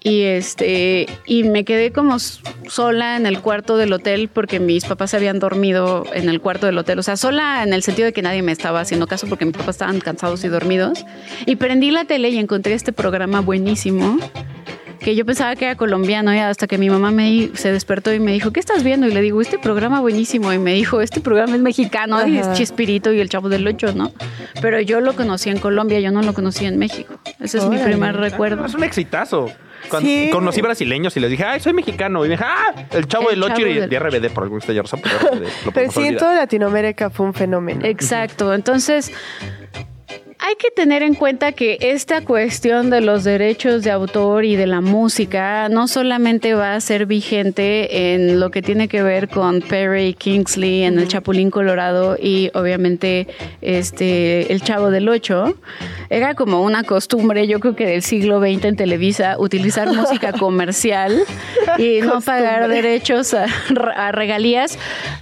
Y 0.00 0.22
este 0.22 1.06
y 1.26 1.44
me 1.44 1.64
quedé 1.64 1.92
como 1.92 2.18
sola 2.18 3.16
en 3.16 3.26
el 3.26 3.40
cuarto 3.40 3.76
del 3.76 3.92
hotel 3.92 4.28
porque 4.28 4.58
mis 4.58 4.84
papás 4.84 5.10
se 5.10 5.16
habían 5.16 5.38
dormido 5.38 6.04
en 6.12 6.28
el 6.28 6.40
cuarto 6.40 6.66
del 6.66 6.76
hotel. 6.78 6.98
O 6.98 7.02
sea, 7.02 7.16
sola 7.16 7.62
en 7.62 7.72
el 7.72 7.82
sentido 7.82 8.06
de 8.06 8.12
que 8.12 8.22
nadie 8.22 8.42
me 8.42 8.52
estaba 8.52 8.80
haciendo 8.80 9.06
caso 9.06 9.28
porque 9.28 9.44
mis 9.44 9.56
papás 9.56 9.76
estaban 9.76 10.00
cansados 10.00 10.42
y 10.44 10.48
dormidos. 10.48 11.04
Y 11.46 11.56
prendí 11.56 11.90
la 11.90 12.04
tele 12.04 12.30
y 12.30 12.38
encontré 12.38 12.74
este 12.74 12.92
programa 12.92 13.40
buenísimo 13.40 14.18
que 15.02 15.14
yo 15.14 15.24
pensaba 15.26 15.54
que 15.56 15.64
era 15.66 15.74
colombiano 15.76 16.34
y 16.34 16.38
hasta 16.38 16.66
que 16.66 16.78
mi 16.78 16.88
mamá 16.90 17.10
me 17.10 17.50
se 17.54 17.72
despertó 17.72 18.12
y 18.14 18.20
me 18.20 18.32
dijo, 18.32 18.52
¿qué 18.52 18.60
estás 18.60 18.82
viendo? 18.84 19.06
Y 19.06 19.12
le 19.12 19.20
digo, 19.20 19.40
este 19.40 19.58
programa 19.58 20.00
buenísimo. 20.00 20.52
Y 20.52 20.58
me 20.58 20.74
dijo, 20.74 21.00
este 21.00 21.20
programa 21.20 21.54
es 21.56 21.60
mexicano 21.60 22.26
y 22.26 22.38
es 22.38 22.46
Ajá. 22.46 22.54
Chespirito 22.54 23.12
y 23.12 23.20
el 23.20 23.28
Chavo 23.28 23.48
del 23.48 23.66
Ocho, 23.66 23.92
¿no? 23.94 24.12
Pero 24.60 24.80
yo 24.80 25.00
lo 25.00 25.14
conocí 25.14 25.50
en 25.50 25.58
Colombia, 25.58 26.00
yo 26.00 26.10
no 26.12 26.22
lo 26.22 26.32
conocí 26.34 26.66
en 26.66 26.78
México. 26.78 27.14
Ese 27.40 27.58
es 27.58 27.64
mi 27.66 27.78
primer 27.78 28.16
recuerdo. 28.16 28.64
Es 28.64 28.74
un 28.74 28.84
exitazo. 28.84 29.50
Cuando 29.90 30.08
Sí. 30.08 30.28
conocí 30.32 30.60
brasileños 30.62 31.16
y 31.16 31.20
les 31.20 31.28
dije, 31.30 31.42
ay, 31.44 31.58
soy 31.58 31.72
mexicano. 31.72 32.24
Y 32.24 32.28
me 32.28 32.34
dije, 32.36 32.44
ah, 32.46 32.86
el 32.92 33.08
chavo 33.08 33.30
El 33.30 33.40
del 33.40 33.50
8 33.50 33.54
Chavo 33.56 33.68
y 33.68 33.74
de 33.88 33.98
RBD 33.98 34.30
por 34.32 34.44
algún 34.44 34.58
extraña 34.58 34.82
razón. 34.82 35.00
Pero, 35.02 35.72
Pero 35.74 35.90
sí, 35.90 36.02
en 36.06 36.16
toda 36.16 36.36
Latinoamérica 36.36 37.10
fue 37.10 37.26
un 37.26 37.34
fenómeno. 37.34 37.80
Exacto. 37.84 38.54
Entonces, 38.54 39.12
hay 40.44 40.56
que 40.56 40.72
tener 40.72 41.04
en 41.04 41.14
cuenta 41.14 41.52
que 41.52 41.78
esta 41.80 42.24
cuestión 42.24 42.90
de 42.90 43.00
los 43.00 43.22
derechos 43.22 43.84
de 43.84 43.92
autor 43.92 44.44
y 44.44 44.56
de 44.56 44.66
la 44.66 44.80
música 44.80 45.68
no 45.68 45.86
solamente 45.86 46.54
va 46.54 46.74
a 46.74 46.80
ser 46.80 47.06
vigente 47.06 48.12
en 48.12 48.40
lo 48.40 48.50
que 48.50 48.60
tiene 48.60 48.88
que 48.88 49.04
ver 49.04 49.28
con 49.28 49.60
Perry 49.60 50.14
Kingsley 50.14 50.82
en 50.82 50.98
El 50.98 51.06
Chapulín 51.06 51.52
Colorado 51.52 52.16
y 52.20 52.50
obviamente 52.54 53.28
este 53.60 54.52
El 54.52 54.62
Chavo 54.62 54.90
del 54.90 55.08
Ocho. 55.08 55.54
Era 56.10 56.34
como 56.34 56.62
una 56.62 56.82
costumbre, 56.82 57.46
yo 57.46 57.60
creo 57.60 57.76
que 57.76 57.86
del 57.86 58.02
siglo 58.02 58.40
XX 58.40 58.64
en 58.64 58.76
Televisa, 58.76 59.36
utilizar 59.38 59.86
música 59.94 60.32
comercial 60.32 61.22
y 61.78 62.00
no 62.00 62.20
pagar 62.20 62.66
derechos 62.66 63.32
a, 63.32 63.46
a 63.94 64.10
regalías. 64.10 64.76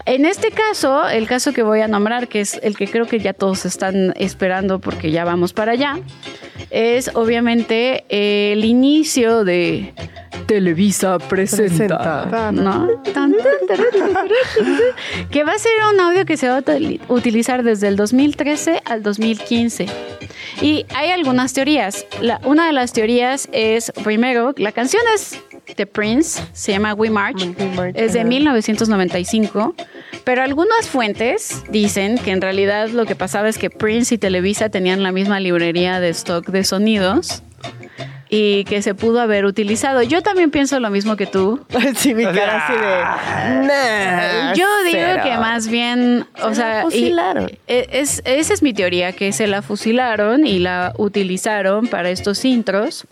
En 0.07 0.25
este 0.25 0.51
caso, 0.51 1.07
el 1.11 1.27
caso 1.27 1.53
que 1.53 1.63
voy 1.63 1.83
a 1.83 1.89
nombrar, 1.89 2.27
que 2.27 2.41
es 2.41 2.59
el 2.63 2.75
que 2.75 2.89
creo 2.89 3.07
que 3.07 3.19
ya 3.19 3.35
todos 3.35 3.67
están 3.67 4.15
esperando 4.17 4.79
porque 4.79 5.10
ya 5.11 5.25
vamos 5.25 5.53
para 5.53 5.73
allá, 5.73 5.99
es 6.71 7.11
obviamente 7.15 8.05
el 8.09 8.65
inicio 8.65 9.45
de 9.45 9.93
Televisa 10.47 11.19
presenta, 11.19 12.27
Presenta. 12.29 12.51
¿no? 12.53 12.89
Que 15.31 15.45
va 15.45 15.53
a 15.53 15.59
ser 15.59 15.73
un 15.93 16.01
audio 16.01 16.25
que 16.27 16.37
se 16.37 16.49
va 16.49 16.57
a 16.59 16.63
util- 16.63 17.01
utilizar 17.09 17.63
desde 17.63 17.89
el 17.89 17.97
2013 17.97 18.83
al 18.85 19.03
2015. 19.03 19.87
Y 20.61 20.87
hay 20.95 21.11
algunas 21.11 21.53
teorías. 21.53 22.07
La- 22.21 22.41
una 22.45 22.67
de 22.67 22.73
las 22.73 22.93
teorías 22.93 23.49
es, 23.53 23.93
primero, 24.03 24.53
la 24.57 24.73
canción 24.73 25.03
es 25.15 25.41
de 25.77 25.87
Prince, 25.87 26.43
se 26.53 26.73
llama 26.73 26.95
We 26.95 27.11
March, 27.11 27.43
We 27.59 27.67
March, 27.77 27.95
es 27.97 28.13
de 28.13 28.21
ajá. 28.21 28.29
1995, 28.29 29.75
pero 30.25 30.43
algunas 30.43 30.89
fuentes 30.89 31.63
dicen 31.71 32.19
que 32.19 32.31
en 32.33 32.41
realidad 32.41 32.89
lo 32.91 33.07
que 33.07 33.15
pasaba 33.17 33.49
es 33.49 33.59
que 33.59 33.71
Prince 33.71 34.15
y 34.15 34.19
Televisa 34.19 34.69
tenían 34.69 35.03
la 35.03 35.13
misma 35.13 35.41
librería 35.41 36.01
de 36.01 36.11
stock 36.11 36.47
de 36.49 36.65
sonidos 36.65 37.43
y 38.33 38.63
que 38.65 38.81
se 38.81 38.95
pudo 38.95 39.21
haber 39.21 39.45
utilizado. 39.45 40.03
Yo 40.03 40.23
también 40.23 40.53
pienso 40.53 40.79
lo 40.79 40.89
mismo 40.91 41.17
que 41.17 41.27
tú. 41.27 41.67
sí, 41.97 42.15
mi 42.15 42.23
cara 42.25 42.65
así 42.65 42.73
de... 42.75 43.67
Nah, 43.67 44.55
Yo 44.55 44.67
digo 44.85 44.99
cero. 45.01 45.23
que 45.25 45.37
más 45.37 45.67
bien, 45.67 46.27
o 46.41 46.51
Se 46.51 46.55
sea, 46.55 46.75
la 46.77 46.83
fusilaron. 46.83 47.51
e- 47.67 47.89
es, 47.91 48.23
esa 48.25 48.55
es 48.55 48.63
mi 48.63 48.73
teoría, 48.73 49.13
que 49.13 49.33
se 49.33 49.49
la 49.49 49.63
fusilaron 49.63 50.47
y 50.47 50.61
la 50.61 50.93
utilizaron 50.97 51.89
para 51.89 52.11
estos 52.11 52.45
intros. 52.45 53.05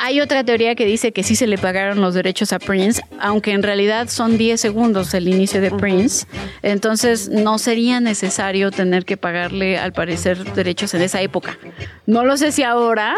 Hay 0.00 0.20
otra 0.20 0.44
teoría 0.44 0.76
que 0.76 0.86
dice 0.86 1.12
que 1.12 1.24
sí 1.24 1.34
se 1.34 1.48
le 1.48 1.58
pagaron 1.58 2.00
los 2.00 2.14
derechos 2.14 2.52
a 2.52 2.60
Prince, 2.60 3.02
aunque 3.18 3.50
en 3.50 3.64
realidad 3.64 4.08
son 4.08 4.38
10 4.38 4.60
segundos 4.60 5.12
el 5.12 5.26
inicio 5.26 5.60
de 5.60 5.72
Prince. 5.72 6.24
Entonces 6.62 7.28
no 7.28 7.58
sería 7.58 7.98
necesario 7.98 8.70
tener 8.70 9.04
que 9.04 9.16
pagarle, 9.16 9.76
al 9.76 9.92
parecer, 9.92 10.44
derechos 10.54 10.94
en 10.94 11.02
esa 11.02 11.20
época. 11.20 11.58
No 12.06 12.24
lo 12.24 12.36
sé 12.36 12.52
si 12.52 12.62
ahora, 12.62 13.16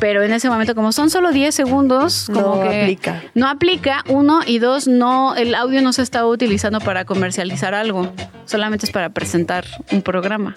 pero 0.00 0.22
en 0.22 0.32
ese 0.32 0.48
momento, 0.48 0.74
como 0.74 0.92
son 0.92 1.10
solo 1.10 1.32
10 1.32 1.54
segundos, 1.54 2.30
como 2.32 2.56
No 2.56 2.62
que 2.70 2.82
aplica. 2.82 3.22
no 3.34 3.48
aplica, 3.48 4.04
uno 4.08 4.40
y 4.46 4.58
dos, 4.58 4.86
no, 4.86 5.34
el 5.34 5.54
audio 5.54 5.82
no 5.82 5.92
se 5.92 6.02
está 6.02 6.24
utilizando 6.26 6.80
para 6.80 7.04
comercializar 7.04 7.74
algo, 7.74 8.12
solamente 8.44 8.86
es 8.86 8.92
para 8.92 9.08
presentar 9.10 9.64
un 9.90 10.02
programa. 10.02 10.54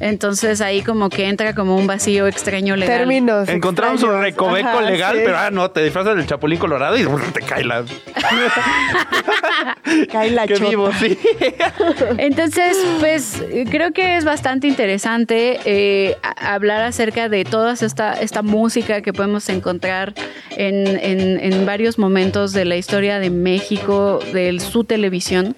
Entonces 0.00 0.60
ahí 0.60 0.82
como 0.82 1.08
que 1.10 1.28
entra 1.28 1.56
como 1.56 1.76
un 1.76 1.88
vacío 1.88 2.28
extraño 2.28 2.76
legal. 2.76 2.98
Términos 2.98 3.48
Encontramos 3.48 4.00
un 4.04 4.20
recoveco 4.20 4.68
Ajá, 4.68 4.82
legal, 4.82 5.16
sí. 5.16 5.22
pero 5.24 5.38
ah, 5.38 5.50
no, 5.50 5.72
te 5.72 5.82
disfrazas 5.82 6.14
del 6.16 6.24
chapulín 6.24 6.60
colorado 6.60 6.96
y 6.96 7.04
te 7.34 7.40
cae 7.40 7.64
la. 7.64 7.84
Cae 10.12 10.30
la 10.30 10.46
Qué 10.46 10.54
chota. 10.54 10.70
vivo, 10.70 10.90
sí. 10.92 11.18
Entonces, 12.18 12.76
pues 13.00 13.42
creo 13.70 13.92
que 13.92 14.16
es 14.16 14.24
bastante 14.24 14.68
interesante 14.68 15.58
eh, 15.64 16.16
hablar 16.40 16.82
acerca 16.82 17.28
de 17.28 17.44
toda 17.44 17.72
esta, 17.74 18.14
esta 18.14 18.42
música 18.42 19.00
que 19.02 19.12
podemos 19.12 19.48
encontrar 19.48 20.14
en, 20.56 20.86
en- 20.86 21.40
en 21.40 21.66
varios 21.66 21.98
momentos 21.98 22.52
de 22.52 22.64
la 22.64 22.76
historia 22.76 23.18
de 23.18 23.30
México, 23.30 24.20
de 24.32 24.58
su 24.60 24.84
televisión. 24.84 25.56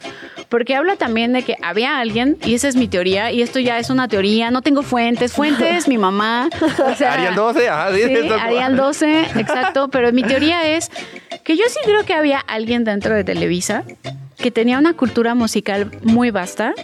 Porque 0.48 0.74
habla 0.74 0.96
también 0.96 1.32
de 1.32 1.42
que 1.42 1.54
había 1.62 2.00
alguien, 2.00 2.36
y 2.44 2.54
esa 2.54 2.66
es 2.66 2.74
mi 2.74 2.88
teoría, 2.88 3.30
y 3.30 3.40
esto 3.40 3.60
ya 3.60 3.78
es 3.78 3.88
una 3.88 4.08
teoría, 4.08 4.50
no 4.50 4.62
tengo 4.62 4.82
fuentes, 4.82 5.32
fuentes, 5.32 5.86
mi 5.86 5.96
mamá. 5.96 6.48
O 6.84 6.94
sea, 6.96 7.12
Arial 7.12 7.36
12, 7.36 7.68
ajá, 7.68 7.94
sí, 7.94 8.02
Sí, 8.02 8.12
esto- 8.14 8.34
Arial 8.34 8.76
12, 8.76 9.20
exacto. 9.36 9.88
Pero 9.88 10.12
mi 10.12 10.24
teoría 10.24 10.68
es 10.76 10.90
que 11.44 11.56
yo 11.56 11.62
sí 11.68 11.78
creo 11.84 12.04
que 12.04 12.14
había 12.14 12.40
alguien 12.40 12.82
dentro 12.82 13.14
de 13.14 13.22
Televisa 13.22 13.84
que 14.40 14.50
tenía 14.50 14.78
una 14.78 14.94
cultura 14.94 15.34
musical 15.34 15.90
muy 16.02 16.30
vasta, 16.30 16.74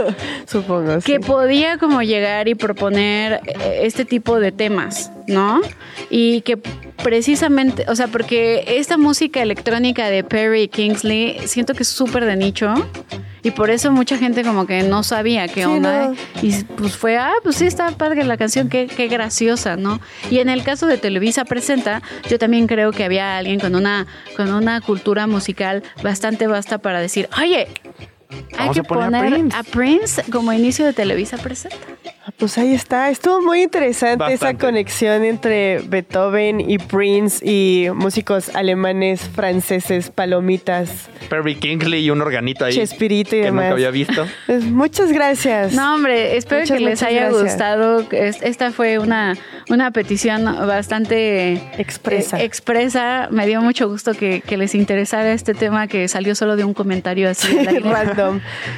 Supongo, 0.46 1.00
sí. 1.00 1.12
que 1.12 1.20
podía 1.20 1.78
como 1.78 2.02
llegar 2.02 2.48
y 2.48 2.54
proponer 2.54 3.40
eh, 3.46 3.80
este 3.82 4.04
tipo 4.04 4.38
de 4.38 4.52
temas, 4.52 5.10
¿no? 5.28 5.60
Y 6.10 6.40
que 6.42 6.56
precisamente, 7.02 7.84
o 7.88 7.96
sea, 7.96 8.08
porque 8.08 8.64
esta 8.78 8.96
música 8.98 9.42
electrónica 9.42 10.08
de 10.08 10.24
Perry 10.24 10.68
Kingsley 10.68 11.38
siento 11.46 11.74
que 11.74 11.82
es 11.82 11.88
súper 11.88 12.24
de 12.24 12.36
nicho 12.36 12.74
y 13.42 13.52
por 13.52 13.70
eso 13.70 13.92
mucha 13.92 14.18
gente 14.18 14.42
como 14.42 14.66
que 14.66 14.82
no 14.82 15.02
sabía 15.04 15.46
qué 15.46 15.60
Sí, 15.60 15.66
onda. 15.66 16.08
no. 16.08 16.14
Y 16.42 16.64
pues 16.64 16.96
fue, 16.96 17.16
ah, 17.16 17.32
pues 17.44 17.56
sí, 17.56 17.66
está 17.66 17.90
padre 17.92 18.24
la 18.24 18.36
canción, 18.36 18.68
qué, 18.68 18.86
qué 18.88 19.06
graciosa, 19.06 19.76
¿no? 19.76 20.00
Y 20.30 20.40
en 20.40 20.48
el 20.48 20.64
caso 20.64 20.86
de 20.88 20.98
Televisa 20.98 21.44
Presenta, 21.44 22.02
yo 22.28 22.38
también 22.38 22.66
creo 22.66 22.90
que 22.90 23.04
había 23.04 23.36
alguien 23.38 23.60
con 23.60 23.76
una, 23.76 24.06
con 24.36 24.52
una 24.52 24.80
cultura 24.80 25.28
musical 25.28 25.84
bastante 26.02 26.48
vasta 26.48 26.78
para 26.78 27.00
decir, 27.00 27.28
oye, 27.40 27.68
hay 28.30 28.58
Vamos 28.58 28.74
que 28.74 28.80
a 28.80 28.82
poner 28.84 29.04
a 29.14 29.18
poner 29.18 29.32
Prince". 29.32 29.56
a 29.56 29.62
Prince 29.62 30.22
como 30.32 30.52
inicio 30.52 30.84
de 30.86 30.92
Televisa 30.92 31.36
Presenta. 31.38 31.76
Ah, 32.26 32.32
Pues 32.36 32.58
ahí 32.58 32.74
está. 32.74 33.08
Estuvo 33.10 33.40
muy 33.40 33.62
interesante 33.62 34.32
esa 34.32 34.54
conexión 34.54 35.24
entre 35.24 35.78
Beethoven 35.86 36.60
y 36.60 36.78
Prince 36.78 37.38
y 37.48 37.88
músicos 37.94 38.54
alemanes, 38.54 39.20
franceses, 39.20 40.10
palomitas, 40.10 40.90
Perry 41.30 41.54
Kingsley 41.54 42.04
y 42.04 42.10
un 42.10 42.20
organito 42.22 42.64
ahí. 42.64 42.74
Chespirito 42.74 43.36
y 43.36 43.40
que 43.40 43.44
demás. 43.46 43.64
nunca 43.66 43.74
había 43.74 43.90
visto. 43.90 44.26
Pues 44.46 44.64
muchas 44.64 45.12
gracias. 45.12 45.72
No, 45.72 45.94
hombre, 45.94 46.36
espero 46.36 46.62
Muchas, 46.62 46.78
que 46.78 46.84
les 46.84 47.02
haya 47.02 47.20
gracias. 47.28 47.42
gustado. 47.42 48.06
Es- 48.10 48.42
Esta 48.42 48.72
fue 48.72 48.98
una, 48.98 49.36
una 49.70 49.90
petición 49.92 50.44
bastante 50.44 51.54
Expresa. 51.78 52.40
eh, 52.40 52.44
expresa. 52.44 53.28
Me 53.30 53.46
dio 53.46 53.60
mucho 53.62 53.88
gusto 53.88 54.14
que, 54.14 54.40
que 54.40 54.56
les 54.56 54.74
interesara 54.74 55.32
este 55.32 55.54
tema 55.54 55.86
que 55.86 56.08
salió 56.08 56.34
solo 56.34 56.56
de 56.56 56.64
un 56.64 56.74
comentario 56.74 57.28
así. 57.30 57.56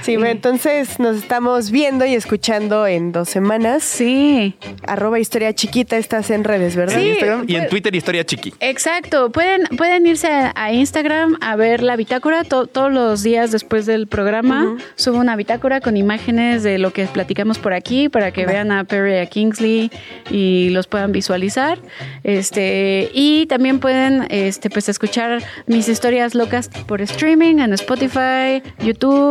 Sí, 0.02 0.16
bueno, 0.16 0.30
entonces 0.30 0.98
nos 0.98 1.16
estamos 1.16 1.70
viendo 1.70 2.04
y 2.06 2.14
escuchando 2.14 2.86
en 2.86 3.12
dos 3.12 3.28
semanas. 3.28 3.82
Sí, 3.84 4.54
Arroba 4.86 5.18
historia 5.18 5.54
chiquita, 5.54 5.96
estás 5.96 6.30
en 6.30 6.44
redes, 6.44 6.76
¿verdad? 6.76 6.96
En 6.98 7.02
Sí, 7.02 7.08
Instagram 7.10 7.44
y 7.46 7.54
en 7.54 7.60
pues- 7.62 7.70
Twitter 7.70 7.94
Historia 7.94 8.24
Chiqui. 8.24 8.54
exacto. 8.60 9.30
Pueden, 9.30 9.62
pueden 9.76 10.06
irse 10.06 10.28
a, 10.28 10.52
a 10.54 10.72
Instagram 10.72 11.36
a 11.40 11.56
ver 11.56 11.82
la 11.82 11.96
bitácora 11.96 12.44
to- 12.44 12.66
todos 12.66 12.92
los 12.92 13.22
días 13.22 13.50
después 13.50 13.86
del 13.86 14.06
programa. 14.06 14.76
Subo 14.96 15.18
una 15.18 15.36
bitácora 15.36 15.80
con 15.80 15.96
imágenes 15.96 16.62
de 16.62 16.78
lo 16.78 16.92
que 16.92 17.06
platicamos 17.06 17.58
por 17.58 17.72
aquí 17.72 18.08
para 18.08 18.30
que 18.32 18.46
vean 18.46 18.72
a 18.72 18.84
Perry 18.84 19.12
y 19.14 19.16
a 19.18 19.26
Kingsley 19.26 19.90
y 20.30 20.70
los 20.70 20.86
puedan 20.86 21.12
visualizar. 21.12 21.78
Este, 22.24 23.10
y 23.12 23.46
también 23.46 23.80
pueden 23.80 24.26
este, 24.30 24.70
pues, 24.70 24.88
escuchar 24.88 25.42
mis 25.66 25.88
historias 25.88 26.34
locas 26.34 26.68
por 26.86 27.00
streaming 27.00 27.58
en 27.58 27.72
Spotify, 27.72 28.62
YouTube, 28.80 29.27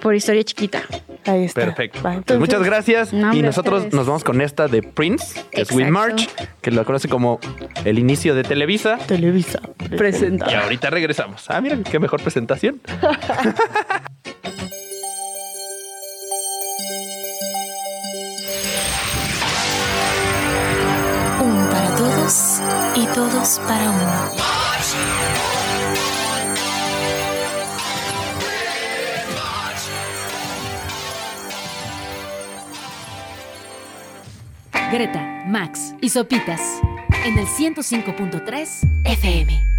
por 0.00 0.14
historia 0.14 0.42
chiquita. 0.44 0.82
Ahí 1.26 1.44
está. 1.44 1.62
Perfecto. 1.62 1.98
Va, 1.98 2.02
Pues 2.02 2.16
entonces- 2.18 2.38
muchas 2.40 2.62
gracias. 2.62 3.12
No, 3.12 3.34
y 3.34 3.42
nosotros 3.42 3.92
nos 3.92 4.06
vamos 4.06 4.24
con 4.24 4.40
esta 4.40 4.68
de 4.68 4.82
Prince, 4.82 5.44
que 5.50 5.62
es 5.62 5.70
Win 5.72 5.88
Exacto. 5.88 6.14
March, 6.14 6.28
que 6.62 6.70
lo 6.70 6.84
conoce 6.84 7.08
como 7.08 7.38
el 7.84 7.98
inicio 7.98 8.34
de 8.34 8.42
Televisa. 8.44 8.98
Televisa. 9.06 9.60
Presenta. 9.96 10.50
Y 10.50 10.54
ahorita 10.54 10.90
regresamos. 10.90 11.44
Ah, 11.48 11.60
miren, 11.60 11.82
qué 11.84 11.98
mejor 11.98 12.22
presentación. 12.22 12.80
Uno 21.40 21.68
para 21.70 21.94
todos 21.96 22.60
y 22.96 23.06
todos 23.14 23.60
para 23.66 23.90
uno. 23.90 24.45
Greta, 34.92 35.44
Max 35.46 35.94
y 36.00 36.10
Sopitas 36.10 36.60
en 37.24 37.36
el 37.38 37.46
105.3 37.46 38.88
FM. 39.04 39.75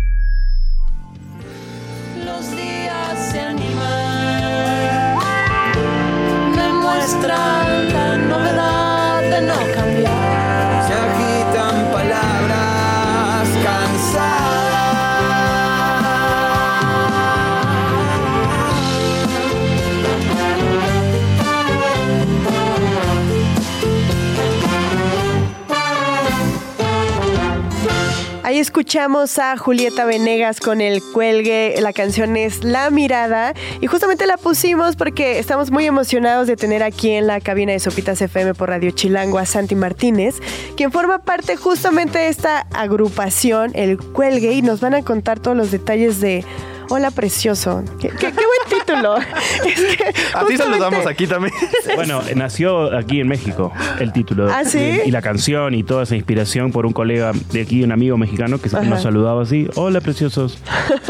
Ahí 28.58 28.62
escuchamos 28.62 29.38
a 29.38 29.56
Julieta 29.56 30.04
Venegas 30.06 30.60
con 30.60 30.82
el 30.82 31.04
cuelgue. 31.14 31.76
La 31.80 31.94
canción 31.94 32.36
es 32.36 32.64
La 32.64 32.90
Mirada. 32.90 33.54
Y 33.82 33.86
justamente 33.86 34.26
la 34.26 34.38
pusimos 34.38 34.96
porque 34.96 35.38
estamos 35.38 35.70
muy 35.70 35.86
emocionados 35.86 36.48
de 36.48 36.56
tener 36.56 36.82
aquí 36.82 37.12
en 37.12 37.28
la 37.28 37.40
cabina 37.40 37.74
de 37.74 37.80
Sopitas 37.80 38.20
FM 38.20 38.56
por 38.56 38.70
Radio 38.70 38.90
Chilango 38.90 39.38
a 39.38 39.46
Santi 39.46 39.76
Martínez, 39.76 40.40
quien 40.76 40.92
forma 40.92 41.20
parte 41.20 41.56
justamente 41.56 42.18
de 42.18 42.30
esta 42.30 42.62
agrupación, 42.74 43.74
el 43.76 44.00
cuelgue, 44.00 44.54
y 44.54 44.64
nos 44.64 44.82
van 44.82 44.96
a 44.96 45.04
contar 45.04 45.40
todos 45.40 45.56
los 45.56 45.70
detalles 45.70 46.20
de. 46.20 46.44
Hola, 46.90 47.12
precioso. 47.12 47.84
Qué, 48.00 48.08
qué- 48.10 48.16
qué 48.18 48.32
buen 48.32 48.80
título. 48.80 49.16
Es 49.68 49.98
que 49.98 50.04
Así 50.34 50.56
saludamos 50.58 51.06
aquí 51.06 51.28
también. 51.28 51.54
Bueno, 51.96 52.22
nació 52.36 52.96
aquí 52.98 53.20
en 53.20 53.28
México 53.28 53.72
el 54.00 54.14
título. 54.14 54.48
¿Ah, 54.50 54.64
sí? 54.64 54.80
Y, 55.06 55.10
y 55.10 55.12
la 55.12 55.22
canción 55.22 55.74
y 55.74 55.84
toda 55.84 56.04
esa 56.04 56.16
inspiración 56.16 56.72
por 56.72 56.86
un 56.86 56.94
colega 56.94 57.32
de 57.52 57.62
aquí, 57.62 57.84
un 57.84 57.92
amigo 57.92 58.18
mexicano 58.18 58.60
que 58.60 58.70
Ajá. 58.70 58.82
nos 58.84 59.02
saludaba 59.02 59.42
así. 59.44 59.68
Hola, 59.76 60.00
preciosos. 60.00 60.60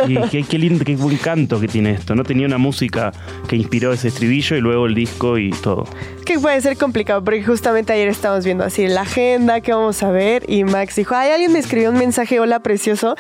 Y 0.08 0.18
qué, 0.32 0.44
qué 0.44 0.58
lindo, 0.58 0.84
qué 0.84 0.96
buen 0.96 1.18
canto 1.18 1.60
que 1.60 1.68
tiene 1.68 1.92
esto. 1.92 2.16
No 2.16 2.24
tenía 2.24 2.48
una 2.48 2.58
música 2.58 3.12
que 3.48 3.56
inspiró 3.56 3.94
ese 3.94 4.08
estribillo 4.08 4.56
y 4.58 4.62
luego 4.62 4.88
el 4.88 4.96
disco 4.96 5.38
y 5.38 5.52
todo. 5.52 5.86
Que 6.28 6.38
puede 6.40 6.60
ser 6.60 6.76
complicado 6.78 7.24
porque 7.24 7.42
justamente 7.42 7.94
ayer 7.94 8.10
estábamos 8.10 8.44
viendo 8.44 8.66
así 8.66 8.86
la 8.88 9.02
agenda 9.02 9.62
que 9.62 9.72
vamos 9.72 10.04
a 10.04 10.12
ver 10.12 10.44
y 10.50 10.66
Max 10.66 10.98
dijo, 10.98 11.16
ay, 11.16 11.32
alguien 11.32 11.54
me 11.54 11.60
escribió 11.60 11.90
un 11.90 11.98
mensaje, 11.98 12.42
hola 12.42 12.60
precioso, 12.60 13.16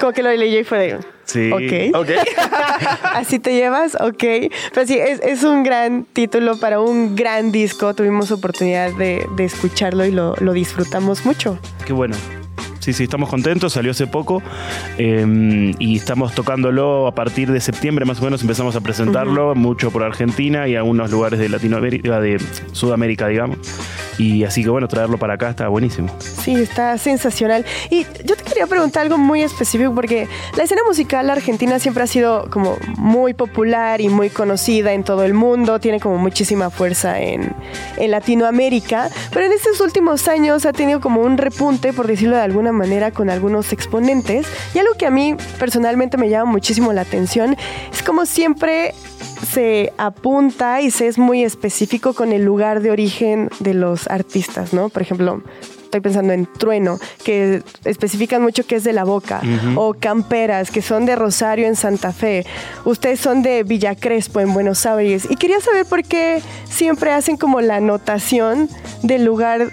como 0.00 0.12
que 0.12 0.22
lo 0.22 0.32
leí 0.32 0.56
y 0.56 0.64
fue 0.64 0.78
de, 0.78 0.98
Sí. 1.24 1.50
ok, 1.52 1.94
Ok. 2.00 2.08
así 3.12 3.38
te 3.38 3.52
llevas, 3.52 3.94
ok, 3.96 4.24
pero 4.72 4.86
sí, 4.86 4.96
es, 4.96 5.20
es 5.20 5.42
un 5.42 5.64
gran 5.64 6.04
título 6.04 6.58
para 6.58 6.80
un 6.80 7.14
gran 7.14 7.52
disco, 7.52 7.94
tuvimos 7.94 8.30
oportunidad 8.30 8.90
de, 8.92 9.26
de 9.36 9.44
escucharlo 9.44 10.06
y 10.06 10.12
lo, 10.12 10.34
lo 10.36 10.52
disfrutamos 10.54 11.26
mucho. 11.26 11.58
Qué 11.84 11.92
bueno. 11.92 12.16
Sí, 12.86 12.92
sí, 12.92 13.02
estamos 13.02 13.28
contentos, 13.28 13.72
salió 13.72 13.90
hace 13.90 14.06
poco 14.06 14.40
eh, 14.96 15.74
y 15.80 15.96
estamos 15.96 16.36
tocándolo 16.36 17.08
a 17.08 17.16
partir 17.16 17.50
de 17.50 17.60
septiembre 17.60 18.04
más 18.04 18.20
o 18.20 18.24
menos, 18.24 18.42
empezamos 18.42 18.76
a 18.76 18.80
presentarlo 18.80 19.56
mucho 19.56 19.90
por 19.90 20.04
Argentina 20.04 20.68
y 20.68 20.76
algunos 20.76 21.10
lugares 21.10 21.40
de 21.40 21.48
Latinoamérica, 21.48 22.20
de 22.20 22.40
Sudamérica, 22.70 23.26
digamos. 23.26 23.58
Y 24.18 24.44
así 24.44 24.62
que 24.62 24.70
bueno, 24.70 24.86
traerlo 24.86 25.18
para 25.18 25.34
acá 25.34 25.50
está 25.50 25.66
buenísimo. 25.66 26.14
Sí, 26.20 26.54
está 26.54 26.96
sensacional. 26.96 27.64
Y 27.90 28.06
yo 28.24 28.36
te 28.36 28.44
quería 28.56 28.68
preguntar 28.68 29.02
algo 29.02 29.18
muy 29.18 29.42
específico 29.42 29.94
porque 29.94 30.28
la 30.56 30.62
escena 30.62 30.80
musical 30.86 31.28
argentina 31.28 31.78
siempre 31.78 32.04
ha 32.04 32.06
sido 32.06 32.48
como 32.48 32.78
muy 32.96 33.34
popular 33.34 34.00
y 34.00 34.08
muy 34.08 34.30
conocida 34.30 34.94
en 34.94 35.04
todo 35.04 35.24
el 35.24 35.34
mundo, 35.34 35.78
tiene 35.78 36.00
como 36.00 36.16
muchísima 36.16 36.70
fuerza 36.70 37.20
en, 37.20 37.54
Latinoamérica, 37.98 39.10
pero 39.30 39.44
en 39.44 39.52
estos 39.52 39.82
últimos 39.82 40.26
años 40.26 40.64
ha 40.64 40.72
tenido 40.72 41.00
como 41.02 41.20
un 41.20 41.36
repunte, 41.36 41.92
por 41.92 42.06
decirlo 42.06 42.36
de 42.36 42.42
alguna 42.42 42.72
manera, 42.72 43.10
con 43.10 43.28
algunos 43.28 43.74
exponentes. 43.74 44.46
Y 44.74 44.78
algo 44.78 44.94
que 44.94 45.04
a 45.04 45.10
mí 45.10 45.36
personalmente 45.58 46.16
me 46.16 46.30
llama 46.30 46.50
muchísimo 46.50 46.94
la 46.94 47.02
atención 47.02 47.56
es 47.92 48.02
como 48.02 48.24
siempre 48.24 48.94
se 49.52 49.92
apunta 49.98 50.80
y 50.80 50.90
se 50.90 51.08
es 51.08 51.18
muy 51.18 51.44
específico 51.44 52.14
con 52.14 52.32
el 52.32 52.42
lugar 52.44 52.80
de 52.80 52.90
origen 52.90 53.50
de 53.60 53.74
los 53.74 54.08
artistas, 54.08 54.72
¿no? 54.72 54.88
Por 54.88 55.02
ejemplo, 55.02 55.42
estoy 55.96 56.10
pensando 56.10 56.32
en 56.32 56.46
Trueno, 56.46 56.98
que 57.24 57.62
especifican 57.84 58.42
mucho 58.42 58.66
que 58.66 58.76
es 58.76 58.84
de 58.84 58.92
La 58.92 59.04
Boca, 59.04 59.40
o 59.76 59.94
Camperas, 59.94 60.70
que 60.70 60.82
son 60.82 61.06
de 61.06 61.16
Rosario 61.16 61.66
en 61.66 61.76
Santa 61.76 62.12
Fe. 62.12 62.44
Ustedes 62.84 63.20
son 63.20 63.42
de 63.42 63.62
Villa 63.62 63.94
Crespo 63.94 64.40
en 64.40 64.52
Buenos 64.52 64.84
Aires. 64.84 65.26
Y 65.30 65.36
quería 65.36 65.60
saber 65.60 65.86
por 65.86 66.02
qué 66.02 66.42
siempre 66.68 67.12
hacen 67.12 67.36
como 67.36 67.60
la 67.60 67.76
anotación 67.76 68.68
del 69.02 69.24
lugar 69.24 69.68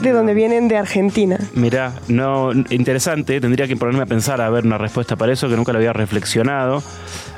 de 0.00 0.12
donde 0.12 0.34
vienen 0.34 0.68
de 0.68 0.76
Argentina. 0.76 1.38
Mirá, 1.54 1.92
no, 2.08 2.52
interesante, 2.70 3.40
tendría 3.40 3.66
que 3.66 3.76
ponerme 3.76 4.02
a 4.02 4.06
pensar 4.06 4.40
a 4.40 4.50
ver 4.50 4.64
una 4.64 4.78
respuesta 4.78 5.16
para 5.16 5.32
eso 5.32 5.48
que 5.48 5.56
nunca 5.56 5.72
lo 5.72 5.78
había 5.78 5.92
reflexionado. 5.92 6.82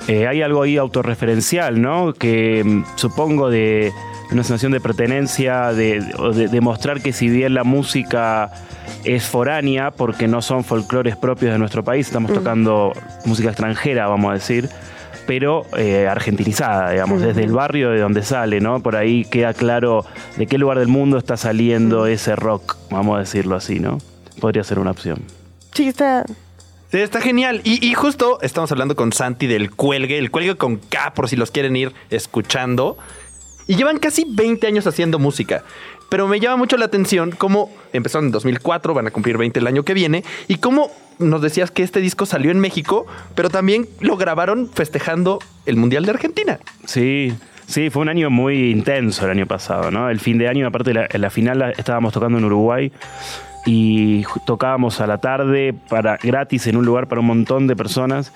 Eh, 0.09 0.27
hay 0.27 0.43
algo 0.43 0.63
ahí 0.63 0.77
autorreferencial, 0.77 1.81
¿no? 1.81 2.13
Que 2.13 2.63
mm, 2.65 2.85
supongo 2.97 3.51
de 3.51 3.93
una 4.33 4.45
sensación 4.45 4.73
de 4.73 4.81
pertenencia, 4.81 5.73
de, 5.73 6.01
de, 6.35 6.49
de 6.49 6.61
mostrar 6.61 7.01
que 7.01 7.13
si 7.13 7.29
bien 7.29 7.55
la 7.55 7.65
música 7.65 8.51
es 9.05 9.25
foránea, 9.25 9.91
porque 9.91 10.29
no 10.29 10.43
son 10.43 10.65
folclores 10.65 11.17
propios 11.17 11.53
de 11.53 11.59
nuestro 11.59 11.83
país, 11.83 12.07
estamos 12.07 12.33
tocando 12.33 12.93
música 13.25 13.49
extranjera, 13.49 14.07
vamos 14.09 14.31
a 14.31 14.35
decir, 14.35 14.69
pero 15.27 15.67
eh, 15.77 16.07
argentinizada, 16.09 16.91
digamos, 16.91 17.23
desde 17.23 17.43
el 17.45 17.53
barrio 17.53 17.91
de 17.91 18.01
donde 18.01 18.23
sale, 18.23 18.61
¿no? 18.61 18.81
Por 18.83 18.97
ahí 18.97 19.25
queda 19.25 19.55
claro 19.55 20.05
de 20.37 20.47
qué 20.47 20.59
lugar 20.59 20.79
del 20.79 20.89
mundo 20.89 21.19
está 21.19 21.37
saliendo 21.37 22.07
ese 22.07 22.37
rock, 22.37 22.77
vamos 22.91 23.17
a 23.17 23.21
decirlo 23.21 23.57
así, 23.57 23.81
¿no? 23.81 23.99
Podría 24.41 24.65
ser 24.65 24.79
una 24.79 24.91
opción. 24.91 25.23
Sí, 25.73 25.89
está... 25.89 26.25
Sí, 26.91 26.99
está 26.99 27.21
genial. 27.21 27.61
Y, 27.63 27.87
y 27.87 27.95
justo 27.95 28.41
estamos 28.43 28.73
hablando 28.73 28.97
con 28.97 29.13
Santi 29.13 29.47
del 29.47 29.71
cuelgue, 29.71 30.19
el 30.19 30.33
cuelgue 30.33 30.57
con 30.57 30.77
K, 30.77 31.15
por 31.15 31.29
si 31.29 31.37
los 31.37 31.53
quieren 31.53 31.77
ir 31.77 31.93
escuchando. 32.11 32.99
Y 33.69 33.77
llevan 33.77 33.99
casi 33.99 34.27
20 34.29 34.67
años 34.67 34.89
haciendo 34.89 35.21
música. 35.21 35.63
Pero 36.11 36.29
me 36.29 36.41
llama 36.41 36.57
mucho 36.57 36.77
la 36.77 36.85
atención 36.85 37.31
cómo 37.31 37.71
empezaron 37.95 38.27
en 38.27 38.33
2004, 38.33 38.93
van 38.93 39.07
a 39.07 39.11
cumplir 39.11 39.39
20 39.39 39.59
el 39.61 39.67
año 39.67 39.85
que 39.85 39.95
viene, 39.95 40.25
y 40.49 40.57
cómo 40.57 40.91
nos 41.19 41.41
decías 41.41 41.71
que 41.71 41.83
este 41.83 42.01
disco 42.01 42.27
salió 42.27 42.51
en 42.51 42.61
México, 42.61 43.07
pero 43.35 43.49
también 43.49 43.87
lo 44.01 44.17
grabaron 44.17 44.69
festejando 44.69 45.39
el 45.67 45.77
Mundial 45.77 46.05
de 46.05 46.11
Argentina. 46.11 46.59
Sí, 46.85 47.33
sí, 47.67 47.91
fue 47.91 48.03
un 48.03 48.09
año 48.09 48.29
muy 48.29 48.71
intenso 48.71 49.25
el 49.25 49.31
año 49.31 49.47
pasado, 49.47 49.91
¿no? 49.91 50.11
El 50.11 50.19
fin 50.21 50.37
de 50.37 50.49
año, 50.49 50.67
aparte, 50.67 50.93
la, 50.93 51.07
en 51.11 51.21
la 51.21 51.31
final 51.31 51.75
estábamos 51.77 52.13
tocando 52.13 52.39
en 52.39 52.45
Uruguay 52.45 52.93
y 53.67 54.25
tocábamos 54.47 55.01
a 55.01 55.07
la 55.07 55.19
tarde 55.19 55.75
para 55.89 56.17
gratis 56.17 56.67
en 56.67 56.77
un 56.77 56.85
lugar 56.85 57.07
para 57.07 57.21
un 57.21 57.27
montón 57.29 57.67
de 57.67 57.77
personas 57.77 58.33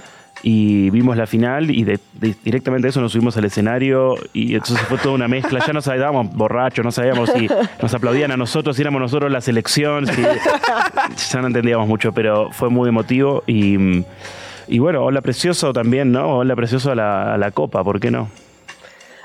y 0.47 0.91
vimos 0.91 1.17
la 1.17 1.27
final 1.27 1.71
y 1.71 1.85
de, 1.85 1.99
de- 2.21 2.35
directamente 2.45 2.87
eso 2.89 3.01
nos 3.01 3.13
subimos 3.13 3.35
al 3.39 3.47
escenario 3.47 4.15
y 4.35 4.55
entonces 4.55 4.79
fue 4.87 4.99
toda 4.99 5.15
una 5.15 5.27
mezcla. 5.27 5.59
Ya 5.67 5.73
no 5.73 5.81
sabíamos 5.81 6.31
borrachos, 6.35 6.85
no 6.85 6.93
sabíamos 6.93 7.31
si 7.31 7.49
nos 7.81 7.95
aplaudían 7.95 8.31
a 8.31 8.37
nosotros, 8.37 8.77
si 8.77 8.83
éramos 8.83 9.01
nosotros 9.01 9.33
la 9.33 9.41
selección, 9.41 10.07
si- 10.07 10.21
ya 11.33 11.41
no 11.41 11.47
entendíamos 11.47 11.89
mucho, 11.89 12.13
pero 12.13 12.51
fue 12.51 12.69
muy 12.69 12.91
emotivo 12.91 13.43
y, 13.47 14.05
y 14.69 14.79
bueno, 14.81 15.03
hola 15.03 15.23
precioso 15.23 15.73
también, 15.73 16.13
¿no? 16.13 16.37
Hola 16.39 16.55
precioso 16.55 16.93
a 16.93 16.95
la, 16.95 17.33
a 17.35 17.39
la 17.39 17.51
copa, 17.51 17.83
¿por 17.83 17.99
qué 17.99 18.11
no? 18.11 18.29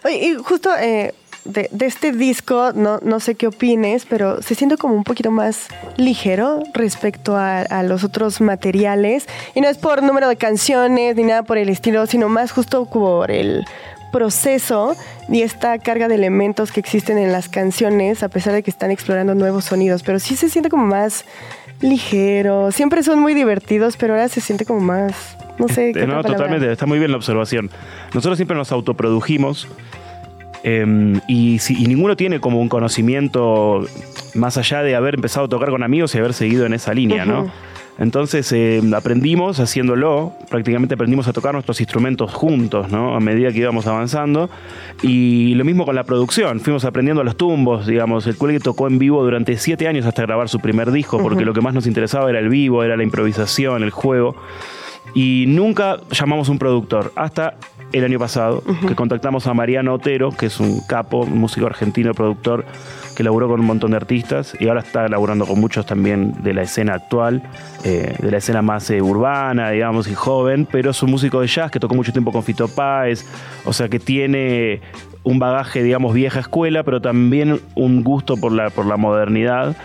Oye, 0.06 0.26
y 0.30 0.36
justo 0.36 0.70
eh, 0.80 1.14
de, 1.50 1.70
de 1.72 1.86
este 1.86 2.12
disco, 2.12 2.72
no, 2.74 3.00
no 3.04 3.20
sé 3.20 3.36
qué 3.36 3.47
opines, 3.47 4.06
pero 4.08 4.41
se 4.41 4.56
siente 4.56 4.78
como 4.78 4.95
un 4.95 5.04
poquito 5.04 5.32
más 5.32 5.68
ligero 5.97 6.64
respecto 6.74 7.36
a, 7.36 7.62
a 7.62 7.84
los 7.84 8.04
otros 8.04 8.41
materiales. 8.41 9.28
Y 9.56 9.62
no 9.62 9.68
es 9.68 9.78
por 9.78 10.04
número 10.04 10.28
de 10.30 10.36
canciones 10.36 11.16
ni 11.16 11.24
nada 11.24 11.43
por 11.43 11.58
el 11.58 11.70
estilo, 11.70 12.06
sino 12.06 12.30
más 12.30 12.52
justo 12.52 12.86
por 12.86 13.32
el 13.32 13.66
proceso 14.12 14.95
y 15.28 15.41
esta 15.41 15.78
carga 15.80 16.08
de 16.08 16.16
elementos 16.16 16.72
que 16.72 16.80
existen 16.80 17.18
en 17.18 17.32
las 17.32 17.50
canciones, 17.50 18.24
a 18.24 18.30
pesar 18.30 18.54
de 18.54 18.64
que 18.64 18.72
están 18.72 18.91
explorando 18.91 19.36
nuevos 19.36 19.66
sonidos. 19.66 20.04
Pero 20.04 20.20
sí 20.20 20.36
se 20.36 20.50
siente 20.50 20.70
como 20.70 20.86
más 20.86 21.26
ligero. 21.82 22.72
Siempre 22.72 23.04
son 23.04 23.20
muy 23.20 23.34
divertidos, 23.34 23.97
pero 23.97 24.14
ahora 24.14 24.28
se 24.28 24.41
siente 24.41 24.66
como 24.66 24.82
más... 24.82 25.38
No 25.58 25.68
sé. 25.68 25.91
¿qué 25.91 26.04
Eh, 26.04 26.08
no, 26.08 26.20
otra 26.20 26.24
palabra? 26.24 26.38
totalmente, 26.38 26.72
está 26.72 26.86
muy 26.86 27.00
bien 27.00 27.12
la 27.12 27.18
observación. 27.18 27.70
Nosotros 28.14 28.38
siempre 28.38 28.56
nos 28.56 28.72
autoprodujimos 28.72 29.68
eh, 30.64 31.20
y, 31.28 31.60
si- 31.60 31.82
y 31.82 31.88
ninguno 31.88 32.16
tiene 32.16 32.39
como 32.39 32.60
un 32.60 32.70
conocimiento 32.70 33.86
más 34.36 34.57
allá 34.57 34.84
de 34.84 34.95
haber 34.95 35.16
empezado 35.16 35.45
a 35.45 35.49
tocar 35.49 35.70
con 35.70 35.84
amigos 35.84 36.14
y 36.16 36.18
haber 36.20 36.34
seguido 36.34 36.66
en 36.66 36.74
esa 36.74 36.93
línea, 36.93 37.26
¿no? 37.26 37.51
Entonces 37.97 38.49
eh, 38.53 38.82
aprendimos 38.95 39.60
haciéndolo, 39.60 40.32
prácticamente 40.49 40.93
aprendimos 40.95 41.28
a 41.28 41.34
tocar 41.34 41.51
nuestros 41.53 41.82
instrumentos 41.82 42.34
juntos, 42.34 42.89
¿no? 42.89 43.14
A 43.14 43.20
medida 43.20 43.51
que 43.51 43.57
íbamos 43.60 43.88
avanzando. 43.88 44.49
Y 45.03 45.53
lo 45.55 45.66
mismo 45.66 45.84
con 45.86 45.95
la 45.95 46.05
producción, 46.05 46.62
fuimos 46.62 46.86
aprendiendo 46.86 47.26
los 47.26 47.36
tumbos, 47.36 47.86
digamos. 47.88 48.26
El 48.26 48.38
Cuelgue 48.38 48.62
tocó 48.62 48.88
en 48.88 48.99
vivo 48.99 49.22
durante 49.22 49.57
siete 49.57 49.86
años 49.89 50.05
hasta 50.05 50.22
grabar 50.22 50.47
su 50.47 50.62
primer 50.62 50.91
disco, 50.91 51.20
porque 51.22 51.43
lo 51.43 51.53
que 51.53 51.60
más 51.60 51.74
nos 51.74 51.88
interesaba 51.88 52.30
era 52.30 52.39
el 52.39 52.47
vivo, 52.47 52.86
era 52.86 52.95
la 52.95 53.03
improvisación, 53.03 53.84
el 53.84 53.89
juego 53.91 54.34
y 55.14 55.45
nunca 55.47 55.97
llamamos 56.12 56.47
un 56.49 56.60
productor 56.60 57.12
hasta 57.16 57.55
el 57.92 58.04
año 58.04 58.20
pasado 58.20 58.64
que 58.88 58.96
contactamos 58.96 59.48
a 59.48 59.54
Mariano 59.54 59.94
Otero 59.94 60.32
que 60.32 60.48
es 60.48 60.60
un 60.60 60.82
capo 60.82 61.22
un 61.22 61.38
músico 61.38 61.66
argentino 61.66 62.14
productor 62.14 62.66
que 63.16 63.24
laburó 63.24 63.48
con 63.48 63.60
un 63.60 63.66
montón 63.66 63.92
de 63.92 63.98
artistas 63.98 64.56
y 64.60 64.68
ahora 64.68 64.82
está 64.82 65.08
laburando 65.08 65.46
con 65.46 65.60
muchos 65.60 65.86
también 65.86 66.34
de 66.44 66.54
la 66.54 66.62
escena 66.62 66.94
actual 66.94 67.44
eh, 67.84 68.16
de 68.20 68.32
la 68.32 68.38
escena 68.38 68.62
más 68.62 68.90
eh, 68.90 69.02
urbana 69.02 69.72
digamos 69.72 70.08
y 70.08 70.14
joven 70.14 70.68
pero 70.72 70.92
es 70.92 71.04
un 71.04 71.12
músico 71.12 71.42
de 71.42 71.48
jazz 71.48 71.72
que 71.72 71.80
tocó 71.80 71.96
mucho 71.96 72.12
tiempo 72.12 72.32
con 72.32 72.44
Fito 72.44 72.68
Páez 72.68 73.26
o 73.66 73.74
sea 73.74 73.90
que 73.90 74.00
tiene 74.00 74.82
un 75.24 75.40
bagaje, 75.40 75.84
digamos, 75.84 76.14
vieja 76.14 76.40
escuela, 76.40 76.84
pero 76.84 77.02
también 77.02 77.60
un 77.76 78.04
gusto 78.04 78.38
por 78.38 78.52
la, 78.52 78.70
por 78.70 78.86
la 78.86 78.98
modernidad. 78.98 79.76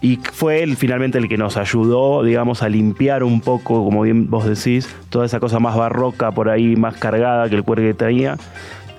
Y 0.00 0.16
fue 0.16 0.62
él 0.62 0.76
finalmente 0.76 1.18
el 1.18 1.28
que 1.28 1.38
nos 1.38 1.56
ayudó, 1.56 2.22
digamos, 2.22 2.62
a 2.62 2.68
limpiar 2.68 3.24
un 3.24 3.40
poco, 3.40 3.84
como 3.84 4.02
bien 4.02 4.28
vos 4.30 4.44
decís, 4.46 4.94
toda 5.08 5.26
esa 5.26 5.40
cosa 5.40 5.58
más 5.58 5.76
barroca 5.76 6.30
por 6.32 6.48
ahí, 6.48 6.76
más 6.76 6.96
cargada 6.96 7.48
que 7.48 7.56
el 7.56 7.64
cuergue 7.64 7.94
traía. 7.94 8.36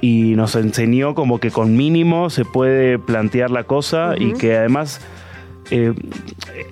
Y 0.02 0.36
nos 0.36 0.56
enseñó 0.56 1.16
como 1.16 1.40
que 1.40 1.52
con 1.52 1.78
mínimo 1.78 2.30
se 2.30 2.46
puede 2.46 3.00
plantear 3.00 3.52
la 3.52 3.64
cosa 3.64 4.16
y 4.18 4.34
que 4.34 4.58
además 4.58 5.02
eh, 5.72 5.94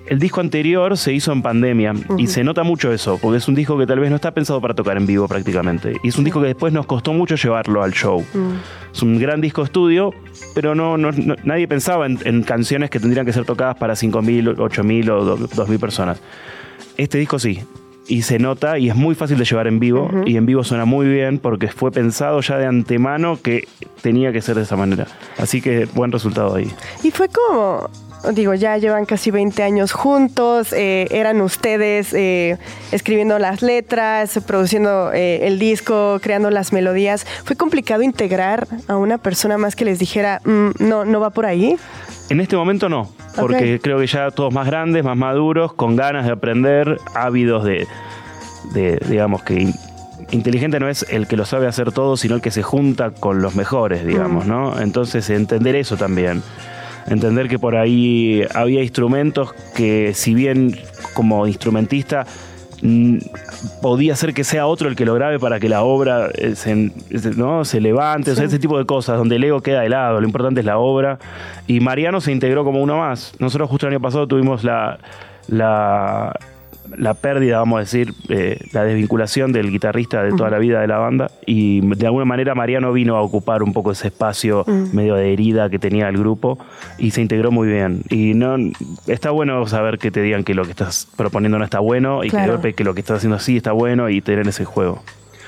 el 0.06 0.18
disco 0.18 0.40
anterior 0.40 0.96
se 0.96 1.12
hizo 1.12 1.32
en 1.32 1.42
pandemia 1.42 1.94
y 2.18 2.26
se 2.26 2.44
nota 2.44 2.62
mucho 2.62 2.92
eso, 2.92 3.18
porque 3.20 3.38
es 3.38 3.48
un 3.48 3.54
disco 3.54 3.76
que 3.78 3.86
tal 3.86 3.98
vez 4.00 4.10
no 4.10 4.16
está 4.16 4.30
pensado 4.32 4.60
para 4.60 4.74
tocar 4.74 4.96
en 4.96 5.06
vivo 5.06 5.26
prácticamente. 5.28 5.96
Y 6.02 6.08
es 6.08 6.16
un 6.18 6.24
disco 6.24 6.40
que 6.40 6.48
después 6.48 6.72
nos 6.72 6.86
costó 6.86 7.12
mucho 7.12 7.34
llevarlo 7.36 7.82
al 7.82 7.92
show. 7.92 8.24
Es 8.92 9.02
un 9.02 9.18
gran 9.18 9.40
disco 9.40 9.62
estudio, 9.64 10.12
pero 10.54 10.74
no, 10.74 10.96
no- 10.96 11.12
no- 11.12 11.36
nadie 11.44 11.66
pensaba 11.66 12.06
en, 12.06 12.18
en 12.24 12.42
canciones 12.42 12.90
que 12.90 13.00
tendrían 13.00 13.26
que 13.26 13.32
ser 13.32 13.44
tocadas 13.44 13.76
para 13.76 13.94
5.000, 13.94 14.56
8.000 14.56 15.10
o 15.10 15.24
do- 15.24 15.38
2.000 15.48 15.78
personas. 15.80 16.20
Este 16.96 17.18
disco 17.18 17.38
sí. 17.38 17.60
Y 18.06 18.20
se 18.20 18.38
nota 18.38 18.78
y 18.78 18.90
es 18.90 18.94
muy 18.94 19.14
fácil 19.14 19.38
de 19.38 19.46
llevar 19.46 19.66
en 19.66 19.80
vivo. 19.80 20.10
Y 20.26 20.36
en 20.36 20.44
vivo 20.44 20.62
suena 20.62 20.84
muy 20.84 21.08
bien 21.08 21.38
porque 21.38 21.68
fue 21.68 21.90
pensado 21.90 22.40
ya 22.42 22.58
de 22.58 22.66
antemano 22.66 23.38
que 23.42 23.66
tenía 24.02 24.30
que 24.30 24.42
ser 24.42 24.56
de 24.56 24.62
esa 24.62 24.76
manera. 24.76 25.06
Así 25.38 25.62
que 25.62 25.86
buen 25.86 26.12
resultado 26.12 26.54
ahí. 26.54 26.70
Y 27.02 27.10
fue 27.10 27.28
como, 27.30 27.88
digo, 28.32 28.54
ya 28.54 28.76
llevan 28.78 29.04
casi 29.04 29.30
20 29.30 29.62
años 29.62 29.92
juntos, 29.92 30.72
eh, 30.72 31.06
eran 31.10 31.40
ustedes 31.40 32.12
eh, 32.14 32.56
escribiendo 32.92 33.38
las 33.38 33.62
letras, 33.62 34.38
produciendo 34.46 35.12
eh, 35.12 35.46
el 35.46 35.58
disco, 35.58 36.18
creando 36.22 36.50
las 36.50 36.72
melodías. 36.72 37.26
¿Fue 37.44 37.56
complicado 37.56 38.02
integrar 38.02 38.66
a 38.88 38.96
una 38.96 39.18
persona 39.18 39.58
más 39.58 39.76
que 39.76 39.84
les 39.84 39.98
dijera, 39.98 40.40
"Mm, 40.44 40.70
no, 40.78 41.04
no 41.04 41.20
va 41.20 41.30
por 41.30 41.46
ahí? 41.46 41.76
En 42.30 42.40
este 42.40 42.56
momento 42.56 42.88
no, 42.88 43.10
porque 43.36 43.80
creo 43.82 43.98
que 43.98 44.06
ya 44.06 44.30
todos 44.30 44.52
más 44.52 44.66
grandes, 44.66 45.04
más 45.04 45.16
maduros, 45.16 45.74
con 45.74 45.94
ganas 45.96 46.24
de 46.24 46.32
aprender, 46.32 46.98
ávidos 47.14 47.64
de, 47.64 47.86
de, 48.72 48.98
digamos 49.08 49.42
que 49.42 49.54
in- 49.60 49.74
inteligente 50.30 50.80
no 50.80 50.88
es 50.88 51.04
el 51.10 51.26
que 51.26 51.36
lo 51.36 51.44
sabe 51.44 51.66
hacer 51.66 51.92
todo, 51.92 52.16
sino 52.16 52.34
el 52.36 52.40
que 52.40 52.50
se 52.50 52.62
junta 52.62 53.10
con 53.10 53.42
los 53.42 53.54
mejores, 53.56 54.06
digamos, 54.06 54.46
¿no? 54.46 54.80
Entonces 54.80 55.28
entender 55.28 55.76
eso 55.76 55.98
también. 55.98 56.42
Entender 57.06 57.48
que 57.48 57.58
por 57.58 57.76
ahí 57.76 58.42
había 58.54 58.82
instrumentos 58.82 59.52
que 59.74 60.12
si 60.14 60.34
bien 60.34 60.76
como 61.14 61.46
instrumentista 61.46 62.26
podía 63.80 64.14
ser 64.14 64.34
que 64.34 64.44
sea 64.44 64.66
otro 64.66 64.88
el 64.88 64.96
que 64.96 65.06
lo 65.06 65.14
grabe 65.14 65.38
para 65.38 65.58
que 65.58 65.68
la 65.68 65.82
obra 65.82 66.28
eh, 66.34 66.54
se, 66.54 66.92
¿no? 67.36 67.64
se 67.64 67.80
levante, 67.80 68.32
o 68.32 68.34
sea, 68.34 68.44
ese 68.44 68.58
tipo 68.58 68.78
de 68.78 68.84
cosas, 68.84 69.16
donde 69.16 69.36
el 69.36 69.44
ego 69.44 69.62
queda 69.62 69.80
de 69.80 69.88
lado, 69.88 70.20
lo 70.20 70.26
importante 70.26 70.60
es 70.60 70.66
la 70.66 70.78
obra. 70.78 71.18
Y 71.66 71.80
Mariano 71.80 72.20
se 72.20 72.32
integró 72.32 72.64
como 72.64 72.82
uno 72.82 72.98
más. 72.98 73.32
Nosotros 73.38 73.70
justo 73.70 73.86
el 73.86 73.94
año 73.94 74.02
pasado 74.02 74.26
tuvimos 74.26 74.64
la, 74.64 74.98
la, 75.48 76.38
la 76.96 77.14
pérdida, 77.14 77.58
vamos 77.58 77.76
a 77.78 77.80
decir, 77.80 78.14
eh, 78.28 78.58
la 78.72 78.84
desvinculación 78.84 79.52
del 79.52 79.70
guitarrista 79.70 80.22
de 80.22 80.30
toda 80.32 80.50
la 80.50 80.58
vida 80.58 80.80
de 80.80 80.86
la 80.86 80.98
banda. 80.98 81.30
Y 81.46 81.80
de 81.96 82.06
alguna 82.06 82.24
manera 82.24 82.54
Mariano 82.54 82.92
vino 82.92 83.16
a 83.16 83.22
ocupar 83.22 83.62
un 83.62 83.72
poco 83.72 83.92
ese 83.92 84.08
espacio 84.08 84.64
medio 84.92 85.14
de 85.14 85.32
herida 85.32 85.70
que 85.70 85.78
tenía 85.78 86.08
el 86.08 86.18
grupo 86.18 86.58
y 86.98 87.10
se 87.10 87.20
integró 87.22 87.50
muy 87.50 87.68
bien. 87.68 88.02
Y 88.10 88.34
no 88.34 88.56
está 89.06 89.30
bueno 89.30 89.66
saber 89.66 89.98
que 89.98 90.10
te 90.10 90.22
digan 90.22 90.44
que 90.44 90.54
lo 90.54 90.64
que 90.64 90.70
estás 90.70 91.08
proponiendo 91.16 91.58
no 91.58 91.64
está 91.64 91.80
bueno 91.80 92.24
y 92.24 92.28
que, 92.28 92.36
Claro. 92.36 92.52
golpe 92.54 92.74
que 92.74 92.84
lo 92.84 92.94
que 92.94 93.00
estás 93.00 93.18
haciendo 93.18 93.38
sí 93.38 93.56
está 93.56 93.72
bueno 93.72 94.08
y 94.10 94.20
tener 94.20 94.46
ese 94.48 94.64
juego. 94.64 95.02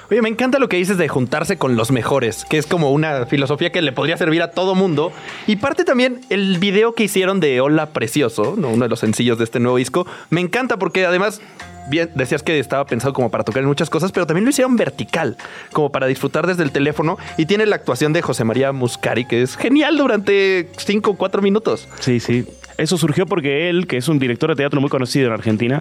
Oye, 0.09 0.23
me 0.23 0.29
encanta 0.29 0.61
lo 0.61 0.69
que 0.69 0.77
dices 0.77 0.99
de 0.99 1.09
juntarse 1.09 1.59
con 1.59 1.75
los 1.75 1.91
mejores, 1.91 2.45
que 2.45 2.59
es 2.59 2.67
como 2.67 2.93
una 2.93 3.27
filosofía 3.27 3.73
que 3.73 3.83
le 3.83 3.91
podría 3.91 4.17
servir 4.17 4.41
a 4.41 4.53
todo 4.53 4.77
mundo. 4.77 5.13
Y 5.49 5.57
parte 5.57 5.85
también 5.85 6.21
el 6.31 6.59
video 6.59 6.95
que 6.95 7.03
hicieron 7.05 7.41
de 7.41 7.61
Hola 7.61 7.87
Precioso, 7.87 8.55
¿no? 8.57 8.69
uno 8.69 8.85
de 8.85 8.89
los 8.89 9.01
sencillos 9.01 9.39
de 9.39 9.45
este 9.45 9.59
nuevo 9.59 9.79
disco. 9.79 10.07
Me 10.31 10.41
encanta 10.41 10.77
porque 10.79 11.07
además, 11.07 11.41
bien, 11.89 12.11
decías 12.15 12.45
que 12.45 12.57
estaba 12.61 12.87
pensado 12.87 13.13
como 13.15 13.33
para 13.33 13.43
tocar 13.43 13.63
en 13.63 13.69
muchas 13.69 13.91
cosas, 13.91 14.13
pero 14.13 14.29
también 14.29 14.45
lo 14.45 14.51
hicieron 14.51 14.77
vertical, 14.77 15.37
como 15.73 15.91
para 15.91 16.07
disfrutar 16.07 16.47
desde 16.47 16.63
el 16.63 16.71
teléfono. 16.71 17.19
Y 17.37 17.47
tiene 17.47 17.67
la 17.67 17.75
actuación 17.75 18.13
de 18.13 18.23
José 18.23 18.45
María 18.45 18.71
Muscari, 18.71 19.25
que 19.25 19.43
es 19.43 19.57
genial 19.57 19.97
durante 19.97 20.69
5 20.77 21.11
o 21.11 21.15
4 21.17 21.43
minutos. 21.43 21.89
Sí, 21.99 22.21
sí. 22.21 22.47
Eso 22.79 22.97
surgió 22.97 23.27
porque 23.27 23.71
él, 23.71 23.89
que 23.89 23.97
es 23.97 24.07
un 24.07 24.21
director 24.21 24.51
de 24.51 24.57
teatro 24.57 24.81
muy 24.81 24.91
conocido 24.91 25.27
en 25.27 25.33
Argentina, 25.33 25.81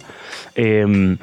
eh, 0.55 1.17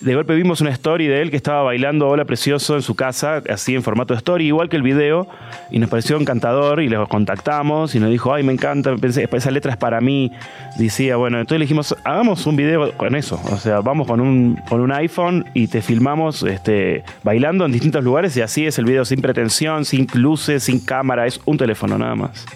de 0.00 0.14
golpe 0.14 0.34
vimos 0.34 0.60
una 0.60 0.70
story 0.70 1.08
de 1.08 1.20
él 1.22 1.30
que 1.30 1.36
estaba 1.36 1.62
bailando 1.62 2.08
Hola 2.08 2.24
Precioso 2.24 2.76
en 2.76 2.82
su 2.82 2.94
casa, 2.94 3.42
así 3.48 3.74
en 3.74 3.82
formato 3.82 4.14
de 4.14 4.18
story, 4.18 4.46
igual 4.46 4.68
que 4.68 4.76
el 4.76 4.82
video, 4.82 5.26
y 5.70 5.80
nos 5.80 5.90
pareció 5.90 6.16
encantador 6.16 6.80
y 6.80 6.88
lo 6.88 7.08
contactamos 7.08 7.94
y 7.96 8.00
nos 8.00 8.10
dijo, 8.10 8.32
ay, 8.32 8.44
me 8.44 8.52
encanta, 8.52 8.94
pensé, 8.96 9.28
esa 9.30 9.50
letra 9.50 9.72
es 9.72 9.76
para 9.76 10.00
mí. 10.00 10.30
Decía, 10.78 11.16
bueno, 11.16 11.38
entonces 11.38 11.58
le 11.58 11.64
dijimos, 11.64 11.96
hagamos 12.04 12.46
un 12.46 12.54
video 12.54 12.92
con 12.96 13.16
eso, 13.16 13.40
o 13.50 13.56
sea, 13.56 13.80
vamos 13.80 14.06
con 14.06 14.20
un, 14.20 14.56
con 14.68 14.80
un 14.80 14.92
iPhone 14.92 15.46
y 15.54 15.66
te 15.66 15.82
filmamos 15.82 16.44
este, 16.44 17.02
bailando 17.24 17.64
en 17.64 17.72
distintos 17.72 18.04
lugares 18.04 18.36
y 18.36 18.40
así 18.40 18.66
es 18.66 18.78
el 18.78 18.84
video 18.84 19.04
sin 19.04 19.20
pretensión, 19.20 19.84
sin 19.84 20.06
luces, 20.14 20.62
sin 20.62 20.78
cámara, 20.78 21.26
es 21.26 21.40
un 21.44 21.58
teléfono 21.58 21.98
nada 21.98 22.14
más. 22.14 22.46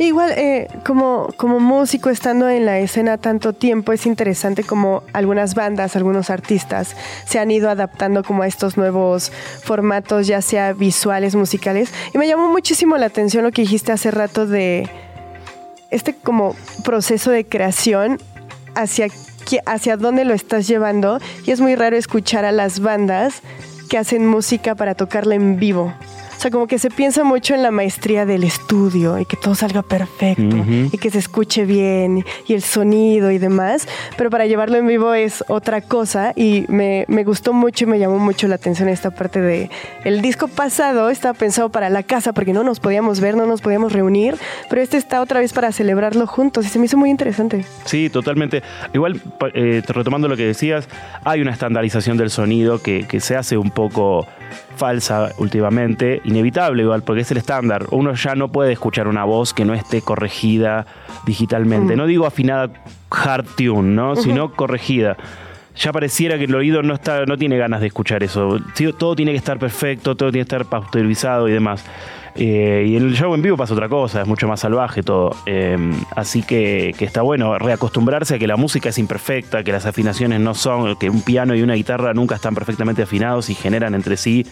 Igual, 0.00 0.32
eh, 0.34 0.68
como, 0.86 1.28
como 1.36 1.60
músico 1.60 2.08
estando 2.08 2.48
en 2.48 2.64
la 2.64 2.78
escena 2.78 3.18
tanto 3.18 3.52
tiempo, 3.52 3.92
es 3.92 4.06
interesante 4.06 4.64
como 4.64 5.02
algunas 5.12 5.54
bandas, 5.54 5.94
algunos 5.94 6.30
artistas 6.30 6.96
se 7.26 7.38
han 7.38 7.50
ido 7.50 7.68
adaptando 7.68 8.24
como 8.24 8.42
a 8.42 8.46
estos 8.46 8.78
nuevos 8.78 9.30
formatos, 9.62 10.26
ya 10.26 10.40
sea 10.40 10.72
visuales, 10.72 11.34
musicales. 11.34 11.92
Y 12.14 12.18
me 12.18 12.26
llamó 12.26 12.48
muchísimo 12.48 12.96
la 12.96 13.06
atención 13.06 13.44
lo 13.44 13.52
que 13.52 13.60
dijiste 13.60 13.92
hace 13.92 14.10
rato 14.10 14.46
de 14.46 14.88
este 15.90 16.14
como 16.14 16.56
proceso 16.82 17.30
de 17.30 17.44
creación 17.44 18.16
hacia, 18.74 19.08
hacia 19.66 19.98
dónde 19.98 20.24
lo 20.24 20.32
estás 20.32 20.66
llevando. 20.66 21.20
Y 21.44 21.50
es 21.50 21.60
muy 21.60 21.74
raro 21.74 21.98
escuchar 21.98 22.46
a 22.46 22.52
las 22.52 22.80
bandas 22.80 23.42
que 23.90 23.98
hacen 23.98 24.26
música 24.26 24.74
para 24.74 24.94
tocarla 24.94 25.34
en 25.34 25.58
vivo. 25.58 25.92
O 26.40 26.42
sea, 26.42 26.50
como 26.50 26.66
que 26.66 26.78
se 26.78 26.88
piensa 26.88 27.22
mucho 27.22 27.54
en 27.54 27.62
la 27.62 27.70
maestría 27.70 28.24
del 28.24 28.44
estudio 28.44 29.18
y 29.18 29.26
que 29.26 29.36
todo 29.36 29.54
salga 29.54 29.82
perfecto 29.82 30.56
y 30.90 30.96
que 30.96 31.10
se 31.10 31.18
escuche 31.18 31.66
bien 31.66 32.24
y 32.46 32.54
el 32.54 32.62
sonido 32.62 33.30
y 33.30 33.36
demás, 33.36 33.86
pero 34.16 34.30
para 34.30 34.46
llevarlo 34.46 34.78
en 34.78 34.86
vivo 34.86 35.12
es 35.12 35.44
otra 35.48 35.82
cosa 35.82 36.32
y 36.34 36.64
me, 36.68 37.04
me 37.08 37.24
gustó 37.24 37.52
mucho 37.52 37.84
y 37.84 37.88
me 37.88 37.98
llamó 37.98 38.18
mucho 38.18 38.48
la 38.48 38.54
atención 38.54 38.88
esta 38.88 39.10
parte 39.10 39.42
de 39.42 39.68
el 40.02 40.22
disco 40.22 40.48
pasado 40.48 41.10
estaba 41.10 41.34
pensado 41.34 41.68
para 41.68 41.90
la 41.90 42.04
casa 42.04 42.32
porque 42.32 42.54
no 42.54 42.64
nos 42.64 42.80
podíamos 42.80 43.20
ver, 43.20 43.36
no 43.36 43.44
nos 43.44 43.60
podíamos 43.60 43.92
reunir, 43.92 44.36
pero 44.70 44.80
este 44.80 44.96
está 44.96 45.20
otra 45.20 45.40
vez 45.40 45.52
para 45.52 45.72
celebrarlo 45.72 46.26
juntos 46.26 46.64
y 46.64 46.70
se 46.70 46.78
me 46.78 46.86
hizo 46.86 46.96
muy 46.96 47.10
interesante. 47.10 47.66
Sí, 47.84 48.08
totalmente. 48.08 48.62
Igual, 48.94 49.20
eh, 49.52 49.82
retomando 49.86 50.26
lo 50.26 50.38
que 50.38 50.46
decías, 50.46 50.88
hay 51.22 51.42
una 51.42 51.50
estandarización 51.50 52.16
del 52.16 52.30
sonido 52.30 52.80
que, 52.80 53.06
que 53.06 53.20
se 53.20 53.36
hace 53.36 53.58
un 53.58 53.70
poco 53.70 54.26
falsa 54.80 55.32
últimamente, 55.36 56.22
inevitable 56.24 56.82
igual, 56.82 57.02
porque 57.02 57.20
es 57.20 57.30
el 57.30 57.36
estándar. 57.36 57.84
Uno 57.90 58.14
ya 58.14 58.34
no 58.34 58.50
puede 58.50 58.72
escuchar 58.72 59.08
una 59.08 59.24
voz 59.24 59.52
que 59.52 59.66
no 59.66 59.74
esté 59.74 60.00
corregida 60.00 60.86
digitalmente. 61.26 61.96
No 61.96 62.06
digo 62.06 62.24
afinada 62.24 62.70
hard 63.10 63.44
tune, 63.58 63.94
¿no? 63.94 64.16
Sino 64.16 64.52
corregida. 64.54 65.18
Ya 65.76 65.92
pareciera 65.92 66.38
que 66.38 66.44
el 66.44 66.54
oído 66.54 66.82
no 66.82 66.94
está, 66.94 67.26
no 67.26 67.36
tiene 67.36 67.58
ganas 67.58 67.82
de 67.82 67.88
escuchar 67.88 68.22
eso. 68.22 68.58
Todo 68.98 69.14
tiene 69.14 69.32
que 69.32 69.38
estar 69.38 69.58
perfecto, 69.58 70.16
todo 70.16 70.30
tiene 70.30 70.46
que 70.46 70.54
estar 70.54 70.64
pasteurizado 70.64 71.46
y 71.46 71.52
demás. 71.52 71.84
Eh, 72.34 72.86
y 72.88 72.96
en 72.96 73.08
el 73.08 73.14
show 73.14 73.34
en 73.34 73.42
vivo 73.42 73.56
pasa 73.56 73.74
otra 73.74 73.88
cosa, 73.88 74.22
es 74.22 74.26
mucho 74.26 74.46
más 74.48 74.60
salvaje 74.60 75.02
todo. 75.02 75.36
Eh, 75.46 75.76
así 76.14 76.42
que, 76.42 76.94
que 76.96 77.04
está 77.04 77.22
bueno 77.22 77.58
reacostumbrarse 77.58 78.36
a 78.36 78.38
que 78.38 78.46
la 78.46 78.56
música 78.56 78.88
es 78.88 78.98
imperfecta, 78.98 79.64
que 79.64 79.72
las 79.72 79.86
afinaciones 79.86 80.40
no 80.40 80.54
son, 80.54 80.96
que 80.96 81.10
un 81.10 81.22
piano 81.22 81.54
y 81.54 81.62
una 81.62 81.74
guitarra 81.74 82.14
nunca 82.14 82.36
están 82.36 82.54
perfectamente 82.54 83.02
afinados 83.02 83.50
y 83.50 83.54
generan 83.54 83.94
entre 83.94 84.16
sí 84.16 84.46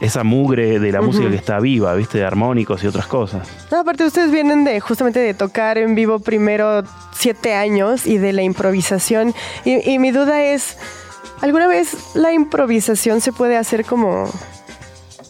esa 0.00 0.22
mugre 0.22 0.78
de 0.78 0.92
la 0.92 1.00
música 1.00 1.28
que 1.28 1.36
está 1.36 1.58
viva, 1.58 1.92
¿viste? 1.94 2.18
De 2.18 2.24
armónicos 2.24 2.84
y 2.84 2.86
otras 2.86 3.06
cosas. 3.06 3.48
No, 3.70 3.80
aparte 3.80 4.04
ustedes 4.04 4.30
vienen 4.30 4.64
de 4.64 4.78
justamente 4.78 5.18
de 5.18 5.34
tocar 5.34 5.76
en 5.76 5.96
vivo 5.96 6.20
primero 6.20 6.84
siete 7.12 7.54
años 7.54 8.06
y 8.06 8.18
de 8.18 8.32
la 8.32 8.42
improvisación. 8.42 9.34
Y, 9.64 9.90
y 9.90 9.98
mi 9.98 10.12
duda 10.12 10.40
es, 10.42 10.78
¿alguna 11.40 11.66
vez 11.66 12.14
la 12.14 12.32
improvisación 12.32 13.20
se 13.20 13.32
puede 13.32 13.56
hacer 13.56 13.84
como... 13.84 14.30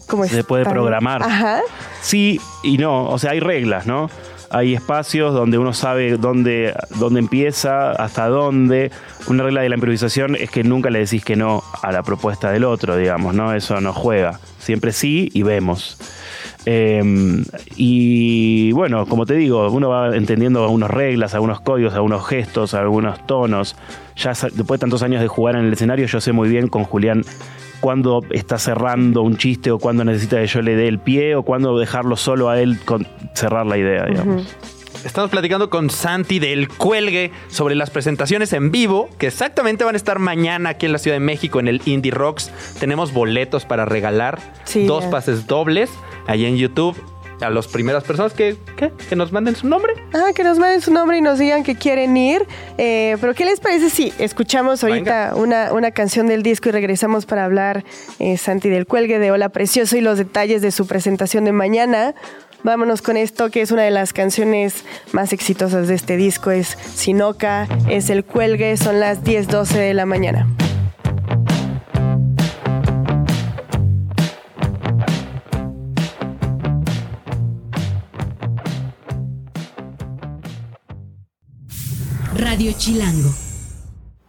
como 0.09 0.25
Se 0.25 0.43
puede 0.43 0.65
programar. 0.65 1.23
Ajá. 1.23 1.61
Sí 2.01 2.41
y 2.63 2.77
no, 2.77 3.07
o 3.07 3.17
sea, 3.17 3.31
hay 3.31 3.39
reglas, 3.39 3.85
¿no? 3.85 4.09
Hay 4.51 4.73
espacios 4.73 5.33
donde 5.33 5.59
uno 5.59 5.73
sabe 5.73 6.17
dónde, 6.17 6.73
dónde 6.97 7.19
empieza, 7.19 7.91
hasta 7.91 8.27
dónde. 8.27 8.91
Una 9.27 9.43
regla 9.43 9.61
de 9.61 9.69
la 9.69 9.75
improvisación 9.75 10.35
es 10.35 10.49
que 10.49 10.63
nunca 10.63 10.89
le 10.89 10.99
decís 10.99 11.23
que 11.23 11.35
no 11.35 11.63
a 11.83 11.91
la 11.91 12.01
propuesta 12.01 12.51
del 12.51 12.63
otro, 12.63 12.97
digamos, 12.97 13.35
¿no? 13.35 13.53
Eso 13.53 13.79
no 13.79 13.93
juega. 13.93 14.39
Siempre 14.57 14.91
sí 14.91 15.29
y 15.33 15.43
vemos. 15.43 15.97
Eh, 16.65 17.43
y 17.75 18.71
bueno, 18.71 19.05
como 19.05 19.27
te 19.27 19.35
digo, 19.35 19.69
uno 19.69 19.89
va 19.89 20.15
entendiendo 20.15 20.63
algunas 20.63 20.89
reglas, 20.89 21.35
algunos 21.35 21.61
códigos, 21.61 21.93
algunos 21.93 22.27
gestos, 22.27 22.73
algunos 22.73 23.25
tonos. 23.27 23.75
Ya 24.17 24.31
después 24.31 24.79
de 24.79 24.79
tantos 24.79 25.03
años 25.03 25.21
de 25.21 25.27
jugar 25.27 25.55
en 25.57 25.65
el 25.65 25.73
escenario, 25.73 26.07
yo 26.07 26.19
sé 26.19 26.31
muy 26.31 26.49
bien 26.49 26.67
con 26.67 26.85
Julián 26.85 27.23
cuándo 27.79 28.21
está 28.31 28.57
cerrando 28.57 29.21
un 29.21 29.37
chiste 29.37 29.71
o 29.71 29.79
cuándo 29.79 30.03
necesita 30.03 30.37
que 30.37 30.47
yo 30.47 30.61
le 30.61 30.75
dé 30.75 30.87
el 30.87 30.99
pie 30.99 31.35
o 31.35 31.43
cuándo 31.43 31.77
dejarlo 31.77 32.15
solo 32.15 32.49
a 32.49 32.59
él 32.59 32.79
con 32.85 33.07
cerrar 33.33 33.65
la 33.65 33.77
idea, 33.77 34.05
digamos. 34.05 34.55
Estamos 35.05 35.29
platicando 35.31 35.69
con 35.69 35.89
Santi 35.89 36.39
del 36.39 36.67
Cuelgue 36.67 37.31
sobre 37.47 37.73
las 37.75 37.89
presentaciones 37.89 38.51
en 38.51 38.69
vivo 38.69 39.09
que 39.17 39.27
exactamente 39.27 39.85
van 39.85 39.95
a 39.95 39.97
estar 39.97 40.19
mañana 40.19 40.71
aquí 40.71 40.87
en 40.87 40.91
la 40.91 40.97
Ciudad 40.97 41.15
de 41.15 41.21
México 41.21 41.59
en 41.61 41.69
el 41.69 41.81
Indie 41.85 42.11
Rocks. 42.11 42.51
Tenemos 42.79 43.13
boletos 43.13 43.63
para 43.63 43.85
regalar, 43.85 44.39
Sí, 44.65 44.85
dos 44.85 45.05
pases 45.05 45.47
dobles 45.47 45.89
ahí 46.27 46.45
en 46.45 46.57
YouTube 46.57 46.97
a 47.41 47.49
las 47.49 47.67
primeras 47.67 48.03
personas 48.03 48.33
que, 48.33 48.57
¿qué? 48.75 48.91
que 49.07 49.15
nos 49.15 49.31
manden 49.31 49.55
su 49.55 49.67
nombre. 49.67 49.93
Ah, 50.13 50.31
que 50.35 50.43
nos 50.43 50.59
manden 50.59 50.81
su 50.81 50.91
nombre 50.91 51.17
y 51.17 51.21
nos 51.21 51.39
digan 51.39 51.63
que 51.63 51.75
quieren 51.75 52.15
ir. 52.17 52.45
Eh, 52.77 53.17
pero 53.21 53.33
¿qué 53.33 53.45
les 53.45 53.59
parece 53.59 53.89
si 53.89 54.13
escuchamos 54.19 54.83
ahorita 54.83 55.33
una, 55.35 55.73
una 55.73 55.91
canción 55.91 56.27
del 56.27 56.43
disco 56.43 56.69
y 56.69 56.71
regresamos 56.71 57.25
para 57.25 57.45
hablar, 57.45 57.83
eh, 58.19 58.37
Santi 58.37 58.69
del 58.69 58.85
Cuelgue, 58.87 59.19
de 59.19 59.31
Hola 59.31 59.49
Precioso 59.49 59.97
y 59.97 60.01
los 60.01 60.17
detalles 60.17 60.61
de 60.61 60.71
su 60.71 60.87
presentación 60.87 61.45
de 61.45 61.51
mañana? 61.51 62.15
Vámonos 62.63 63.01
con 63.01 63.15
esto, 63.15 63.49
que 63.49 63.61
es 63.61 63.71
una 63.71 63.83
de 63.83 63.91
las 63.91 64.11
canciones 64.11 64.83
más 65.13 65.31
exitosas 65.31 65.87
de 65.87 65.95
este 65.95 66.17
disco. 66.17 66.51
Es 66.51 66.77
Sinoca, 66.93 67.67
es 67.89 68.09
El 68.09 68.25
Cuelgue, 68.25 68.75
son 68.75 68.99
las 68.99 69.23
10.12 69.23 69.75
de 69.75 69.93
la 69.93 70.05
mañana. 70.05 70.45
Radio 82.59 82.73
Chilango. 82.77 83.29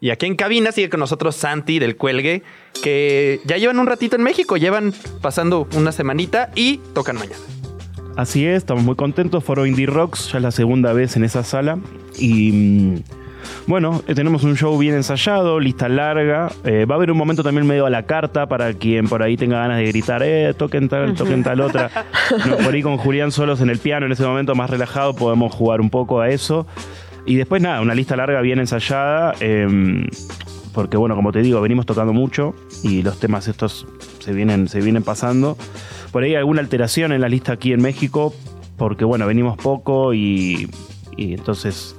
Y 0.00 0.10
aquí 0.10 0.26
en 0.26 0.36
cabina 0.36 0.70
sigue 0.70 0.88
con 0.88 1.00
nosotros 1.00 1.34
Santi 1.34 1.80
del 1.80 1.96
Cuelgue, 1.96 2.44
que 2.80 3.40
ya 3.44 3.56
llevan 3.56 3.80
un 3.80 3.88
ratito 3.88 4.14
en 4.14 4.22
México, 4.22 4.56
llevan 4.56 4.94
pasando 5.20 5.66
una 5.74 5.90
semanita 5.90 6.52
y 6.54 6.76
tocan 6.94 7.16
mañana. 7.16 7.42
Así 8.14 8.46
es, 8.46 8.58
estamos 8.58 8.84
muy 8.84 8.94
contentos. 8.94 9.42
Foro 9.42 9.66
Indie 9.66 9.86
Rocks, 9.86 10.30
ya 10.30 10.38
es 10.38 10.44
la 10.44 10.52
segunda 10.52 10.92
vez 10.92 11.16
en 11.16 11.24
esa 11.24 11.42
sala. 11.42 11.80
Y 12.20 12.52
mm, 12.52 12.94
bueno, 13.66 14.00
eh, 14.06 14.14
tenemos 14.14 14.44
un 14.44 14.56
show 14.56 14.78
bien 14.78 14.94
ensayado, 14.94 15.58
lista 15.58 15.88
larga. 15.88 16.52
Eh, 16.62 16.84
va 16.84 16.94
a 16.94 16.98
haber 16.98 17.10
un 17.10 17.18
momento 17.18 17.42
también 17.42 17.66
medio 17.66 17.84
a 17.84 17.90
la 17.90 18.04
carta 18.04 18.46
para 18.46 18.72
quien 18.74 19.08
por 19.08 19.24
ahí 19.24 19.36
tenga 19.36 19.58
ganas 19.58 19.78
de 19.78 19.86
gritar, 19.86 20.22
eh, 20.22 20.54
toquen 20.54 20.88
tal, 20.88 21.14
toquen 21.14 21.42
tal 21.42 21.60
otra. 21.62 21.90
No, 22.46 22.58
por 22.58 22.72
ahí 22.72 22.80
con 22.80 22.96
Julián 22.96 23.32
solos 23.32 23.60
en 23.60 23.70
el 23.70 23.78
piano, 23.80 24.06
en 24.06 24.12
ese 24.12 24.22
momento 24.22 24.54
más 24.54 24.70
relajado, 24.70 25.14
podemos 25.14 25.52
jugar 25.52 25.80
un 25.80 25.90
poco 25.90 26.20
a 26.20 26.28
eso. 26.28 26.64
Y 27.30 27.36
después 27.36 27.62
nada, 27.62 27.80
una 27.80 27.94
lista 27.94 28.16
larga 28.16 28.40
bien 28.40 28.58
ensayada. 28.58 29.34
em, 29.38 30.08
porque 30.74 30.96
bueno, 30.96 31.14
como 31.14 31.30
te 31.30 31.42
digo, 31.42 31.60
venimos 31.60 31.86
tocando 31.86 32.12
mucho 32.12 32.56
y 32.82 33.04
los 33.04 33.20
temas 33.20 33.46
estos 33.46 33.86
se 34.18 34.32
vienen, 34.32 34.66
se 34.66 34.80
vienen 34.80 35.04
pasando. 35.04 35.56
Por 36.10 36.24
ahí 36.24 36.30
hay 36.30 36.38
alguna 36.38 36.60
alteración 36.60 37.12
en 37.12 37.20
la 37.20 37.28
lista 37.28 37.52
aquí 37.52 37.72
en 37.72 37.82
México, 37.82 38.34
porque 38.76 39.04
bueno, 39.04 39.28
venimos 39.28 39.56
poco 39.58 40.12
y, 40.12 40.68
entonces 41.16 41.94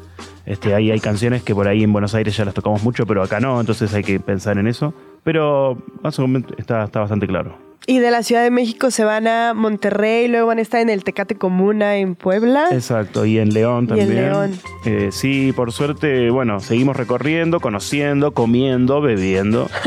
este, 0.45 0.75
ahí 0.75 0.91
hay 0.91 0.99
canciones 0.99 1.43
que 1.43 1.55
por 1.55 1.69
ahí 1.69 1.81
en 1.81 1.93
Buenos 1.93 2.13
Aires 2.13 2.35
ya 2.35 2.43
las 2.43 2.53
tocamos 2.53 2.83
mucho, 2.83 3.05
pero 3.05 3.23
acá 3.23 3.39
no, 3.39 3.57
entonces 3.61 3.93
hay 3.93 4.03
que 4.03 4.19
pensar 4.19 4.57
en 4.57 4.67
eso. 4.67 4.93
Pero 5.23 5.81
más 6.03 6.19
está, 6.57 6.83
está 6.83 6.99
bastante 6.99 7.25
claro. 7.25 7.70
Y 7.87 7.97
de 7.97 8.11
la 8.11 8.21
Ciudad 8.21 8.43
de 8.43 8.51
México 8.51 8.91
se 8.91 9.03
van 9.03 9.27
a 9.27 9.53
Monterrey, 9.55 10.27
luego 10.27 10.47
van 10.47 10.59
a 10.59 10.61
estar 10.61 10.81
en 10.81 10.89
el 10.89 11.03
Tecate 11.03 11.35
Comuna 11.35 11.97
en 11.97 12.13
Puebla. 12.13 12.67
Exacto, 12.71 13.25
y 13.25 13.39
en 13.39 13.53
León. 13.53 13.87
Y 13.89 13.93
en 13.93 13.99
también. 13.99 14.25
León. 14.29 14.59
Eh, 14.85 15.09
sí, 15.11 15.51
por 15.51 15.71
suerte, 15.71 16.29
bueno, 16.29 16.59
seguimos 16.59 16.95
recorriendo, 16.95 17.59
conociendo, 17.59 18.33
comiendo, 18.33 19.01
bebiendo. 19.01 19.69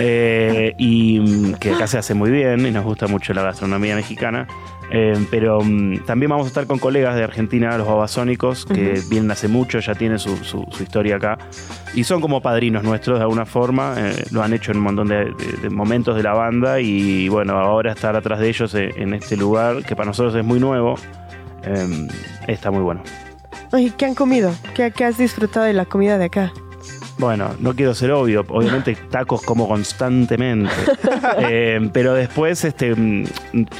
Eh, 0.00 0.72
y 0.78 1.20
mm, 1.20 1.54
que 1.54 1.72
acá 1.72 1.86
se 1.86 1.98
hace 1.98 2.14
muy 2.14 2.30
bien 2.30 2.66
y 2.66 2.70
nos 2.70 2.84
gusta 2.84 3.06
mucho 3.06 3.32
la 3.32 3.42
gastronomía 3.42 3.94
mexicana. 3.94 4.48
Eh, 4.90 5.14
pero 5.30 5.60
mm, 5.62 6.04
también 6.04 6.30
vamos 6.30 6.44
a 6.46 6.48
estar 6.48 6.66
con 6.66 6.78
colegas 6.78 7.16
de 7.16 7.24
Argentina, 7.24 7.76
los 7.78 7.86
babasónicos, 7.86 8.64
que 8.66 9.00
vienen 9.10 9.30
hace 9.30 9.48
mucho, 9.48 9.78
ya 9.80 9.94
tienen 9.94 10.18
su, 10.18 10.36
su- 10.44 10.66
su 10.70 10.82
historia 10.82 11.16
acá. 11.16 11.38
Y 11.94 12.04
son 12.04 12.20
como 12.20 12.40
padrinos 12.40 12.82
nuestros 12.84 13.18
de 13.18 13.22
alguna 13.24 13.46
forma. 13.46 13.94
eh, 13.98 14.24
lo 14.30 14.42
han 14.42 14.52
hecho 14.52 14.70
en 14.72 14.78
un 14.78 14.84
montón 14.84 15.08
de, 15.08 15.16
de- 15.24 15.56
de 15.62 15.70
momentos 15.70 16.16
de 16.16 16.22
la 16.22 16.32
banda. 16.34 16.80
Y 16.80 17.28
bueno, 17.28 17.58
ahora 17.58 17.92
estar 17.92 18.14
atrás 18.14 18.38
de 18.40 18.48
ellos 18.48 18.74
eh, 18.74 18.90
en 18.96 19.14
este 19.14 19.36
lugar, 19.36 19.84
que 19.84 19.96
para 19.96 20.06
nosotros 20.06 20.34
es 20.34 20.44
muy 20.44 20.60
nuevo, 20.60 20.96
eh, 21.64 22.08
está 22.46 22.70
muy 22.70 22.82
bueno. 22.82 23.02
Oye, 23.72 23.92
¿qué 23.96 24.04
han 24.04 24.14
comido? 24.14 24.52
¿Qué, 24.74 24.92
qué 24.92 25.04
has 25.04 25.18
disfrutado 25.18 25.66
de 25.66 25.72
la 25.72 25.84
comida 25.86 26.16
de 26.18 26.26
acá? 26.26 26.52
Bueno, 27.18 27.50
no 27.60 27.74
quiero 27.74 27.94
ser 27.94 28.10
obvio, 28.12 28.44
obviamente 28.48 28.96
tacos 29.10 29.42
como 29.42 29.68
constantemente. 29.68 30.70
Eh, 31.38 31.90
pero 31.92 32.14
después, 32.14 32.64
este, 32.64 32.94
mm, 32.94 33.24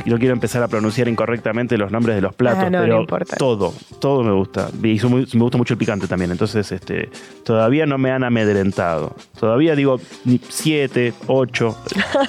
no 0.06 0.18
quiero 0.18 0.32
empezar 0.32 0.62
a 0.62 0.68
pronunciar 0.68 1.08
incorrectamente 1.08 1.76
los 1.76 1.90
nombres 1.90 2.16
de 2.16 2.22
los 2.22 2.34
platos, 2.34 2.64
Ah, 2.64 2.70
no, 2.70 2.80
pero 2.80 3.04
todo, 3.36 3.74
todo 4.00 4.22
me 4.22 4.32
gusta. 4.32 4.70
Y 4.82 4.98
me 5.04 5.42
gusta 5.42 5.58
mucho 5.58 5.74
el 5.74 5.78
picante 5.78 6.06
también, 6.06 6.30
entonces 6.30 6.72
este, 6.72 7.10
todavía 7.44 7.86
no 7.86 7.98
me 7.98 8.10
han 8.10 8.24
amedrentado. 8.24 9.14
Todavía 9.38 9.76
digo 9.76 10.00
ni 10.24 10.40
siete, 10.48 11.12
ocho, 11.26 11.78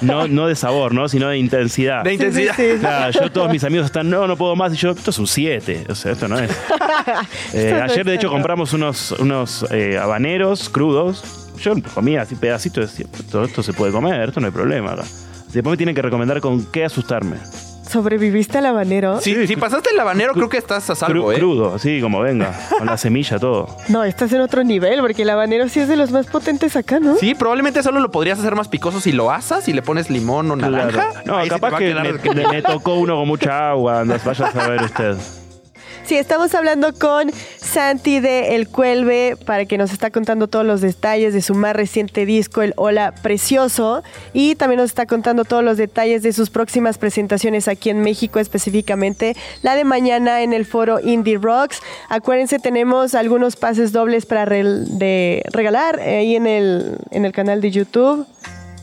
no, 0.02 0.28
no 0.28 0.46
de 0.46 0.54
sabor, 0.54 0.92
¿no? 0.94 1.08
sino 1.08 1.28
de 1.28 1.38
intensidad. 1.38 2.04
De 2.04 2.14
intensidad. 2.14 2.54
Sí, 2.56 2.62
sí, 2.62 2.72
sí. 2.74 2.78
Claro, 2.78 3.12
yo 3.12 3.32
todos 3.32 3.50
mis 3.50 3.64
amigos 3.64 3.86
están, 3.86 4.10
no, 4.10 4.26
no 4.26 4.36
puedo 4.36 4.54
más. 4.56 4.72
Y 4.74 4.76
yo, 4.76 4.90
esto 4.90 5.10
es 5.10 5.18
un 5.18 5.26
7. 5.26 5.86
O 5.88 5.94
sea, 5.94 6.12
esto 6.12 6.28
no 6.28 6.38
es. 6.38 6.50
Eh, 7.52 7.72
ayer, 7.72 8.04
de 8.04 8.14
hecho, 8.14 8.28
compramos 8.28 8.72
unos, 8.72 9.12
unos 9.12 9.64
eh, 9.70 9.98
habaneros 9.98 10.68
crudos. 10.68 10.95
Yo 11.60 11.74
comía 11.94 12.22
así 12.22 12.34
pedacitos 12.34 12.98
y 12.98 13.04
decía, 13.04 13.24
todo 13.30 13.44
esto 13.44 13.62
se 13.62 13.72
puede 13.72 13.92
comer, 13.92 14.28
esto 14.28 14.40
no 14.40 14.46
hay 14.46 14.52
problema 14.52 14.92
acá. 14.92 15.04
Después 15.52 15.72
me 15.72 15.76
tienen 15.76 15.94
que 15.94 16.02
recomendar 16.02 16.40
con 16.40 16.64
qué 16.66 16.84
asustarme. 16.84 17.36
¿Sobreviviste 17.88 18.58
al 18.58 18.66
habanero? 18.66 19.20
Si, 19.20 19.46
si 19.46 19.54
pasaste 19.56 19.90
el 19.94 20.00
habanero, 20.00 20.32
creo 20.32 20.48
que 20.48 20.58
estás 20.58 20.90
a 20.90 20.96
salvo, 20.96 21.30
Cru- 21.30 21.34
¿eh? 21.34 21.38
Crudo, 21.38 21.74
así 21.76 22.00
como 22.00 22.18
venga, 22.20 22.52
con 22.78 22.86
la 22.86 22.96
semilla, 22.98 23.38
todo. 23.38 23.68
No, 23.88 24.02
estás 24.02 24.32
en 24.32 24.40
otro 24.40 24.64
nivel, 24.64 25.00
porque 25.00 25.22
el 25.22 25.30
habanero 25.30 25.68
sí 25.68 25.78
es 25.80 25.86
de 25.88 25.96
los 25.96 26.10
más 26.10 26.26
potentes 26.26 26.74
acá, 26.74 26.98
¿no? 26.98 27.16
Sí, 27.16 27.34
probablemente 27.36 27.82
solo 27.84 28.00
lo 28.00 28.10
podrías 28.10 28.40
hacer 28.40 28.56
más 28.56 28.66
picoso 28.66 29.00
si 29.00 29.12
lo 29.12 29.30
asas 29.30 29.68
y 29.68 29.72
le 29.72 29.82
pones 29.82 30.10
limón 30.10 30.50
o 30.50 30.56
naranja. 30.56 30.90
Claro. 30.90 31.20
No, 31.26 31.36
Ahí 31.36 31.44
sí 31.44 31.50
te 31.50 31.54
capaz 31.54 31.70
va 31.70 31.76
a 31.76 31.78
que 31.78 31.94
quedar- 31.94 32.20
me, 32.24 32.34
me- 32.34 32.48
me 32.48 32.62
tocó 32.62 32.94
uno 32.96 33.14
con 33.16 33.28
mucha 33.28 33.70
agua, 33.70 34.00
andas, 34.00 34.24
vaya 34.24 34.46
a 34.46 34.52
saber 34.52 34.82
usted. 34.82 35.16
Sí, 36.06 36.16
estamos 36.16 36.54
hablando 36.54 36.92
con 36.94 37.32
Santi 37.56 38.20
de 38.20 38.54
El 38.54 38.68
Cuelve 38.68 39.36
para 39.44 39.64
que 39.66 39.76
nos 39.76 39.92
está 39.92 40.12
contando 40.12 40.46
todos 40.46 40.64
los 40.64 40.80
detalles 40.80 41.34
de 41.34 41.42
su 41.42 41.56
más 41.56 41.74
reciente 41.74 42.24
disco, 42.24 42.62
El 42.62 42.74
Hola 42.76 43.12
Precioso, 43.22 44.04
y 44.32 44.54
también 44.54 44.78
nos 44.78 44.90
está 44.90 45.06
contando 45.06 45.44
todos 45.44 45.64
los 45.64 45.76
detalles 45.76 46.22
de 46.22 46.32
sus 46.32 46.48
próximas 46.48 46.96
presentaciones 46.96 47.66
aquí 47.66 47.90
en 47.90 48.02
México, 48.02 48.38
específicamente 48.38 49.34
la 49.62 49.74
de 49.74 49.82
mañana 49.82 50.42
en 50.42 50.52
el 50.52 50.64
foro 50.64 51.00
Indie 51.00 51.38
Rocks. 51.38 51.80
Acuérdense, 52.08 52.60
tenemos 52.60 53.16
algunos 53.16 53.56
pases 53.56 53.90
dobles 53.90 54.26
para 54.26 54.44
regalar 54.44 55.98
eh, 55.98 56.18
ahí 56.18 56.36
en 56.36 56.46
el, 56.46 56.98
en 57.10 57.24
el 57.24 57.32
canal 57.32 57.60
de 57.60 57.72
YouTube. 57.72 58.24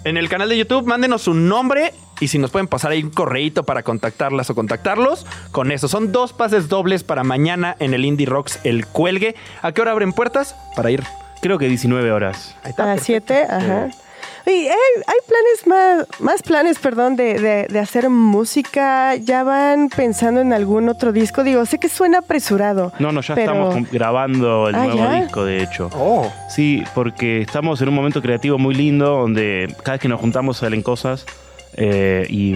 En 0.04 0.18
el 0.18 0.28
canal 0.28 0.50
de 0.50 0.58
YouTube, 0.58 0.86
mándenos 0.86 1.22
su 1.22 1.34
nombre 1.34 1.94
y 2.24 2.28
si 2.28 2.38
nos 2.40 2.52
pueden 2.52 2.68
pasar 2.68 2.92
ahí 2.92 3.04
un 3.04 3.10
correíto 3.10 3.64
para 3.64 3.84
contactarlas 3.84 4.50
o 4.50 4.56
contactarlos, 4.56 5.26
con 5.52 5.72
eso. 5.72 5.88
Son 5.88 6.12
dos 6.12 6.34
pases 6.34 6.70
dobles 6.70 7.04
para 7.04 7.24
mañana 7.24 7.76
en 7.80 7.94
el 7.94 8.06
Indie 8.06 8.26
Rocks 8.26 8.60
El 8.64 8.86
Cuelgue. 8.88 9.36
¿A 9.62 9.72
qué 9.72 9.82
hora 9.82 9.92
abren 9.92 10.14
puertas? 10.14 10.56
Para 10.76 10.92
ir. 10.92 11.04
Creo 11.42 11.58
que 11.58 11.68
19 11.68 12.12
horas. 12.12 12.56
Ahí 12.64 12.74
A 12.78 12.86
las 12.86 13.02
7, 13.04 13.44
ajá. 13.50 13.90
Oye, 14.46 14.70
hay, 14.70 15.02
hay 15.08 15.18
planes 15.26 15.68
más, 15.68 16.20
más 16.20 16.42
planes, 16.44 16.78
perdón, 16.78 17.16
de, 17.16 17.40
de- 17.40 17.68
de 17.70 17.80
hacer 17.80 18.10
música. 18.10 19.16
¿Ya 19.16 19.44
van 19.44 19.88
pensando 19.90 20.42
en 20.42 20.52
algún 20.52 20.90
otro 20.90 21.14
disco? 21.14 21.44
Digo, 21.44 21.66
sé 21.66 21.80
que 21.80 21.88
suena 21.88 22.20
apresurado. 22.20 22.92
No, 23.00 23.12
no, 23.14 23.22
ya 23.22 23.36
pero- 23.36 23.70
estamos 23.70 23.90
grabando 23.92 24.68
el 24.68 24.76
Ah, 24.76 24.86
nuevo 24.86 25.00
¿ya? 25.00 25.22
disco, 25.22 25.46
de 25.46 25.64
hecho. 25.64 25.90
Oh. 25.94 26.30
Sí, 26.50 26.84
porque 26.94 27.42
estamos 27.42 27.82
en 27.82 27.88
un 27.90 27.96
momento 27.96 28.22
creativo 28.22 28.58
muy 28.58 28.76
lindo 28.76 29.06
donde 29.18 29.74
cada 29.84 29.94
vez 29.94 30.02
que 30.02 30.10
nos 30.10 30.20
juntamos 30.20 30.58
salen 30.58 30.82
cosas 30.82 31.26
eh, 31.78 32.26
y 32.30 32.54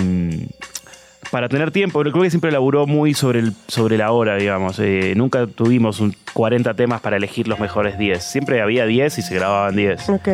para 1.32 1.50
tener 1.50 1.72
tiempo, 1.72 2.00
creo 2.02 2.22
que 2.22 2.30
siempre 2.30 2.52
laburó 2.52 2.88
muy 2.88 3.14
sobre, 3.14 3.40
el, 3.40 3.54
sobre 3.68 3.98
la 3.98 4.12
hora, 4.12 4.36
digamos. 4.38 4.80
Eh, 4.80 5.14
nunca 5.16 5.46
tuvimos 5.48 6.00
un 6.00 6.16
40 6.34 6.74
temas 6.74 7.02
para 7.02 7.18
elegir 7.18 7.48
los 7.48 7.60
mejores 7.60 7.98
10. 7.98 8.24
Siempre 8.24 8.62
había 8.62 8.86
10 8.86 9.18
y 9.18 9.22
se 9.22 9.36
grababan 9.36 9.76
10. 9.76 10.10
Ok. 10.10 10.30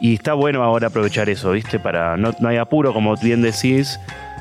Y 0.00 0.14
está 0.14 0.34
bueno 0.34 0.62
ahora 0.62 0.86
aprovechar 0.88 1.28
eso, 1.28 1.52
¿viste? 1.52 1.78
Para 1.78 2.16
no, 2.16 2.32
no 2.40 2.48
hay 2.48 2.56
apuro, 2.56 2.92
como 2.92 3.14
bien 3.16 3.42
decís. 3.42 4.00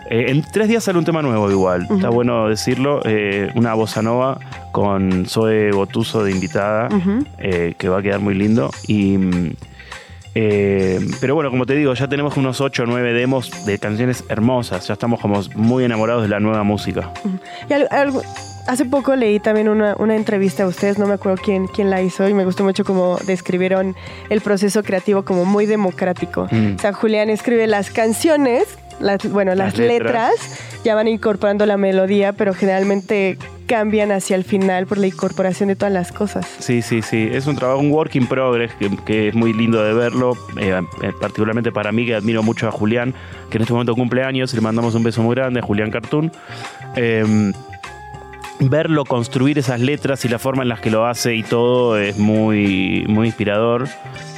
Eh, 0.10 0.28
en 0.30 0.42
tres 0.44 0.70
días 0.70 0.86
sale 0.86 0.98
un 0.98 1.04
tema 1.06 1.22
nuevo 1.22 1.52
igual. 1.52 1.88
Está 1.90 2.10
bueno 2.10 2.48
decirlo. 2.48 3.02
eh, 3.04 3.52
una 3.56 3.74
bossa 3.74 4.02
nova 4.02 4.40
con 4.72 5.26
Zoe 5.26 5.72
Botuso 5.72 6.24
de 6.24 6.32
invitada, 6.32 6.88
que 7.78 7.90
va 7.90 7.98
a 8.00 8.02
quedar 8.02 8.22
muy 8.22 8.34
lindo. 8.36 8.72
Y, 8.88 9.18
mm, 9.18 9.52
eh, 10.40 11.00
pero 11.20 11.34
bueno, 11.34 11.50
como 11.50 11.66
te 11.66 11.74
digo, 11.74 11.94
ya 11.96 12.08
tenemos 12.08 12.38
unos 12.38 12.62
8 12.62 12.84
o 12.84 12.86
9 12.86 13.12
demos 13.14 13.66
de 13.66 13.80
canciones 13.80 14.24
hermosas. 14.30 14.88
Ya 14.88 14.94
estamos 14.94 15.20
como 15.20 15.42
muy 15.56 15.84
enamorados 15.84 16.22
de 16.22 16.30
la 16.30 16.40
nueva 16.40 16.62
música. 16.64 17.12
Y 17.68 17.74
algo- 17.74 18.22
hace 18.68 18.86
poco 18.86 19.16
leí 19.16 19.40
también 19.40 19.68
una, 19.68 19.96
una 19.98 20.16
entrevista 20.16 20.64
a 20.64 20.68
ustedes, 20.68 21.00
no 21.00 21.08
me 21.08 21.16
acuerdo 21.16 21.42
quién, 21.44 21.66
quién 21.68 21.90
la 21.90 22.02
hizo, 22.04 22.28
y 22.30 22.36
me 22.36 22.46
gustó 22.46 22.64
mucho 22.64 22.84
cómo 22.86 23.18
describieron 23.26 23.96
el 24.30 24.42
proceso 24.42 24.84
creativo 24.84 25.26
como 25.26 25.44
muy 25.44 25.66
democrático. 25.66 26.48
Mm. 26.52 26.76
O 26.76 26.80
sea, 26.80 26.94
Julián 26.94 27.30
escribe 27.32 27.66
las 27.66 27.90
canciones, 27.90 28.66
las, 29.00 29.28
bueno, 29.32 29.56
las, 29.56 29.78
Las 29.78 29.88
letras. 29.88 30.32
letras. 30.34 30.60
ya 30.84 30.94
van 30.94 31.08
incorporando 31.08 31.66
la 31.66 31.78
melodía, 31.78 32.34
pero 32.34 32.54
generalmente 32.54 33.38
cambian 33.68 34.12
hacia 34.12 34.36
el 34.36 34.44
final 34.44 34.88
por 34.88 34.98
la 34.98 35.08
incorporación 35.08 35.70
de 35.70 35.76
todas 35.76 35.94
las 35.94 36.12
cosas. 36.12 36.48
Sí, 36.60 36.82
sí, 36.82 37.02
sí. 37.02 37.30
Es 37.32 37.46
un 37.48 37.56
trabajo, 37.56 37.80
un 37.80 37.92
work 37.92 38.16
in 38.16 38.26
progress 38.28 38.74
que, 38.80 38.90
que 39.06 39.28
es 39.28 39.36
muy 39.36 39.54
lindo 39.54 39.84
de 39.84 39.94
verlo. 39.94 40.34
eh, 40.60 40.82
eh, 41.04 41.12
particularmente 41.22 41.72
para 41.72 41.92
mí, 41.92 42.06
que 42.06 42.16
admiro 42.16 42.42
mucho 42.44 42.68
a 42.68 42.72
Julián, 42.72 43.14
que 43.50 43.58
en 43.58 43.62
este 43.62 43.74
momento 43.74 43.94
cumple 43.94 44.24
años. 44.24 44.54
Le 44.54 44.62
mandamos 44.62 44.96
un 44.96 45.04
beso 45.04 45.22
muy 45.22 45.36
grande 45.36 45.60
a 45.60 45.64
Julián 45.64 45.92
Cartoon. 45.92 46.32
Eh, 46.96 47.52
verlo 48.60 49.06
construir 49.06 49.60
esas 49.60 49.80
letras 49.80 50.26
y 50.26 50.30
la 50.30 50.40
forma 50.40 50.64
en 50.64 50.70
las 50.70 50.80
que 50.80 50.90
lo 50.90 51.06
hace 51.06 51.36
y 51.36 51.44
todo 51.44 51.98
es 52.00 52.18
muy, 52.18 53.06
muy 53.08 53.28
inspirador. 53.28 53.88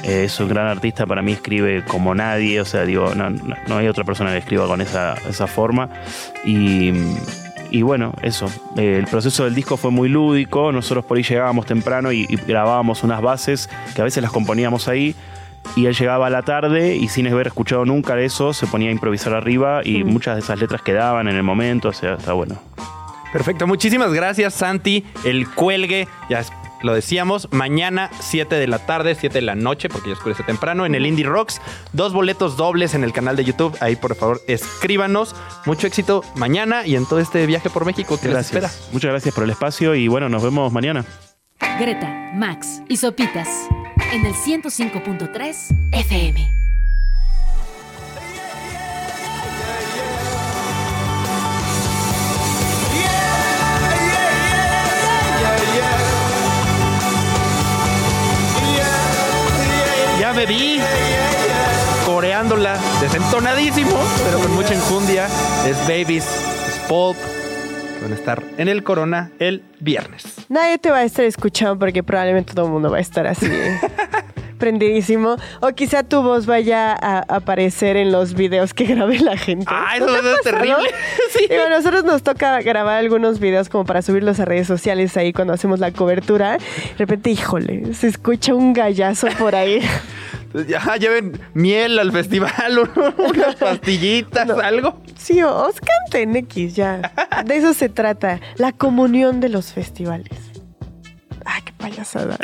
Eh, 0.02 0.24
es 0.24 0.38
un 0.40 0.48
gran 0.48 0.66
artista, 0.66 1.06
para 1.06 1.22
mí 1.22 1.32
escribe 1.32 1.82
como 1.86 2.14
nadie, 2.14 2.60
o 2.60 2.64
sea, 2.66 2.84
digo, 2.84 3.14
no, 3.14 3.30
no- 3.30 3.54
no 3.66 3.76
hay 3.78 3.88
otra 3.88 4.04
persona 4.04 4.32
que 4.32 4.38
escriba 4.38 4.66
con 4.66 4.80
esa, 4.82 5.14
esa 5.28 5.46
forma. 5.46 5.88
Y, 6.44 6.92
y 7.70 7.82
bueno, 7.82 8.12
eso, 8.22 8.46
Eh, 8.76 8.96
el 8.98 9.06
proceso 9.06 9.44
del 9.44 9.54
disco 9.54 9.76
fue 9.76 9.90
muy 9.90 10.08
lúdico, 10.08 10.72
nosotros 10.72 11.04
por 11.04 11.16
ahí 11.16 11.22
llegábamos 11.22 11.66
temprano 11.66 12.12
y, 12.12 12.26
y 12.28 12.36
grabábamos 12.36 13.02
unas 13.02 13.20
bases 13.22 13.68
que 13.94 14.00
a 14.00 14.04
veces 14.04 14.22
las 14.22 14.32
componíamos 14.32 14.88
ahí. 14.88 15.14
Y 15.76 15.84
él 15.86 15.94
llegaba 15.94 16.28
a 16.28 16.30
la 16.30 16.42
tarde 16.42 16.96
y 16.96 17.08
sin 17.08 17.26
haber 17.28 17.48
escuchado 17.48 17.84
nunca 17.84 18.18
eso, 18.18 18.54
se 18.54 18.66
ponía 18.66 18.88
a 18.88 18.92
improvisar 18.92 19.34
arriba 19.34 19.82
y 19.84 20.04
muchas 20.04 20.36
de 20.36 20.40
esas 20.40 20.58
letras 20.58 20.80
quedaban 20.82 21.28
en 21.28 21.36
el 21.36 21.42
momento, 21.42 21.90
o 21.90 21.92
sea, 21.92 22.14
está 22.14 22.32
bueno. 22.32 22.56
Perfecto, 23.32 23.66
muchísimas 23.66 24.12
gracias 24.12 24.54
Santi. 24.54 25.04
El 25.24 25.48
cuelgue, 25.50 26.08
ya 26.30 26.40
es- 26.40 26.52
lo 26.82 26.94
decíamos, 26.94 27.48
mañana 27.50 28.10
7 28.20 28.54
de 28.56 28.66
la 28.66 28.86
tarde, 28.86 29.14
7 29.14 29.34
de 29.34 29.42
la 29.42 29.54
noche, 29.54 29.88
porque 29.88 30.08
ya 30.08 30.14
oscurece 30.14 30.42
temprano, 30.42 30.86
en 30.86 30.94
el 30.94 31.06
Indie 31.06 31.26
Rocks. 31.26 31.60
Dos 31.92 32.12
boletos 32.12 32.56
dobles 32.56 32.94
en 32.94 33.04
el 33.04 33.12
canal 33.12 33.36
de 33.36 33.44
YouTube. 33.44 33.76
Ahí 33.80 33.96
por 33.96 34.14
favor 34.14 34.40
escríbanos. 34.46 35.34
Mucho 35.66 35.86
éxito 35.86 36.22
mañana 36.36 36.86
y 36.86 36.96
en 36.96 37.06
todo 37.06 37.20
este 37.20 37.46
viaje 37.46 37.70
por 37.70 37.84
México 37.84 38.18
que 38.20 38.28
les 38.28 38.38
espera. 38.38 38.68
Gracias. 38.68 38.92
Muchas 38.92 39.10
gracias 39.10 39.34
por 39.34 39.44
el 39.44 39.50
espacio 39.50 39.94
y 39.94 40.08
bueno, 40.08 40.28
nos 40.28 40.42
vemos 40.42 40.72
mañana. 40.72 41.04
Greta, 41.78 42.32
Max 42.34 42.82
y 42.88 42.96
Sopitas 42.96 43.48
en 44.12 44.26
el 44.26 44.34
105.3 44.34 45.76
FM. 45.92 46.59
Ya 60.30 60.36
me 60.36 60.46
vi 60.46 60.78
coreándola, 62.06 62.78
desentonadísimo, 63.00 63.96
pero 64.24 64.38
con 64.38 64.54
mucha 64.54 64.74
enjundia. 64.74 65.26
Es 65.66 65.76
Babies, 65.88 66.24
es 66.24 66.78
Pulp, 66.88 67.16
que 67.16 68.02
van 68.02 68.12
a 68.12 68.14
estar 68.14 68.40
en 68.56 68.68
el 68.68 68.84
Corona 68.84 69.32
el 69.40 69.64
viernes. 69.80 70.36
Nadie 70.48 70.78
te 70.78 70.92
va 70.92 70.98
a 70.98 71.02
estar 71.02 71.24
escuchando 71.24 71.80
porque 71.80 72.04
probablemente 72.04 72.54
todo 72.54 72.66
el 72.66 72.70
mundo 72.70 72.92
va 72.92 72.98
a 72.98 73.00
estar 73.00 73.26
así 73.26 73.50
prendidísimo. 74.60 75.36
O 75.60 75.68
quizá 75.72 76.04
tu 76.04 76.22
voz 76.22 76.46
vaya 76.46 76.92
a 76.92 77.24
aparecer 77.34 77.96
en 77.96 78.12
los 78.12 78.34
videos 78.34 78.72
que 78.72 78.84
grabe 78.84 79.18
la 79.18 79.36
gente. 79.36 79.66
Ah, 79.68 79.94
¿No 79.98 80.06
eso 80.06 80.14
pasado? 80.16 80.36
terrible. 80.44 80.76
Sí. 81.32 81.46
Digo, 81.50 81.62
a 81.64 81.68
nosotros 81.70 82.04
nos 82.04 82.22
toca 82.22 82.60
grabar 82.62 82.98
algunos 82.98 83.40
videos 83.40 83.68
como 83.68 83.84
para 83.84 84.02
subirlos 84.02 84.38
a 84.40 84.44
redes 84.44 84.66
sociales 84.66 85.16
ahí 85.16 85.32
cuando 85.32 85.52
hacemos 85.54 85.80
la 85.80 85.90
cobertura. 85.92 86.52
De 86.58 86.60
repente, 86.98 87.30
híjole, 87.30 87.94
se 87.94 88.06
escucha 88.08 88.54
un 88.54 88.72
gallazo 88.72 89.26
por 89.38 89.56
ahí. 89.56 89.80
Ya 90.66 90.96
lleven 90.96 91.40
miel 91.54 91.96
al 92.00 92.10
festival, 92.10 92.80
unas 93.18 93.54
pastillitas, 93.54 94.50
algo. 94.50 95.00
Sí, 95.16 95.40
os 95.44 95.76
canten 95.80 96.34
X, 96.34 96.74
ya. 96.74 97.12
De 97.44 97.54
eso 97.56 97.72
se 97.72 97.88
trata. 97.88 98.40
La 98.56 98.72
comunión 98.72 99.38
de 99.38 99.48
los 99.48 99.72
festivales. 99.72 100.36
Ay, 101.44 101.62
qué 101.64 101.72
payasada. 101.74 102.36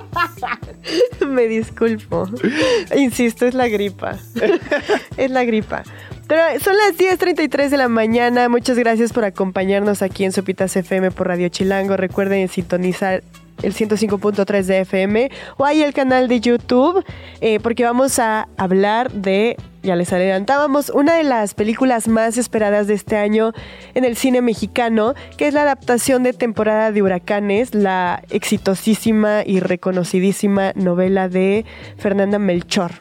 Me 1.26 1.46
disculpo. 1.46 2.28
Insisto, 2.96 3.46
es 3.46 3.54
la 3.54 3.68
gripa. 3.68 4.18
es 5.16 5.30
la 5.30 5.44
gripa. 5.44 5.82
Pero 6.28 6.42
son 6.60 6.76
las 6.76 6.96
10.33 6.96 7.68
de 7.68 7.76
la 7.76 7.88
mañana. 7.88 8.48
Muchas 8.48 8.78
gracias 8.78 9.12
por 9.12 9.24
acompañarnos 9.24 10.02
aquí 10.02 10.24
en 10.24 10.32
Sopitas 10.32 10.74
FM 10.74 11.10
por 11.10 11.28
Radio 11.28 11.48
Chilango. 11.48 11.96
Recuerden 11.96 12.48
sintonizar 12.48 13.22
el 13.62 13.74
105.3 13.74 14.62
de 14.64 14.80
FM 14.80 15.30
o 15.56 15.64
ahí 15.64 15.82
el 15.82 15.92
canal 15.92 16.28
de 16.28 16.40
YouTube 16.40 17.04
eh, 17.40 17.60
porque 17.60 17.84
vamos 17.84 18.18
a 18.18 18.48
hablar 18.56 19.10
de, 19.12 19.56
ya 19.82 19.96
les 19.96 20.12
adelantábamos, 20.12 20.90
una 20.90 21.14
de 21.14 21.24
las 21.24 21.54
películas 21.54 22.08
más 22.08 22.38
esperadas 22.38 22.86
de 22.86 22.94
este 22.94 23.16
año 23.16 23.52
en 23.94 24.04
el 24.04 24.16
cine 24.16 24.42
mexicano, 24.42 25.14
que 25.36 25.48
es 25.48 25.54
la 25.54 25.62
adaptación 25.62 26.22
de 26.22 26.32
temporada 26.32 26.92
de 26.92 27.02
huracanes, 27.02 27.74
la 27.74 28.22
exitosísima 28.30 29.42
y 29.44 29.60
reconocidísima 29.60 30.72
novela 30.74 31.28
de 31.28 31.64
Fernanda 31.96 32.38
Melchor. 32.38 32.92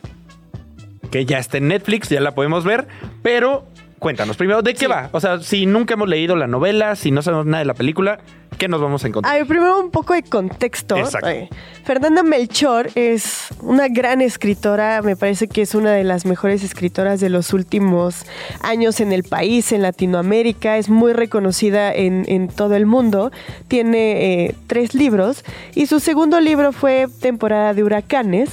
Que 1.12 1.26
ya 1.26 1.40
está 1.40 1.58
en 1.58 1.68
Netflix, 1.68 2.10
ya 2.10 2.22
la 2.22 2.34
podemos 2.34 2.64
ver, 2.64 2.88
pero 3.22 3.66
Cuéntanos 4.02 4.36
primero, 4.36 4.64
¿de 4.64 4.74
qué 4.74 4.88
va? 4.88 5.10
O 5.12 5.20
sea, 5.20 5.42
si 5.42 5.68
nunca 5.68 5.94
hemos 5.94 6.10
leído 6.10 6.36
la 6.36 6.48
novela, 6.48 6.96
si 6.96 7.12
no 7.12 7.22
sabemos 7.22 7.46
nada 7.46 7.60
de 7.60 7.66
la 7.66 7.76
película, 7.76 8.18
¿qué 8.58 8.68
nos 8.68 8.82
vamos 8.82 9.04
a 9.04 9.08
encontrar? 9.08 9.32
A 9.32 9.38
ver, 9.38 9.46
primero 9.46 9.80
un 9.80 9.92
poco 9.92 10.16
de 10.16 10.24
contexto. 10.24 10.98
Exacto. 10.98 11.56
Fernanda 11.84 12.24
Melchor 12.24 12.90
es 12.96 13.50
una 13.62 13.90
gran 13.90 14.22
escritora, 14.22 15.04
me 15.04 15.16
parece 15.16 15.48
que 15.48 15.62
es 15.62 15.76
una 15.76 15.92
de 15.92 16.04
las 16.04 16.26
mejores 16.26 16.64
escritoras 16.64 17.20
de 17.20 17.30
los 17.30 17.54
últimos 17.54 18.26
años 18.62 19.00
en 19.02 19.12
el 19.12 19.22
país, 19.22 19.72
en 19.72 19.84
Latinoamérica, 19.84 20.80
es 20.80 20.90
muy 20.90 21.14
reconocida 21.14 21.94
en, 21.94 22.26
en 22.28 22.48
todo 22.48 22.74
el 22.74 22.88
mundo, 22.88 23.32
tiene 23.68 24.46
eh, 24.46 24.56
tres 24.66 24.96
libros 24.96 25.46
y 25.76 25.86
su 25.86 26.00
segundo 26.00 26.40
libro 26.40 26.72
fue 26.72 27.06
Temporada 27.20 27.76
de 27.76 27.84
Huracanes. 27.84 28.50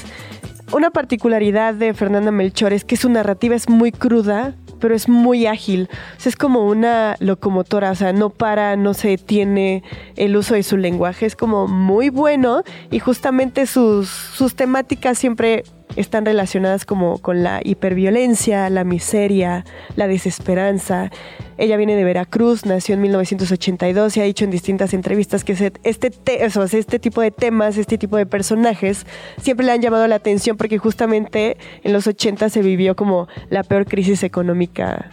Una 0.72 0.90
particularidad 0.90 1.72
de 1.72 1.94
Fernanda 1.94 2.32
Melchor 2.32 2.74
es 2.74 2.84
que 2.84 2.98
su 2.98 3.08
narrativa 3.08 3.56
es 3.56 3.70
muy 3.70 3.92
cruda, 3.92 4.54
pero 4.78 4.94
es 4.94 5.08
muy 5.08 5.46
ágil. 5.46 5.88
Es 6.24 6.36
como 6.36 6.66
una 6.66 7.16
locomotora, 7.20 7.90
o 7.90 7.94
sea, 7.94 8.12
no 8.12 8.30
para, 8.30 8.76
no 8.76 8.94
se 8.94 9.08
detiene 9.08 9.82
el 10.16 10.36
uso 10.36 10.54
de 10.54 10.62
su 10.62 10.76
lenguaje, 10.76 11.26
es 11.26 11.36
como 11.36 11.66
muy 11.68 12.10
bueno 12.10 12.62
y 12.90 12.98
justamente 12.98 13.66
sus, 13.66 14.08
sus 14.08 14.54
temáticas 14.54 15.18
siempre 15.18 15.64
están 15.98 16.24
relacionadas 16.24 16.84
como 16.84 17.18
con 17.18 17.42
la 17.42 17.60
hiperviolencia, 17.62 18.70
la 18.70 18.84
miseria, 18.84 19.64
la 19.96 20.06
desesperanza. 20.06 21.10
Ella 21.56 21.76
viene 21.76 21.96
de 21.96 22.04
Veracruz, 22.04 22.64
nació 22.64 22.94
en 22.94 23.02
1982 23.02 24.16
y 24.16 24.20
ha 24.20 24.24
dicho 24.24 24.44
en 24.44 24.50
distintas 24.50 24.94
entrevistas 24.94 25.42
que 25.42 25.52
este, 25.52 25.72
este 25.82 26.98
tipo 26.98 27.20
de 27.20 27.30
temas, 27.30 27.76
este 27.76 27.98
tipo 27.98 28.16
de 28.16 28.26
personajes, 28.26 29.06
siempre 29.42 29.66
le 29.66 29.72
han 29.72 29.82
llamado 29.82 30.06
la 30.06 30.14
atención 30.14 30.56
porque 30.56 30.78
justamente 30.78 31.56
en 31.82 31.92
los 31.92 32.06
80 32.06 32.48
se 32.48 32.62
vivió 32.62 32.94
como 32.94 33.26
la 33.50 33.64
peor 33.64 33.86
crisis 33.86 34.22
económica 34.22 35.10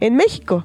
en 0.00 0.14
México. 0.14 0.64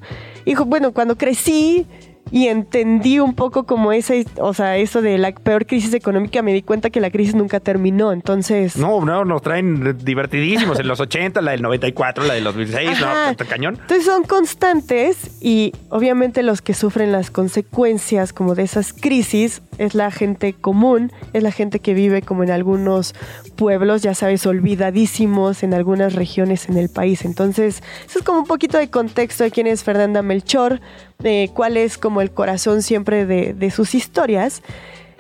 Bueno, 0.68 0.94
cuando 0.94 1.18
crecí 1.18 1.88
y 2.32 2.48
entendí 2.48 3.20
un 3.20 3.36
poco 3.36 3.66
como 3.66 3.92
ese, 3.92 4.26
o 4.40 4.54
sea, 4.54 4.78
eso 4.78 5.02
de 5.02 5.18
la 5.18 5.32
peor 5.34 5.66
crisis 5.68 5.94
económica, 5.94 6.42
me 6.42 6.54
di 6.54 6.62
cuenta 6.64 6.90
que 6.90 7.00
la 7.00 7.12
crisis 7.12 7.36
nunca 7.36 7.60
terminó. 7.60 8.12
Entonces, 8.12 8.76
No, 8.78 9.04
no, 9.06 9.24
nos 9.26 9.42
traen 9.42 9.98
divertidísimos 10.04 10.80
en 10.80 10.88
los 10.88 11.00
80, 11.00 11.42
la 11.42 11.52
del 11.52 11.62
94, 11.62 12.24
la 12.24 12.34
del 12.34 12.44
2006, 12.46 12.90
Ajá. 12.90 13.36
no, 13.38 13.46
cañón. 13.48 13.78
Entonces 13.82 14.06
son 14.06 14.24
constantes 14.24 15.32
y 15.42 15.74
obviamente 15.90 16.44
los 16.44 16.62
que 16.62 16.74
sufren 16.74 17.12
las 17.12 17.30
consecuencias 17.30 18.34
como 18.34 18.56
de 18.56 18.64
esas 18.64 18.94
crisis 18.94 19.62
es 19.78 19.96
la 19.96 20.12
gente 20.12 20.54
común, 20.54 21.12
es 21.34 21.44
la 21.44 21.52
gente 21.52 21.80
que 21.80 21.94
vive 21.94 22.22
como 22.22 22.44
en 22.44 22.52
algunos 22.52 23.14
pueblos, 23.56 24.02
ya 24.02 24.16
sabes, 24.16 24.46
olvidadísimos 24.46 25.64
en 25.64 25.74
algunas 25.74 26.14
regiones 26.14 26.68
en 26.70 26.78
el 26.78 26.90
país. 26.90 27.26
Entonces, 27.26 27.84
eso 28.08 28.20
es 28.20 28.26
como 28.26 28.40
un 28.40 28.46
poquito 28.48 28.78
de 28.78 28.90
contexto 28.90 29.44
de 29.44 29.52
quién 29.52 29.68
es 29.68 29.84
Fernanda 29.84 30.22
Melchor, 30.22 30.82
de 31.20 31.50
cuál 31.54 31.78
es 31.78 31.98
como 31.98 32.13
el 32.22 32.32
corazón 32.32 32.82
siempre 32.82 33.26
de, 33.26 33.54
de 33.54 33.72
sus 33.72 33.96
historias. 33.96 34.62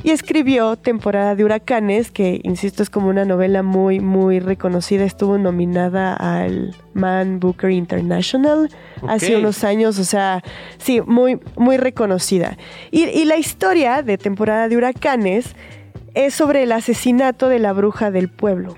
Y 0.04 0.10
escribió 0.10 0.76
Temporada 0.76 1.34
de 1.34 1.46
Huracanes, 1.46 2.12
que 2.12 2.42
insisto 2.44 2.84
es 2.84 2.90
como 2.90 3.08
una 3.08 3.24
novela 3.24 3.64
muy, 3.64 4.02
muy 4.02 4.42
reconocida. 4.42 5.06
Estuvo 5.06 5.38
nominada 5.38 6.14
al 6.14 6.76
Man 6.94 7.40
Booker 7.40 7.72
International 7.72 8.70
hace 9.08 9.38
unos 9.38 9.64
años, 9.64 10.00
o 10.00 10.04
sea, 10.04 10.44
sí, 10.78 11.00
muy, 11.00 11.40
muy 11.56 11.78
reconocida. 11.78 12.58
Y, 12.92 13.04
y 13.06 13.24
la 13.24 13.38
historia 13.38 14.02
de 14.02 14.18
Temporada 14.18 14.68
de 14.68 14.76
Huracanes 14.76 15.56
es 16.16 16.34
sobre 16.34 16.64
el 16.64 16.74
asesinato 16.74 17.48
de 17.48 17.60
la 17.60 17.72
bruja 17.72 18.12
del 18.12 18.28
pueblo. 18.28 18.76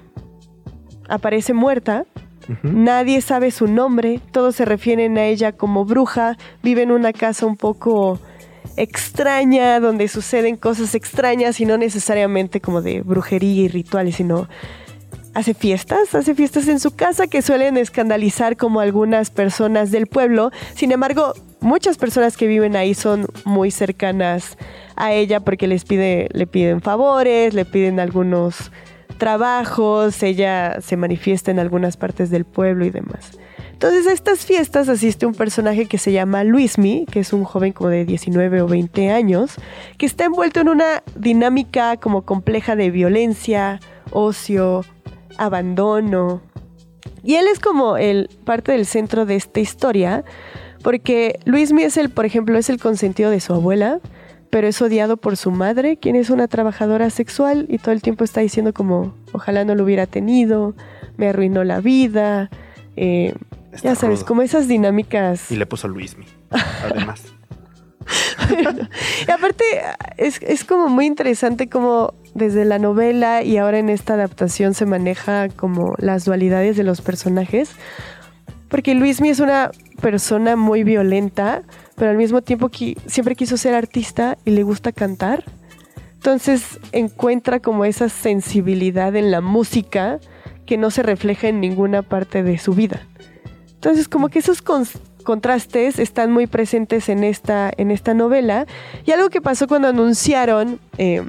Aparece 1.10 1.54
muerta, 1.54 2.06
nadie 2.64 3.22
sabe 3.22 3.52
su 3.52 3.68
nombre, 3.68 4.20
todos 4.32 4.56
se 4.56 4.66
refieren 4.66 5.18
a 5.18 5.26
ella 5.26 5.52
como 5.52 5.86
bruja, 5.86 6.38
vive 6.64 6.84
en 6.84 6.92
una 6.92 7.14
casa 7.14 7.46
un 7.46 7.58
poco 7.58 8.20
extraña, 8.78 9.80
donde 9.80 10.08
suceden 10.08 10.58
cosas 10.58 10.96
extrañas 10.96 11.60
y 11.60 11.66
no 11.66 11.78
necesariamente 11.78 12.62
como 12.62 12.82
de 12.82 13.02
brujería 13.02 13.64
y 13.64 13.68
rituales, 13.68 14.16
sino 14.16 14.48
hace 15.34 15.54
fiestas, 15.54 16.16
hace 16.16 16.34
fiestas 16.34 16.68
en 16.68 16.80
su 16.80 16.96
casa 16.96 17.28
que 17.28 17.42
suelen 17.42 17.78
escandalizar 17.78 18.58
como 18.58 18.80
algunas 18.80 19.30
personas 19.30 19.92
del 19.92 20.08
pueblo. 20.08 20.52
Sin 20.76 20.92
embargo, 20.92 21.34
muchas 21.60 21.98
personas 21.98 22.38
que 22.38 22.48
viven 22.48 22.76
ahí 22.76 22.94
son 22.94 23.28
muy 23.44 23.70
cercanas 23.70 24.58
a 24.96 25.12
ella 25.12 25.42
porque 25.42 25.68
les 25.68 25.84
pide, 25.84 26.30
le 26.32 26.48
piden 26.48 26.82
favores, 26.82 27.54
le 27.54 27.66
piden 27.66 28.00
algunos 28.00 28.72
trabajos, 29.18 30.22
ella 30.24 30.82
se 30.82 30.98
manifiesta 30.98 31.52
en 31.52 31.60
algunas 31.60 31.98
partes 31.98 32.30
del 32.30 32.46
pueblo 32.46 32.86
y 32.86 32.90
demás. 32.90 33.32
Entonces 33.76 34.08
a 34.08 34.14
estas 34.14 34.46
fiestas 34.46 34.88
asiste 34.88 35.26
un 35.26 35.34
personaje 35.34 35.86
que 35.86 35.98
se 35.98 36.14
llama 36.14 36.46
Luismi, 36.46 37.06
que 37.12 37.20
es 37.20 37.34
un 37.34 37.44
joven 37.44 37.74
como 37.74 37.90
de 37.90 38.06
19 38.06 38.62
o 38.62 38.68
20 38.68 39.12
años, 39.12 39.56
que 39.98 40.06
está 40.06 40.24
envuelto 40.24 40.62
en 40.62 40.70
una 40.70 41.04
dinámica 41.16 41.98
como 41.98 42.22
compleja 42.22 42.78
de 42.78 42.90
violencia, 42.90 43.82
ocio, 44.12 44.86
abandono. 45.38 46.42
Y 47.22 47.36
él 47.36 47.48
es 47.52 47.60
como 47.60 47.98
el 47.98 48.30
parte 48.46 48.72
del 48.72 48.86
centro 48.86 49.26
de 49.26 49.36
esta 49.36 49.60
historia, 49.60 50.24
porque 50.82 51.40
Luismi 51.44 51.84
es 51.84 51.98
el, 51.98 52.10
por 52.10 52.26
ejemplo, 52.26 52.58
es 52.58 52.70
el 52.70 52.80
consentido 52.80 53.30
de 53.30 53.42
su 53.42 53.54
abuela, 53.54 54.00
pero 54.56 54.70
es 54.70 54.82
odiado 54.82 55.18
por 55.18 55.36
su 55.36 55.52
madre, 55.52 55.98
quien 55.98 56.16
es 56.16 56.30
una 56.30 56.48
trabajadora 56.48 57.10
sexual 57.10 57.66
y 57.68 57.78
todo 57.78 57.92
el 57.92 58.02
tiempo 58.02 58.24
está 58.24 58.40
diciendo 58.40 58.74
como, 58.74 59.14
ojalá 59.34 59.66
no 59.66 59.76
lo 59.76 59.84
hubiera 59.84 60.08
tenido, 60.08 60.76
me 61.18 61.28
arruinó 61.28 61.66
la 61.66 61.82
vida. 61.82 62.50
eh, 62.96 63.36
ya 63.84 63.96
sabes, 63.96 64.20
rudo. 64.20 64.28
como 64.28 64.44
esas 64.44 64.70
dinámicas. 64.70 65.52
Y 65.52 65.58
le 65.58 65.66
puso 65.66 65.90
Luismi, 65.90 66.24
además. 66.90 67.24
Y 69.28 69.30
aparte, 69.30 69.66
es, 70.16 70.42
es 70.42 70.64
como 70.64 70.88
muy 70.88 71.06
interesante 71.06 71.68
como 71.68 72.14
desde 72.34 72.64
la 72.64 72.80
novela 72.80 73.44
y 73.44 73.58
ahora 73.58 73.80
en 73.80 73.90
esta 73.90 74.14
adaptación 74.14 74.74
se 74.74 74.86
maneja 74.86 75.50
como 75.50 75.96
las 75.98 76.24
dualidades 76.24 76.78
de 76.78 76.84
los 76.84 77.02
personajes. 77.02 77.72
Porque 78.70 78.96
Luismi 78.96 79.28
es 79.28 79.42
una 79.42 79.72
persona 80.00 80.56
muy 80.56 80.86
violenta, 80.86 81.64
pero 81.96 82.12
al 82.12 82.18
mismo 82.18 82.42
tiempo 82.42 82.70
siempre 83.08 83.36
quiso 83.36 83.58
ser 83.58 83.74
artista 83.74 84.38
y 84.46 84.52
le 84.52 84.64
gusta 84.64 84.92
cantar. 84.92 85.44
Entonces 86.16 86.80
encuentra 86.92 87.60
como 87.60 87.86
esa 87.86 88.10
sensibilidad 88.10 89.16
en 89.16 89.32
la 89.32 89.42
música 89.42 90.20
que 90.66 90.78
no 90.78 90.92
se 90.92 91.04
refleja 91.04 91.48
en 91.48 91.60
ninguna 91.60 92.02
parte 92.02 92.44
de 92.44 92.58
su 92.58 92.74
vida. 92.74 93.02
Entonces, 93.86 94.08
como 94.08 94.30
que 94.30 94.40
esos 94.40 94.64
contrastes 94.64 96.00
están 96.00 96.32
muy 96.32 96.48
presentes 96.48 97.08
en 97.08 97.24
esta, 97.24 97.72
en 97.78 97.92
esta 97.92 98.16
novela. 98.16 98.66
Y 99.06 99.12
algo 99.12 99.30
que 99.30 99.42
pasó 99.42 99.68
cuando 99.68 99.88
anunciaron 99.88 100.80
eh, 100.98 101.24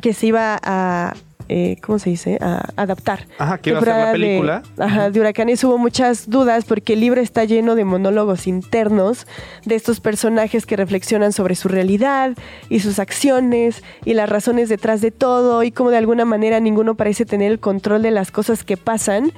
que 0.00 0.14
se 0.14 0.28
iba 0.28 0.60
a. 0.62 1.14
eh, 1.54 1.76
¿Cómo 1.82 1.98
se 1.98 2.08
dice? 2.10 2.38
A 2.40 2.68
adaptar. 2.76 3.26
Ajá, 3.38 3.58
que 3.58 3.70
iba 3.70 3.78
a 3.78 3.82
ser 3.82 3.88
la 3.88 3.94
temporada 3.94 4.12
de- 4.12 4.18
película. 4.18 4.62
ajá, 4.78 5.10
de 5.10 5.20
Huracanes 5.20 5.62
hubo 5.64 5.76
muchas 5.76 6.30
dudas 6.30 6.64
porque 6.64 6.94
el 6.94 7.00
libro 7.00 7.20
está 7.20 7.44
lleno 7.44 7.74
de 7.74 7.84
monólogos 7.84 8.46
internos 8.46 9.26
de 9.66 9.74
estos 9.74 10.00
personajes 10.00 10.64
que 10.64 10.76
reflexionan 10.76 11.32
sobre 11.32 11.54
su 11.54 11.68
realidad 11.68 12.36
y 12.70 12.80
sus 12.80 12.98
acciones 12.98 13.82
y 14.04 14.14
las 14.14 14.28
razones 14.30 14.68
detrás 14.68 15.00
de 15.02 15.10
todo 15.10 15.62
y 15.62 15.70
cómo 15.72 15.90
de 15.90 15.98
alguna 15.98 16.24
manera 16.24 16.58
ninguno 16.60 16.94
parece 16.94 17.26
tener 17.26 17.52
el 17.52 17.60
control 17.60 18.02
de 18.02 18.10
las 18.12 18.30
cosas 18.30 18.64
que 18.64 18.76
pasan 18.76 19.32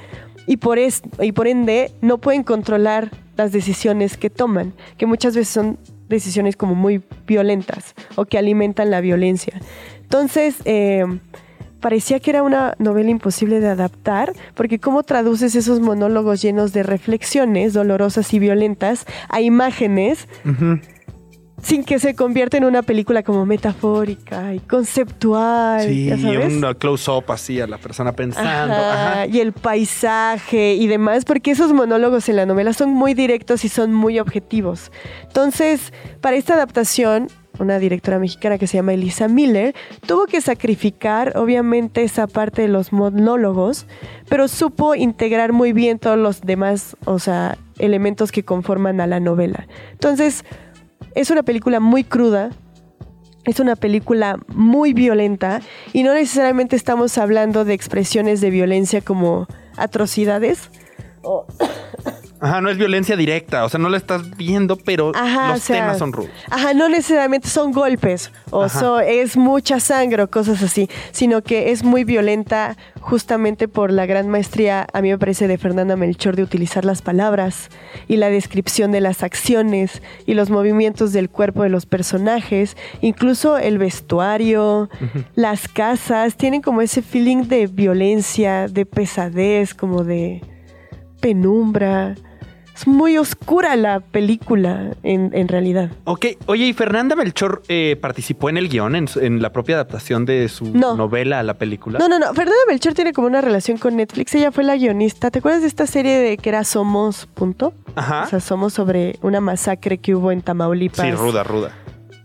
y 0.47 0.59
por, 0.59 0.79
es, 0.79 1.03
y 1.21 1.33
por 1.33 1.49
ende 1.49 1.91
no 2.01 2.19
pueden 2.19 2.43
controlar 2.45 3.11
las 3.37 3.51
decisiones 3.51 4.17
que 4.17 4.31
toman, 4.31 4.75
que 4.99 5.07
muchas 5.07 5.35
veces 5.35 5.53
son 5.53 5.79
decisiones 6.09 6.55
como 6.57 6.75
muy 6.75 7.03
violentas 7.27 7.95
o 8.15 8.27
que 8.27 8.39
alimentan 8.39 8.91
la 8.91 9.01
violencia. 9.01 9.55
Entonces, 10.03 10.57
eh, 10.67 11.05
parecía 11.85 12.19
que 12.19 12.31
era 12.31 12.43
una 12.43 12.75
novela 12.79 13.11
imposible 13.11 13.61
de 13.61 13.69
adaptar, 13.69 14.33
porque 14.55 14.79
cómo 14.79 15.03
traduces 15.03 15.55
esos 15.55 15.81
monólogos 15.81 16.41
llenos 16.41 16.73
de 16.73 16.83
reflexiones 16.83 17.75
dolorosas 17.75 18.33
y 18.33 18.39
violentas 18.39 19.05
a 19.29 19.43
imágenes 19.43 20.27
sin 21.63 21.85
que 21.85 21.99
se 21.99 22.15
convierta 22.15 22.57
en 22.57 22.65
una 22.65 22.81
película 22.81 23.23
como 23.23 23.45
metafórica 23.45 24.55
y 24.55 24.61
conceptual, 24.61 25.83
Sí, 25.87 26.07
ya 26.07 26.17
sabes? 26.17 26.55
un 26.55 26.75
close-up 26.75 27.25
así 27.29 27.61
a 27.61 27.67
la 27.67 27.77
persona 27.77 28.13
pensando. 28.13 28.75
Ajá, 28.75 29.13
Ajá. 29.13 29.27
y 29.27 29.41
el 29.41 29.53
paisaje 29.53 30.73
y 30.77 30.87
demás, 30.87 31.27
porque 31.27 31.51
esos 31.51 31.75
monólogos 31.75 32.31
en 32.31 32.37
la 32.37 32.47
novela 32.47 32.73
son 32.73 32.91
muy 32.95 33.13
directos 33.13 33.63
y 33.67 33.69
son 33.69 33.93
muy 33.93 34.19
objetivos. 34.21 34.91
Entonces, 35.27 35.93
para 36.23 36.37
esta 36.37 36.55
adaptación, 36.55 37.29
una 37.59 37.79
directora 37.79 38.19
mexicana 38.19 38.59
que 38.59 38.67
se 38.67 38.77
llama 38.77 38.95
Elisa 38.95 39.29
Miller, 39.29 39.75
tuvo 40.07 40.27
que 40.27 40.41
sacrificar 40.41 41.37
obviamente 41.37 42.03
esa 42.03 42.27
parte 42.27 42.63
de 42.63 42.69
los 42.69 42.93
monólogos, 42.93 43.87
pero 44.29 44.49
supo 44.49 44.95
integrar 44.95 45.53
muy 45.53 45.73
bien 45.73 45.99
todos 45.99 46.19
los 46.19 46.41
demás, 46.41 46.97
o 47.05 47.19
sea, 47.19 47.59
elementos 47.79 48.33
que 48.33 48.45
conforman 48.45 49.01
a 49.01 49.07
la 49.07 49.21
novela. 49.21 49.67
Entonces, 49.93 50.45
es 51.15 51.31
una 51.31 51.43
película 51.43 51.81
muy 51.81 52.05
cruda, 52.05 52.51
es 53.45 53.61
una 53.61 53.77
película 53.77 54.39
muy 54.49 54.93
violenta 54.95 55.61
y 55.93 56.03
no 56.03 56.15
necesariamente 56.15 56.77
estamos 56.77 57.19
hablando 57.19 57.65
de 57.65 57.75
expresiones 57.75 58.41
de 58.41 58.51
violencia 58.51 59.01
como 59.01 59.47
atrocidades 59.77 60.71
o, 61.23 61.47
Ajá, 62.45 62.61
no 62.61 62.69
es 62.69 62.77
violencia 62.77 63.17
directa, 63.17 63.65
o 63.65 63.69
sea, 63.71 63.81
no 63.81 63.89
la 63.89 63.97
estás 63.97 64.37
viendo, 64.37 64.77
pero 64.77 65.13
Ajá, 65.15 65.49
los 65.53 65.59
o 65.61 65.63
sea, 65.63 65.77
temas 65.81 65.99
son 65.99 66.13
rudos. 66.13 66.31
Ajá, 66.51 66.75
no 66.75 66.89
necesariamente 66.91 67.49
son 67.49 67.73
golpes 67.73 68.31
o 68.51 68.69
so- 68.69 69.01
es 69.01 69.37
mucha 69.37 69.81
sangre 69.81 70.23
o 70.23 70.31
cosas 70.31 70.63
así, 70.63 70.89
sino 71.11 71.43
que 71.43 71.71
es 71.73 71.83
muy 71.85 72.05
violenta 72.05 72.77
justamente 73.01 73.67
por 73.67 73.91
la 73.93 74.05
gran 74.07 74.29
maestría, 74.29 74.87
a 74.93 75.01
mí 75.01 75.09
me 75.11 75.19
parece, 75.19 75.49
de 75.49 75.57
Fernanda 75.59 75.97
Melchor 75.97 76.37
de 76.37 76.43
utilizar 76.43 76.85
las 76.85 77.01
palabras 77.03 77.71
y 78.09 78.17
la 78.17 78.29
descripción 78.29 78.93
de 78.93 79.01
las 79.01 79.23
acciones 79.23 80.03
y 80.27 80.35
los 80.35 80.51
movimientos 80.51 81.13
del 81.15 81.31
cuerpo 81.31 81.63
de 81.63 81.71
los 81.71 81.87
personajes, 81.87 82.77
incluso 83.01 83.57
el 83.57 83.79
vestuario, 83.79 84.89
las 85.35 85.67
casas, 85.69 86.37
tienen 86.37 86.61
como 86.61 86.83
ese 86.83 87.01
feeling 87.03 87.45
de 87.49 87.67
violencia, 87.69 88.69
de 88.69 88.85
pesadez, 88.87 89.73
como 89.75 90.05
de 90.05 90.43
penumbra. 91.21 92.15
Es 92.75 92.87
muy 92.89 93.19
oscura 93.19 93.77
la 93.77 94.01
película, 94.01 94.91
en, 95.05 95.31
en 95.33 95.47
realidad. 95.49 95.91
Ok, 96.05 96.27
oye, 96.47 96.65
¿y 96.67 96.73
Fernanda 96.73 97.15
Melchor 97.15 97.63
eh, 97.69 97.97
participó 98.01 98.49
en 98.51 98.57
el 98.57 98.69
guion, 98.69 98.97
en, 98.97 99.07
su- 99.07 99.21
en 99.21 99.41
la 99.41 99.53
propia 99.53 99.77
adaptación 99.77 100.25
de 100.27 100.49
su 100.49 100.65
No. 100.77 100.97
novela 100.97 101.39
a 101.39 101.43
la 101.45 101.55
película? 101.55 101.99
No, 102.01 102.09
no, 102.09 102.19
no. 102.19 102.27
Fernanda 102.35 102.59
Melchor 102.69 102.95
tiene 102.95 103.13
como 103.13 103.29
una 103.29 103.41
relación 103.41 103.79
con 103.79 103.95
Netflix. 103.97 104.35
Ella 104.35 104.51
fue 104.51 104.65
la 104.65 104.77
guionista. 104.77 105.31
¿Te 105.31 105.39
acuerdas 105.39 105.61
de 105.63 105.69
esta 105.69 105.87
serie 105.87 106.19
de 106.19 106.37
que 106.37 106.49
era 106.49 106.65
Somos, 106.65 107.27
punto? 107.35 107.75
Ajá. 107.95 108.25
O 108.25 108.29
sea, 108.29 108.41
Somos 108.41 108.73
sobre 108.73 109.19
una 109.23 109.41
masacre 109.41 109.99
que 109.99 110.15
hubo 110.17 110.33
en 110.33 110.43
Tamaulipas 110.43 111.07
sí, 111.07 111.13
ruda, 111.13 111.45
ruda. 111.45 111.71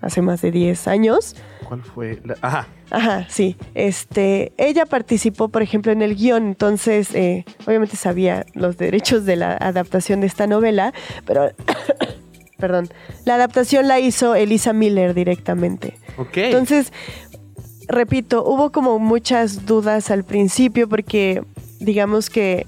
Hace 0.02 0.22
más 0.22 0.42
de 0.42 0.52
10 0.52 0.88
años. 0.88 1.36
¿Cuál 1.68 1.84
fue? 1.84 2.20
la- 2.24 2.38
Ajá. 2.42 2.68
Ajá, 2.92 3.26
sí. 3.30 3.56
Este, 3.76 4.52
ella 4.58 4.86
participó, 4.86 5.50
por 5.50 5.62
ejemplo, 5.62 5.92
en 5.92 6.02
el 6.02 6.16
guion, 6.16 6.48
entonces, 6.48 7.14
eh, 7.14 7.46
obviamente 7.68 7.96
sabía 7.98 8.46
los 8.54 8.78
derechos 8.78 9.26
de 9.26 9.36
la 9.36 9.54
adaptación 9.58 10.22
de 10.22 10.28
esta 10.28 10.48
novela, 10.48 10.94
pero, 11.26 11.52
perdón, 12.58 12.90
la 13.26 13.36
adaptación 13.36 13.88
la 13.88 14.00
hizo 14.00 14.34
Elisa 14.36 14.74
Miller 14.74 15.14
directamente. 15.14 15.98
Ok. 16.18 16.38
Entonces, 16.38 16.92
repito, 17.88 18.44
hubo 18.44 18.72
como 18.72 19.00
muchas 19.00 19.66
dudas 19.66 20.10
al 20.12 20.24
principio 20.24 20.88
porque, 20.90 21.44
digamos 21.80 22.30
que, 22.30 22.66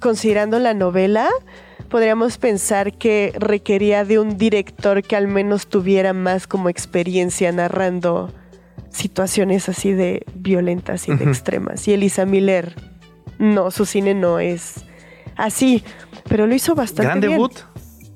considerando 0.00 0.58
la 0.58 0.74
novela, 0.74 1.28
podríamos 1.92 2.38
pensar 2.38 2.94
que 2.94 3.34
requería 3.38 4.06
de 4.06 4.18
un 4.18 4.38
director 4.38 5.02
que 5.02 5.14
al 5.14 5.28
menos 5.28 5.66
tuviera 5.66 6.14
más 6.14 6.46
como 6.46 6.70
experiencia 6.70 7.52
narrando 7.52 8.32
situaciones 8.88 9.68
así 9.68 9.92
de 9.92 10.24
violentas 10.34 11.06
y 11.06 11.14
de 11.14 11.24
extremas. 11.24 11.86
Y 11.86 11.92
Elisa 11.92 12.24
Miller, 12.24 12.74
no, 13.38 13.70
su 13.70 13.84
cine 13.84 14.14
no 14.14 14.38
es 14.38 14.86
así, 15.36 15.84
pero 16.30 16.46
lo 16.46 16.54
hizo 16.54 16.74
bastante 16.74 17.02
Gran 17.08 17.20
bien. 17.20 17.32
debut. 17.32 17.52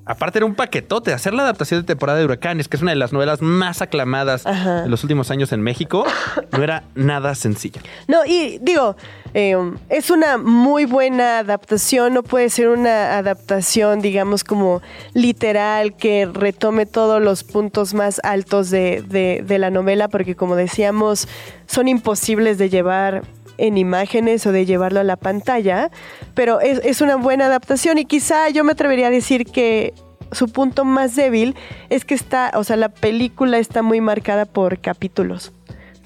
Aparte 0.06 0.38
era 0.38 0.46
un 0.46 0.54
paquetote. 0.54 1.12
Hacer 1.12 1.34
la 1.34 1.42
adaptación 1.42 1.80
de 1.80 1.86
temporada 1.86 2.18
de 2.18 2.24
huracanes, 2.24 2.68
que 2.68 2.76
es 2.76 2.82
una 2.82 2.92
de 2.92 2.96
las 2.96 3.12
novelas 3.12 3.42
más 3.42 3.82
aclamadas 3.82 4.46
Ajá. 4.46 4.82
de 4.82 4.88
los 4.88 5.02
últimos 5.02 5.30
años 5.32 5.52
en 5.52 5.60
México, 5.62 6.04
no 6.52 6.62
era 6.62 6.84
nada 6.94 7.34
sencillo. 7.34 7.80
No, 8.06 8.24
y 8.24 8.58
digo, 8.62 8.96
eh, 9.34 9.56
es 9.88 10.10
una 10.10 10.38
muy 10.38 10.84
buena 10.84 11.40
adaptación, 11.40 12.14
no 12.14 12.22
puede 12.22 12.48
ser 12.50 12.68
una 12.68 13.18
adaptación, 13.18 14.00
digamos, 14.00 14.44
como 14.44 14.80
literal, 15.12 15.96
que 15.96 16.26
retome 16.32 16.86
todos 16.86 17.20
los 17.20 17.42
puntos 17.42 17.92
más 17.92 18.20
altos 18.22 18.70
de, 18.70 19.02
de- 19.06 19.42
de 19.46 19.58
la 19.58 19.70
novela, 19.70 20.06
porque 20.08 20.36
como 20.36 20.54
decíamos, 20.54 21.26
son 21.66 21.88
imposibles 21.88 22.58
de 22.58 22.68
llevar 22.70 23.22
en 23.58 23.78
imágenes 23.78 24.46
o 24.46 24.52
de 24.52 24.66
llevarlo 24.66 25.00
a 25.00 25.04
la 25.04 25.16
pantalla, 25.16 25.90
pero 26.34 26.60
es, 26.60 26.80
es 26.84 27.00
una 27.00 27.16
buena 27.16 27.46
adaptación 27.46 27.98
y 27.98 28.04
quizá 28.04 28.48
yo 28.50 28.64
me 28.64 28.72
atrevería 28.72 29.08
a 29.08 29.10
decir 29.10 29.46
que 29.46 29.94
su 30.32 30.48
punto 30.48 30.84
más 30.84 31.14
débil 31.16 31.54
es 31.88 32.04
que 32.04 32.14
está, 32.14 32.50
o 32.54 32.64
sea, 32.64 32.76
la 32.76 32.88
película 32.88 33.58
está 33.58 33.82
muy 33.82 34.00
marcada 34.00 34.44
por 34.44 34.80
capítulos. 34.80 35.52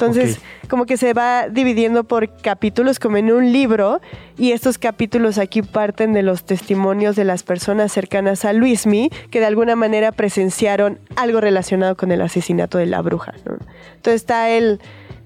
Entonces, 0.04 0.40
como 0.70 0.86
que 0.86 0.96
se 0.96 1.12
va 1.12 1.48
dividiendo 1.50 2.04
por 2.04 2.34
capítulos, 2.40 2.98
como 2.98 3.18
en 3.18 3.30
un 3.30 3.52
libro, 3.52 4.00
y 4.38 4.52
estos 4.52 4.78
capítulos 4.78 5.36
aquí 5.36 5.60
parten 5.60 6.14
de 6.14 6.22
los 6.22 6.44
testimonios 6.44 7.16
de 7.16 7.24
las 7.24 7.42
personas 7.42 7.92
cercanas 7.92 8.46
a 8.46 8.54
Luismi, 8.54 9.10
que 9.30 9.40
de 9.40 9.46
alguna 9.46 9.76
manera 9.76 10.10
presenciaron 10.10 10.98
algo 11.16 11.42
relacionado 11.42 11.98
con 11.98 12.12
el 12.12 12.22
asesinato 12.22 12.78
de 12.78 12.86
la 12.86 13.02
bruja. 13.02 13.34
¿no? 13.44 13.58
Entonces 13.96 14.22
está 14.22 14.48
el 14.48 14.80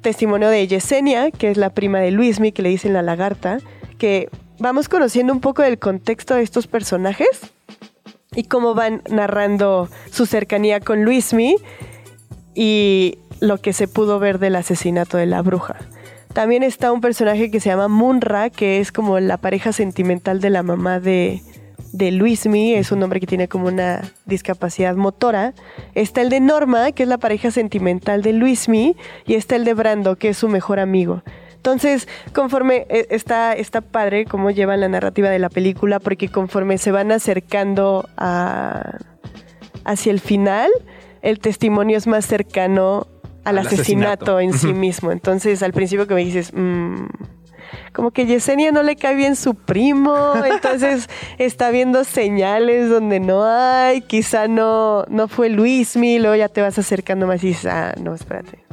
testimonio 0.04 0.50
de 0.50 0.68
Yesenia, 0.68 1.32
que 1.32 1.50
es 1.50 1.56
la 1.56 1.70
prima 1.70 1.98
de 1.98 2.12
Luismi, 2.12 2.52
que 2.52 2.62
le 2.62 2.68
dicen 2.68 2.92
la 2.92 3.02
lagarta, 3.02 3.58
que 3.98 4.28
vamos 4.58 4.88
conociendo 4.88 5.32
un 5.32 5.40
poco 5.40 5.62
del 5.62 5.78
contexto 5.78 6.34
de 6.34 6.42
estos 6.42 6.66
personajes 6.68 7.40
y 8.36 8.44
cómo 8.44 8.74
van 8.74 9.02
narrando 9.08 9.88
su 10.10 10.26
cercanía 10.26 10.80
con 10.80 11.04
Luismi 11.04 11.56
y 12.54 13.18
lo 13.40 13.58
que 13.58 13.72
se 13.72 13.88
pudo 13.88 14.18
ver 14.18 14.38
del 14.38 14.56
asesinato 14.56 15.16
de 15.16 15.26
la 15.26 15.40
bruja. 15.40 15.76
También 16.34 16.62
está 16.62 16.92
un 16.92 17.00
personaje 17.00 17.50
que 17.50 17.60
se 17.60 17.70
llama 17.70 17.88
Munra, 17.88 18.50
que 18.50 18.80
es 18.80 18.92
como 18.92 19.18
la 19.20 19.38
pareja 19.38 19.72
sentimental 19.72 20.40
de 20.40 20.50
la 20.50 20.62
mamá 20.62 21.00
de, 21.00 21.42
de 21.96 22.10
Luismi, 22.10 22.74
es 22.74 22.90
un 22.90 23.00
hombre 23.04 23.20
que 23.20 23.26
tiene 23.28 23.46
como 23.46 23.68
una 23.68 24.02
discapacidad 24.26 24.96
motora. 24.96 25.54
Está 25.94 26.22
el 26.22 26.28
de 26.28 26.40
Norma, 26.40 26.90
que 26.90 27.04
es 27.04 27.08
la 27.08 27.18
pareja 27.18 27.52
sentimental 27.52 28.20
de 28.22 28.32
Luismi, 28.32 28.96
y 29.26 29.34
está 29.34 29.54
el 29.54 29.64
de 29.64 29.74
Brando, 29.74 30.16
que 30.16 30.30
es 30.30 30.36
su 30.36 30.48
mejor 30.48 30.80
amigo. 30.80 31.22
Entonces, 31.54 32.08
conforme 32.34 32.84
eh, 32.90 33.06
está, 33.10 33.52
está 33.52 33.80
padre 33.80 34.24
cómo 34.24 34.50
llevan 34.50 34.80
la 34.80 34.88
narrativa 34.88 35.30
de 35.30 35.38
la 35.38 35.48
película, 35.50 36.00
porque 36.00 36.28
conforme 36.28 36.78
se 36.78 36.90
van 36.90 37.12
acercando 37.12 38.08
a, 38.16 38.98
hacia 39.84 40.10
el 40.10 40.18
final, 40.20 40.70
el 41.22 41.38
testimonio 41.38 41.96
es 41.96 42.08
más 42.08 42.26
cercano 42.26 43.06
al, 43.44 43.58
Al 43.58 43.66
asesinato, 43.66 44.36
asesinato. 44.36 44.40
en 44.40 44.52
sí 44.52 44.72
mismo. 44.74 45.12
Entonces, 45.12 45.62
al 45.62 45.72
principio 45.72 46.06
que 46.08 46.14
me 46.14 46.24
dices, 46.24 46.52
"Mm, 46.52 47.06
como 47.92 48.10
que 48.10 48.26
Yesenia 48.26 48.72
no 48.72 48.82
le 48.82 48.96
cae 48.96 49.14
bien 49.14 49.36
su 49.36 49.54
primo, 49.54 50.34
entonces 50.44 51.08
está 51.38 51.70
viendo 51.70 52.04
señales 52.04 52.88
donde 52.90 53.20
no 53.20 53.44
hay, 53.44 54.00
quizá 54.00 54.48
no, 54.48 55.04
no 55.08 55.28
fue 55.28 55.48
Luismi, 55.48 56.18
luego 56.18 56.36
ya 56.36 56.48
te 56.48 56.60
vas 56.60 56.78
acercando 56.78 57.26
más 57.26 57.42
y 57.44 57.48
dices, 57.48 57.66
ah, 57.66 57.94
no, 58.00 58.14
espérate. 58.14 58.64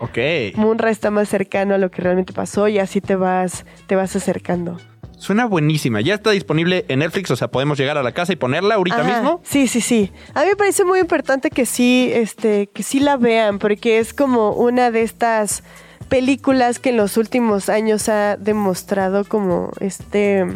Ok. 0.00 0.18
Munra 0.54 0.90
está 0.90 1.10
más 1.10 1.28
cercano 1.28 1.74
a 1.74 1.78
lo 1.78 1.90
que 1.90 2.02
realmente 2.02 2.32
pasó 2.32 2.68
y 2.68 2.78
así 2.78 3.00
te 3.00 3.16
vas, 3.16 3.64
te 3.86 3.96
vas 3.96 4.14
acercando. 4.14 4.78
Suena 5.18 5.46
buenísima. 5.46 6.00
Ya 6.00 6.14
está 6.14 6.30
disponible 6.30 6.84
en 6.88 7.00
Netflix, 7.00 7.30
o 7.32 7.36
sea, 7.36 7.48
podemos 7.48 7.76
llegar 7.76 7.98
a 7.98 8.04
la 8.04 8.12
casa 8.12 8.32
y 8.32 8.36
ponerla 8.36 8.76
ahorita 8.76 9.00
Ajá, 9.00 9.20
mismo. 9.20 9.40
Sí, 9.42 9.66
sí, 9.66 9.80
sí. 9.80 10.12
A 10.34 10.42
mí 10.42 10.50
me 10.50 10.56
parece 10.56 10.84
muy 10.84 11.00
importante 11.00 11.50
que 11.50 11.66
sí, 11.66 12.10
este, 12.14 12.68
que 12.68 12.84
sí 12.84 13.00
la 13.00 13.16
vean, 13.16 13.58
porque 13.58 13.98
es 13.98 14.14
como 14.14 14.52
una 14.52 14.92
de 14.92 15.02
estas 15.02 15.64
películas 16.08 16.78
que 16.78 16.90
en 16.90 16.96
los 16.96 17.16
últimos 17.16 17.68
años 17.68 18.08
ha 18.08 18.36
demostrado 18.36 19.24
como 19.24 19.70
este, 19.80 20.46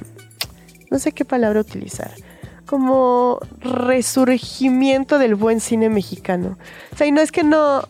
no 0.90 0.98
sé 0.98 1.12
qué 1.12 1.24
palabra 1.24 1.60
utilizar, 1.60 2.10
como 2.66 3.38
resurgimiento 3.60 5.18
del 5.18 5.34
buen 5.34 5.60
cine 5.60 5.88
mexicano. 5.88 6.58
O 6.92 6.96
sea, 6.96 7.06
y 7.06 7.12
no 7.12 7.20
es 7.20 7.32
que 7.32 7.44
no, 7.44 7.82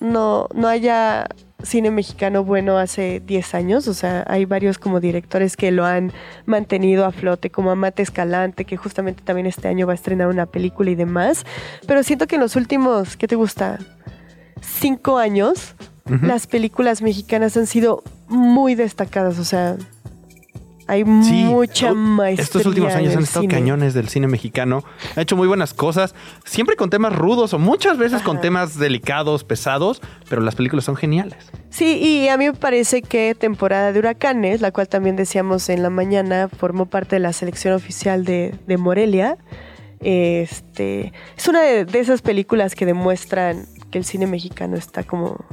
no, 0.00 0.48
no 0.54 0.68
haya 0.68 1.28
cine 1.62 1.90
mexicano 1.90 2.44
bueno 2.44 2.78
hace 2.78 3.20
10 3.20 3.54
años, 3.54 3.88
o 3.88 3.94
sea, 3.94 4.24
hay 4.28 4.44
varios 4.44 4.78
como 4.78 5.00
directores 5.00 5.56
que 5.56 5.70
lo 5.70 5.84
han 5.84 6.12
mantenido 6.46 7.04
a 7.04 7.12
flote, 7.12 7.50
como 7.50 7.70
Amate 7.70 8.02
Escalante, 8.02 8.64
que 8.64 8.76
justamente 8.76 9.22
también 9.22 9.46
este 9.46 9.68
año 9.68 9.86
va 9.86 9.92
a 9.92 9.96
estrenar 9.96 10.28
una 10.28 10.46
película 10.46 10.90
y 10.90 10.94
demás, 10.94 11.44
pero 11.86 12.02
siento 12.02 12.26
que 12.26 12.36
en 12.36 12.40
los 12.40 12.56
últimos, 12.56 13.16
¿qué 13.16 13.28
te 13.28 13.36
gusta? 13.36 13.78
Cinco 14.62 15.18
años, 15.18 15.74
las 16.22 16.46
películas 16.46 17.02
mexicanas 17.02 17.56
han 17.56 17.66
sido 17.66 18.02
muy 18.28 18.74
destacadas, 18.74 19.38
o 19.38 19.44
sea, 19.44 19.76
hay 20.86 21.04
Sí, 21.04 21.44
mucha 21.44 21.94
maestría. 21.94 22.42
Estos 22.42 22.66
últimos 22.66 22.92
años 22.94 23.14
han 23.14 23.22
estado 23.22 23.42
cine. 23.42 23.54
cañones 23.54 23.94
del 23.94 24.08
cine 24.08 24.26
mexicano. 24.26 24.82
Ha 25.14 25.20
hecho 25.20 25.36
muy 25.36 25.46
buenas 25.46 25.72
cosas, 25.72 26.16
siempre 26.44 26.74
con 26.74 26.90
temas 26.90 27.14
rudos 27.14 27.54
o 27.54 27.60
muchas 27.60 27.96
veces 27.96 28.22
con 28.22 28.40
temas 28.40 28.76
delicados, 28.76 29.44
pesados, 29.44 30.02
pero 30.28 30.42
las 30.42 30.56
películas 30.56 30.84
son 30.84 30.96
geniales. 30.96 31.52
Sí, 31.68 31.96
y 32.02 32.28
a 32.28 32.36
mí 32.36 32.46
me 32.46 32.54
parece 32.54 33.02
que 33.02 33.36
temporada 33.38 33.92
de 33.92 34.00
huracanes, 34.00 34.60
la 34.60 34.72
cual 34.72 34.88
también 34.88 35.14
decíamos 35.14 35.68
en 35.68 35.84
la 35.84 35.90
mañana, 35.90 36.48
formó 36.48 36.86
parte 36.86 37.14
de 37.16 37.20
la 37.20 37.32
selección 37.32 37.72
oficial 37.74 38.24
de, 38.24 38.56
de 38.66 38.76
Morelia. 38.76 39.38
Este, 40.00 41.12
es 41.36 41.46
una 41.46 41.60
de, 41.62 41.84
de 41.84 41.98
esas 42.00 42.20
películas 42.20 42.74
que 42.74 42.84
demuestran 42.84 43.66
que 43.92 43.98
el 43.98 44.04
cine 44.04 44.26
mexicano 44.26 44.76
está 44.76 45.04
como 45.04 45.44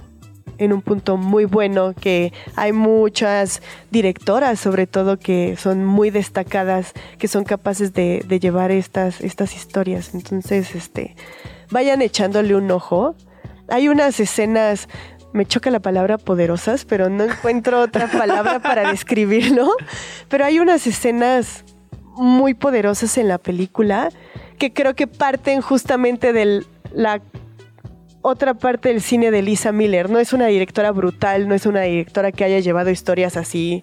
en 0.58 0.74
un 0.74 0.82
punto 0.82 1.18
muy 1.18 1.45
bueno, 1.45 1.93
que 1.93 2.34
hay 2.56 2.72
muchas 2.72 3.62
directoras 3.91 4.60
sobre 4.60 4.88
todo 4.88 5.18
que 5.18 5.56
son 5.58 5.86
muy 5.86 6.10
destacadas, 6.10 6.93
que 7.18 7.28
son 7.28 7.43
capaces 7.43 7.93
de, 7.93 8.24
de 8.28 8.39
llevar 8.39 8.72
estas, 8.72 9.22
estas 9.22 9.56
historias. 9.56 10.14
Entonces, 10.14 10.76
este, 10.76 11.16
vayan 11.72 12.02
echándole 12.02 12.56
un 12.56 12.70
ojo. 12.72 13.16
Hay 13.70 13.89
unas 13.89 14.20
escenas, 14.20 14.88
me 15.34 15.45
choca 15.45 15.70
la 15.72 15.80
palabra 15.80 16.18
poderosas, 16.18 16.86
pero 16.86 17.10
no 17.10 17.26
encuentro 17.26 17.82
otra 17.82 18.08
palabra 18.12 18.60
para 18.60 18.89
describirlo, 18.91 19.70
pero 20.30 20.45
hay 20.45 20.60
unas 20.60 20.88
escenas 20.88 21.66
muy 22.16 22.54
poderosas 22.54 23.18
en 23.18 23.28
la 23.28 23.38
película 23.38 24.10
que 24.58 24.74
creo 24.74 24.95
que 24.95 25.08
parten 25.08 25.62
justamente 25.62 26.34
de 26.34 26.66
la 26.93 27.22
otra 28.30 28.54
parte 28.54 28.90
del 28.90 29.02
cine 29.02 29.32
de 29.32 29.42
Lisa 29.42 29.72
Miller. 29.72 30.10
No 30.10 30.20
es 30.20 30.34
una 30.34 30.48
directora 30.48 30.92
brutal, 30.92 31.48
no 31.48 31.56
es 31.56 31.66
una 31.66 31.82
directora 31.82 32.32
que 32.32 32.44
haya 32.44 32.60
llevado 32.60 32.90
historias 32.90 33.38
así 33.38 33.82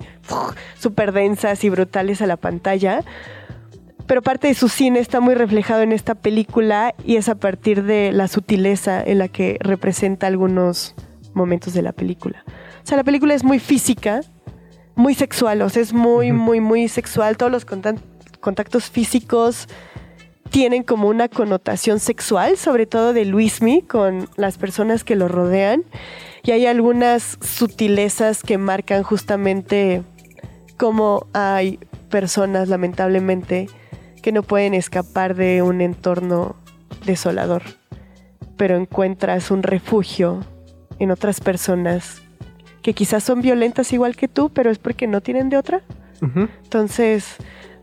súper 0.79 1.13
densas 1.13 1.65
y 1.65 1.71
brutales 1.71 2.21
a 2.23 2.27
la 2.27 2.37
pantalla. 2.37 3.03
Pero 4.07 4.21
parte 4.21 4.49
de 4.49 4.55
su 4.55 4.69
cine 4.69 4.99
está 4.99 5.21
muy 5.21 5.35
reflejado 5.35 5.81
en 5.83 5.93
esta 5.93 6.15
película 6.15 6.95
y 7.05 7.17
es 7.17 7.29
a 7.31 7.37
partir 7.37 7.85
de 7.85 8.13
la 8.13 8.29
sutileza 8.29 9.03
en 9.03 9.19
la 9.19 9.29
que 9.29 9.57
representa 9.61 10.27
algunos 10.27 10.95
momentos 11.33 11.73
de 11.73 11.83
la 11.83 11.93
película. 11.93 12.45
O 12.83 12.87
sea, 12.87 12.99
la 12.99 13.05
película 13.05 13.33
es 13.35 13.45
muy 13.45 13.59
física, 13.59 14.21
muy 14.95 15.15
sexual, 15.15 15.63
o 15.63 15.71
sea, 15.71 15.83
es 15.83 15.95
muy, 15.95 16.33
muy, 16.33 16.61
muy 16.61 16.89
sexual. 16.89 17.39
Todos 17.39 17.51
los 17.51 17.65
contactos 17.65 18.91
físicos 18.91 19.69
tienen 20.51 20.83
como 20.83 21.09
una 21.09 21.29
connotación 21.29 22.01
sexual, 22.01 22.57
sobre 22.57 22.87
todo 22.87 23.13
de 23.13 23.25
Luismi 23.25 23.83
con 23.83 24.29
las 24.37 24.59
personas 24.59 25.05
que 25.05 25.17
lo 25.17 25.29
rodean. 25.29 25.85
Y 26.43 26.53
hay 26.53 26.67
algunas 26.67 27.39
sutilezas 27.41 28.43
que 28.43 28.59
marcan 28.59 29.03
justamente 29.03 30.03
cómo 30.77 31.27
hay 31.33 31.79
personas, 32.11 32.69
lamentablemente, 32.69 33.69
que 34.23 34.33
no 34.33 34.43
pueden 34.43 34.75
escapar 34.75 35.35
de 35.35 35.63
un 35.63 35.81
entorno 35.81 36.57
desolador, 37.05 37.63
pero 38.57 38.77
encuentras 38.77 39.51
un 39.51 39.63
refugio 39.63 40.45
en 40.99 41.11
otras 41.11 41.41
personas 41.41 42.23
que 42.83 42.93
quizás 42.95 43.25
son 43.25 43.41
violentas 43.41 43.93
igual 43.93 44.15
que 44.15 44.29
tú, 44.29 44.51
pero 44.51 44.71
es 44.71 44.79
porque 44.79 45.07
no 45.07 45.21
tienen 45.21 45.49
de 45.49 45.57
otra. 45.57 45.83
Entonces, 46.23 47.37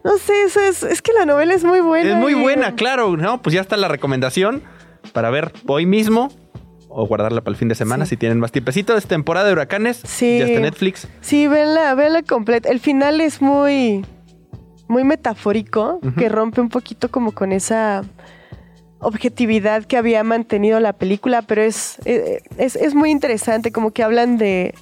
no 0.03 0.17
sé, 0.17 0.43
eso 0.43 0.59
es, 0.59 0.83
es 0.83 1.01
que 1.01 1.13
la 1.13 1.25
novela 1.25 1.53
es 1.53 1.63
muy 1.63 1.79
buena. 1.79 2.11
Es 2.11 2.15
muy 2.17 2.33
buena, 2.33 2.75
claro, 2.75 3.17
¿no? 3.17 3.41
Pues 3.41 3.53
ya 3.53 3.61
está 3.61 3.77
la 3.77 3.87
recomendación 3.87 4.63
para 5.13 5.29
ver 5.29 5.51
hoy 5.67 5.85
mismo 5.85 6.31
o 6.89 7.05
guardarla 7.05 7.41
para 7.41 7.51
el 7.51 7.57
fin 7.57 7.67
de 7.67 7.75
semana 7.75 8.05
si 8.05 8.17
tienen 8.17 8.39
más 8.39 8.51
tiempecito. 8.51 8.97
Es 8.97 9.05
temporada 9.05 9.47
de 9.47 9.53
huracanes. 9.53 10.01
Sí. 10.03 10.39
Ya 10.39 10.45
está 10.45 10.59
Netflix. 10.59 11.07
Sí, 11.21 11.47
véanla, 11.47 11.93
véanla 11.95 12.23
completa. 12.23 12.69
El 12.69 12.79
final 12.79 13.21
es 13.21 13.41
muy, 13.41 14.05
muy 14.87 15.03
metafórico, 15.03 15.99
que 16.17 16.29
rompe 16.29 16.61
un 16.61 16.69
poquito 16.69 17.09
como 17.09 17.31
con 17.31 17.51
esa 17.51 18.03
objetividad 18.99 19.85
que 19.85 19.97
había 19.97 20.23
mantenido 20.23 20.79
la 20.79 20.93
película, 20.93 21.41
pero 21.41 21.61
es, 21.63 21.97
eh, 22.05 22.41
es, 22.57 22.75
es 22.75 22.93
muy 22.93 23.09
interesante, 23.09 23.71
como 23.71 23.91
que 23.91 24.03
hablan 24.03 24.37
de 24.37 24.75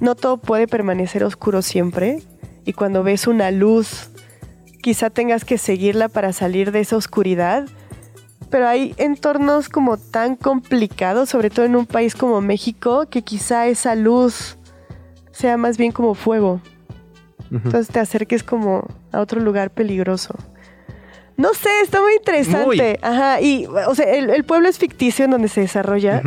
no 0.00 0.14
todo 0.14 0.38
puede 0.38 0.66
permanecer 0.66 1.24
oscuro 1.24 1.62
siempre 1.62 2.22
y 2.64 2.72
cuando 2.72 3.02
ves 3.02 3.26
una 3.26 3.50
luz 3.50 4.10
quizá 4.84 5.08
tengas 5.08 5.46
que 5.46 5.56
seguirla 5.56 6.10
para 6.10 6.34
salir 6.34 6.70
de 6.70 6.80
esa 6.80 6.98
oscuridad, 6.98 7.64
pero 8.50 8.68
hay 8.68 8.94
entornos 8.98 9.70
como 9.70 9.96
tan 9.96 10.36
complicados, 10.36 11.30
sobre 11.30 11.48
todo 11.48 11.64
en 11.64 11.74
un 11.74 11.86
país 11.86 12.14
como 12.14 12.42
México, 12.42 13.06
que 13.08 13.22
quizá 13.22 13.66
esa 13.66 13.94
luz 13.94 14.58
sea 15.32 15.56
más 15.56 15.78
bien 15.78 15.90
como 15.90 16.12
fuego. 16.14 16.60
Entonces 17.50 17.88
te 17.88 17.98
acerques 17.98 18.42
como 18.42 18.86
a 19.10 19.20
otro 19.20 19.40
lugar 19.40 19.70
peligroso. 19.70 20.34
No 21.38 21.54
sé, 21.54 21.70
está 21.82 22.02
muy 22.02 22.16
interesante. 22.16 22.98
Ajá, 23.00 23.40
y 23.40 23.64
o 23.64 23.94
sea, 23.94 24.12
el, 24.12 24.44
pueblo 24.44 24.68
es 24.68 24.78
ficticio 24.78 25.24
en 25.24 25.30
donde 25.30 25.48
se 25.48 25.62
desarrolla 25.62 26.20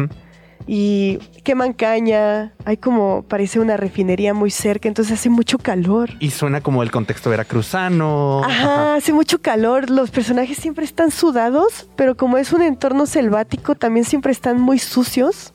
y 0.67 1.17
queman 1.43 1.71
caña, 1.71 2.53
hay 2.65 2.75
como, 2.75 3.23
parece 3.23 3.61
una 3.61 3.77
refinería 3.77 4.33
muy 4.33 4.51
cerca, 4.51 4.89
entonces 4.89 5.17
hace 5.17 5.29
mucho 5.29 5.57
calor. 5.57 6.09
Y 6.19 6.31
suena 6.31 6.61
como 6.61 6.83
el 6.83 6.91
contexto 6.91 7.29
veracruzano. 7.29 8.43
Ajá, 8.43 8.95
hace 8.95 9.13
mucho 9.13 9.41
calor, 9.41 9.89
los 9.89 10.11
personajes 10.11 10.57
siempre 10.57 10.83
están 10.83 11.09
sudados, 11.09 11.87
pero 11.95 12.17
como 12.17 12.37
es 12.37 12.51
un 12.51 12.61
entorno 12.61 13.05
selvático, 13.05 13.75
también 13.75 14.05
siempre 14.05 14.33
están 14.33 14.59
muy 14.59 14.77
sucios. 14.77 15.53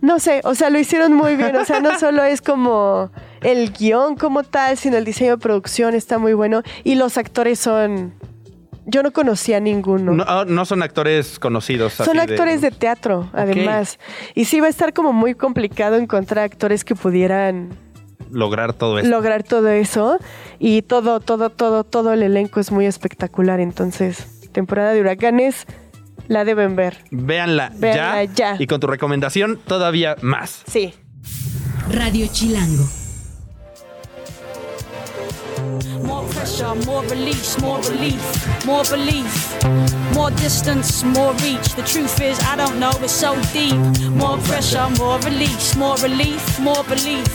No 0.00 0.20
sé, 0.20 0.42
o 0.44 0.54
sea, 0.54 0.70
lo 0.70 0.78
hicieron 0.78 1.14
muy 1.14 1.34
bien, 1.34 1.56
o 1.56 1.64
sea, 1.64 1.80
no 1.80 1.98
solo 1.98 2.22
es 2.22 2.42
como 2.42 3.10
el 3.40 3.72
guion 3.72 4.16
como 4.16 4.42
tal, 4.42 4.76
sino 4.76 4.96
el 4.96 5.04
diseño 5.04 5.32
de 5.32 5.38
producción 5.38 5.94
está 5.94 6.18
muy 6.18 6.34
bueno 6.34 6.62
y 6.84 6.94
los 6.96 7.16
actores 7.18 7.58
son 7.58 8.14
yo 8.88 9.02
no 9.02 9.12
conocía 9.12 9.58
a 9.58 9.60
ninguno. 9.60 10.12
No, 10.12 10.24
ah, 10.26 10.44
no 10.48 10.64
son 10.64 10.82
actores 10.82 11.38
conocidos. 11.38 11.92
Son 11.92 12.18
actores 12.18 12.62
de... 12.62 12.70
teatro, 12.70 13.28
además. 13.32 13.98
Y 14.34 14.46
sí 14.46 14.60
va 14.60 14.66
a 14.66 14.70
estar 14.70 14.92
como 14.94 15.12
muy 15.12 15.34
complicado 15.34 15.96
encontrar 15.96 16.44
actores 16.44 16.84
que 16.84 16.94
pudieran 16.94 17.68
lograr 18.30 18.72
todo 18.72 18.98
eso. 18.98 19.08
Lograr 19.08 19.42
todo 19.42 19.68
eso. 19.68 20.18
Y 20.58 20.82
todo, 20.82 21.20
todo, 21.20 21.50
todo, 21.50 21.84
todo 21.84 22.12
el 22.14 22.22
elenco 22.22 22.60
es 22.60 22.72
muy 22.72 22.86
espectacular. 22.86 23.60
Entonces, 23.60 24.48
temporada 24.52 24.92
de 24.92 25.02
huracanes, 25.02 25.66
la 26.26 26.44
deben 26.44 26.74
ver. 26.74 27.04
Véanla, 27.10 27.72
ya, 27.78 28.24
ya. 28.24 28.56
Y 28.58 28.66
con 28.66 28.80
tu 28.80 28.86
recomendación, 28.86 29.58
todavía 29.66 30.16
más. 30.22 30.62
Sí. 30.66 30.94
Radio 31.90 32.26
Chilango. 32.32 32.97
More 36.02 36.24
pressure, 36.28 36.74
more 36.86 37.02
release, 37.04 37.60
more 37.60 37.80
relief, 37.82 38.64
more 38.64 38.84
belief. 38.84 39.64
More 40.14 40.30
distance, 40.30 41.04
more 41.04 41.32
reach. 41.34 41.74
The 41.74 41.82
truth 41.82 42.20
is, 42.20 42.38
I 42.40 42.56
don't 42.56 42.78
know, 42.78 42.92
it's 43.02 43.12
so 43.12 43.34
deep. 43.52 43.76
More 44.12 44.38
pressure, 44.38 44.88
more 44.98 45.18
release, 45.20 45.76
more 45.76 45.96
relief, 45.96 46.58
more 46.60 46.82
belief. 46.84 47.28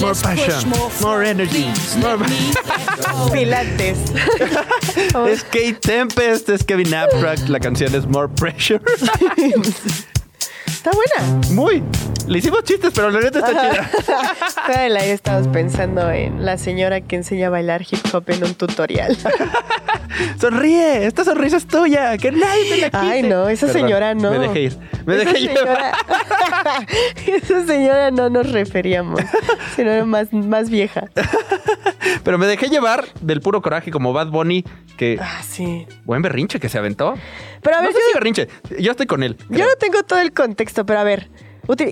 More 0.00 0.14
passion, 0.14 0.70
more, 1.02 1.22
energy. 1.22 1.66
More... 1.98 2.18
Pilates. 3.32 4.00
es 5.28 5.42
Kate 5.44 5.80
Tempest, 5.80 6.48
es 6.48 6.64
Kevin 6.64 6.94
Abstract, 6.94 7.48
la 7.48 7.60
canción 7.60 7.94
es 7.94 8.06
More 8.06 8.28
Pressure. 8.28 8.80
Está 10.80 10.92
buena. 10.92 11.40
Muy. 11.50 11.82
Le 12.26 12.38
hicimos 12.38 12.64
chistes, 12.64 12.90
pero 12.94 13.10
la 13.10 13.20
neta 13.20 13.40
está 13.40 13.50
chida. 13.50 13.84
Fuera 14.64 14.82
del 14.84 14.96
aire 14.96 15.12
estabas 15.12 15.46
pensando 15.48 16.10
en 16.10 16.42
la 16.42 16.56
señora 16.56 17.02
que 17.02 17.16
enseña 17.16 17.48
a 17.48 17.50
bailar 17.50 17.82
hip 17.82 17.98
hop 18.14 18.24
en 18.28 18.44
un 18.44 18.54
tutorial. 18.54 19.14
Sonríe, 20.40 21.06
esta 21.06 21.24
sonrisa 21.24 21.58
es 21.58 21.66
tuya, 21.66 22.16
que 22.16 22.32
nadie 22.32 22.70
me 22.70 22.76
la 22.78 22.90
quite. 22.90 23.12
Ay, 23.12 23.22
no, 23.22 23.48
esa 23.50 23.68
señora 23.68 24.14
no. 24.14 24.30
Me 24.30 24.38
dejé 24.38 24.60
ir. 24.62 24.78
Me 25.04 25.16
esa 25.16 25.32
dejé 25.32 25.48
señora... 25.48 25.92
esa 27.26 27.66
señora 27.66 28.10
no 28.10 28.30
nos 28.30 28.50
referíamos, 28.50 29.20
sino 29.76 30.06
más, 30.06 30.32
más 30.32 30.70
vieja. 30.70 31.10
Pero 32.24 32.38
me 32.38 32.46
dejé 32.46 32.68
llevar 32.68 33.04
del 33.20 33.40
puro 33.40 33.60
coraje 33.62 33.90
como 33.90 34.12
Bad 34.12 34.28
Bunny, 34.28 34.64
que... 34.96 35.18
Ah, 35.20 35.42
sí. 35.46 35.86
Buen 36.04 36.22
berrinche 36.22 36.60
que 36.60 36.68
se 36.68 36.78
aventó. 36.78 37.14
Pero 37.62 37.76
a 37.76 37.80
ver, 37.80 37.90
no 37.90 37.96
sé 37.96 38.02
si 38.06 38.14
berrinche, 38.14 38.48
yo 38.78 38.92
estoy 38.92 39.06
con 39.06 39.22
él. 39.22 39.36
Yo 39.48 39.64
no 39.64 39.74
tengo 39.78 40.02
todo 40.02 40.20
el 40.20 40.32
contexto, 40.32 40.69
pero 40.86 40.98
a 41.00 41.04
ver... 41.04 41.28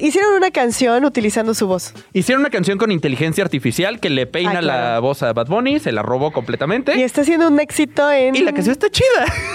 Hicieron 0.01 0.35
una 0.35 0.51
canción 0.51 1.05
utilizando 1.05 1.55
su 1.55 1.68
voz. 1.68 1.95
Hicieron 2.12 2.41
una 2.41 2.51
canción 2.51 2.79
con 2.79 2.91
inteligencia 2.91 3.45
artificial 3.45 4.01
que 4.01 4.11
le 4.11 4.26
peina 4.26 4.55
Ah, 4.57 4.61
claro. 4.61 4.95
la 4.95 4.99
voz 4.99 5.22
a 5.22 5.33
Bad 5.33 5.47
Bunny, 5.47 5.79
se 5.79 5.93
la 5.93 6.03
robó 6.03 6.33
completamente. 6.33 6.99
Y 6.99 7.03
está 7.03 7.20
haciendo 7.20 7.47
un 7.47 7.61
éxito 7.61 8.11
en... 8.11 8.35
Y 8.35 8.41
la 8.41 8.53
canción 8.53 8.72
está 8.72 8.91
chida. 8.91 9.07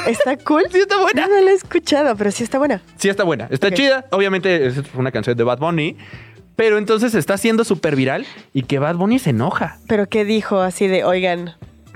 ¿Está 0.08 0.38
cool? 0.38 0.64
Sí, 0.72 0.78
está 0.80 0.98
buena. 1.02 1.24
Yo 1.24 1.28
no 1.28 1.42
la 1.42 1.52
he 1.52 1.54
escuchado, 1.56 2.16
pero 2.16 2.32
sí 2.32 2.44
está 2.44 2.58
buena. 2.58 2.82
Sí, 2.96 3.10
está 3.10 3.26
buena. 3.26 3.48
Está 3.52 3.70
chida. 3.72 4.06
Obviamente 4.12 4.68
es 4.68 4.76
una 4.94 5.12
canción 5.12 5.36
de 5.36 5.44
Bad 5.44 5.58
Bunny. 5.60 5.98
Pero 6.56 6.78
entonces 6.78 7.16
está 7.16 7.34
haciendo 7.34 7.66
súper 7.66 7.98
viral 7.98 8.26
y 8.54 8.64
que 8.64 8.80
Bad 8.80 8.96
Bunny 8.96 9.20
se 9.20 9.32
enoja. 9.32 9.80
Pero 9.90 10.08
¿qué 10.08 10.24
dijo 10.24 10.62
así 10.62 10.88
de, 10.88 11.04
oigan, 11.04 11.56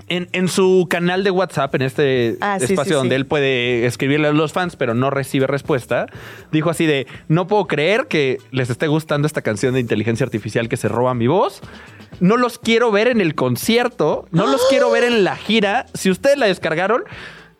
En, 0.10 0.30
en 0.32 0.48
su 0.48 0.88
canal 0.90 1.24
de 1.26 1.32
WhatsApp, 1.32 1.76
en 1.76 1.82
este 1.82 2.38
Ah, 2.40 2.56
espacio 2.62 2.84
sí, 2.86 2.94
donde 2.94 3.16
sí. 3.16 3.20
él 3.22 3.26
puede 3.26 3.86
escribirle 3.86 4.30
a 4.30 4.32
los 4.32 4.54
fans, 4.54 4.78
pero 4.78 4.94
no 4.94 5.10
recibe 5.10 5.48
respuesta, 5.48 6.08
dijo 6.52 6.70
así 6.70 6.86
de, 6.86 7.08
no 7.28 7.48
puedo 7.48 7.68
creer 7.68 8.08
que 8.08 8.38
les 8.52 8.70
esté 8.70 8.88
gustando 8.88 9.26
esta 9.28 9.42
canción 9.42 9.74
de 9.74 9.82
inteligencia 9.82 10.24
artificial 10.26 10.70
que 10.70 10.78
se 10.78 10.88
roba 10.88 11.14
mi 11.14 11.28
voz. 11.28 11.62
No 12.22 12.38
los 12.38 12.58
quiero 12.58 12.90
ver 12.90 13.10
en 13.10 13.20
el 13.20 13.36
concierto, 13.36 14.28
no 14.32 14.48
los 14.48 14.62
quiero 14.70 14.90
ver 14.92 15.04
en 15.04 15.26
la 15.26 15.36
gira. 15.36 15.88
Si 15.94 16.10
ustedes 16.10 16.38
la 16.38 16.46
descargaron, 16.46 17.04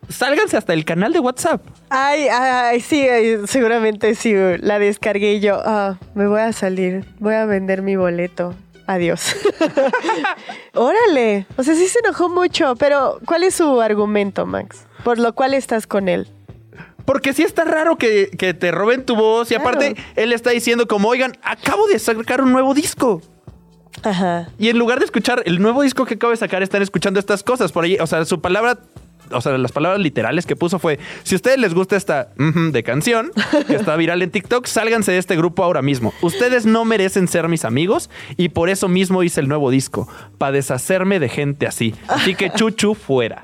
sálganse 0.08 0.56
hasta 0.56 0.72
el 0.72 0.86
canal 0.86 1.12
de 1.12 1.20
WhatsApp. 1.20 1.60
Ay, 1.90 2.28
ay, 2.32 2.80
sí, 2.80 3.02
ay, 3.02 3.40
seguramente 3.46 4.14
sí, 4.14 4.32
la 4.60 4.78
descargué 4.78 5.34
y 5.34 5.40
yo, 5.40 5.60
ah, 5.64 5.98
me 6.14 6.26
voy 6.26 6.40
a 6.40 6.52
salir, 6.54 7.04
voy 7.18 7.34
a 7.34 7.44
vender 7.44 7.82
mi 7.82 7.96
boleto. 7.96 8.54
Adiós. 8.88 9.36
Órale. 10.74 11.46
O 11.56 11.62
sea, 11.62 11.74
sí 11.74 11.88
se 11.88 11.98
enojó 12.04 12.28
mucho, 12.28 12.74
pero 12.76 13.20
¿cuál 13.26 13.44
es 13.44 13.54
su 13.54 13.80
argumento, 13.80 14.46
Max? 14.46 14.86
Por 15.04 15.18
lo 15.18 15.34
cual 15.34 15.52
estás 15.54 15.86
con 15.86 16.08
él. 16.08 16.26
Porque 17.04 17.32
sí 17.34 17.42
está 17.42 17.64
raro 17.64 17.96
que, 17.96 18.30
que 18.38 18.54
te 18.54 18.70
roben 18.70 19.04
tu 19.04 19.14
voz. 19.14 19.50
Y 19.50 19.54
Claro. 19.56 19.68
aparte, 19.70 19.94
él 20.16 20.32
está 20.32 20.50
diciendo 20.50 20.86
como, 20.88 21.08
oigan, 21.08 21.36
acabo 21.42 21.86
de 21.86 21.98
sacar 21.98 22.40
un 22.40 22.52
nuevo 22.52 22.72
disco. 22.74 23.20
Ajá. 24.02 24.48
Y 24.58 24.68
en 24.68 24.78
lugar 24.78 24.98
de 25.00 25.04
escuchar 25.06 25.42
el 25.44 25.60
nuevo 25.60 25.82
disco 25.82 26.04
que 26.06 26.14
acabo 26.14 26.30
de 26.30 26.36
sacar, 26.36 26.62
están 26.62 26.82
escuchando 26.82 27.20
estas 27.20 27.42
cosas 27.42 27.72
por 27.72 27.84
ahí. 27.84 27.96
O 28.00 28.06
sea, 28.06 28.24
su 28.24 28.40
palabra 28.40 28.78
o 29.32 29.40
sea, 29.40 29.56
las 29.58 29.72
palabras 29.72 30.00
literales 30.00 30.46
que 30.46 30.56
puso 30.56 30.78
fue, 30.78 30.98
si 31.22 31.34
a 31.34 31.36
ustedes 31.36 31.58
les 31.58 31.74
gusta 31.74 31.96
esta 31.96 32.30
de 32.36 32.82
canción, 32.82 33.32
que 33.66 33.76
está 33.76 33.96
viral 33.96 34.22
en 34.22 34.30
TikTok, 34.30 34.66
sálganse 34.66 35.12
de 35.12 35.18
este 35.18 35.36
grupo 35.36 35.64
ahora 35.64 35.82
mismo. 35.82 36.12
Ustedes 36.22 36.66
no 36.66 36.84
merecen 36.84 37.28
ser 37.28 37.48
mis 37.48 37.64
amigos 37.64 38.10
y 38.36 38.50
por 38.50 38.68
eso 38.68 38.88
mismo 38.88 39.22
hice 39.22 39.40
el 39.40 39.48
nuevo 39.48 39.70
disco, 39.70 40.08
para 40.38 40.52
deshacerme 40.52 41.20
de 41.20 41.28
gente 41.28 41.66
así. 41.66 41.94
Así 42.08 42.34
que 42.34 42.50
chuchu 42.50 42.94
fuera. 42.94 43.42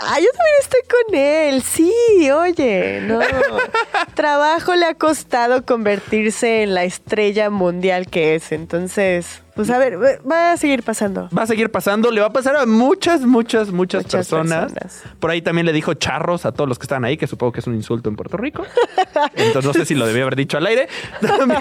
Ah, 0.00 0.18
yo 0.18 0.26
también 0.26 0.56
estoy 0.60 0.80
con 0.90 1.14
él. 1.14 1.62
Sí, 1.62 2.30
oye, 2.30 3.00
no. 3.02 3.20
Trabajo 4.14 4.74
le 4.74 4.86
ha 4.86 4.94
costado 4.94 5.64
convertirse 5.64 6.62
en 6.62 6.74
la 6.74 6.84
estrella 6.84 7.48
mundial 7.48 8.08
que 8.08 8.34
es. 8.34 8.50
Entonces, 8.50 9.43
pues 9.54 9.70
a 9.70 9.78
ver, 9.78 9.98
va 9.98 10.52
a 10.52 10.56
seguir 10.56 10.82
pasando. 10.82 11.28
Va 11.36 11.42
a 11.42 11.46
seguir 11.46 11.70
pasando, 11.70 12.10
le 12.10 12.20
va 12.20 12.28
a 12.28 12.32
pasar 12.32 12.56
a 12.56 12.66
muchas, 12.66 13.20
muchas, 13.22 13.70
muchas, 13.70 14.04
Muchas 14.04 14.12
personas. 14.28 14.72
personas. 14.72 15.02
Por 15.20 15.30
ahí 15.30 15.42
también 15.42 15.66
le 15.66 15.72
dijo 15.72 15.94
charros 15.94 16.44
a 16.46 16.52
todos 16.52 16.68
los 16.68 16.78
que 16.78 16.84
están 16.84 17.04
ahí, 17.04 17.16
que 17.16 17.26
supongo 17.26 17.52
que 17.52 17.60
es 17.60 17.66
un 17.66 17.74
insulto 17.74 18.08
en 18.08 18.16
Puerto 18.16 18.36
Rico. 18.36 18.64
Entonces 19.36 19.64
no 19.64 19.72
sé 19.72 19.84
si 19.84 19.94
lo 19.94 20.06
debía 20.06 20.22
haber 20.22 20.36
dicho 20.36 20.56
al 20.58 20.66
aire. 20.66 20.88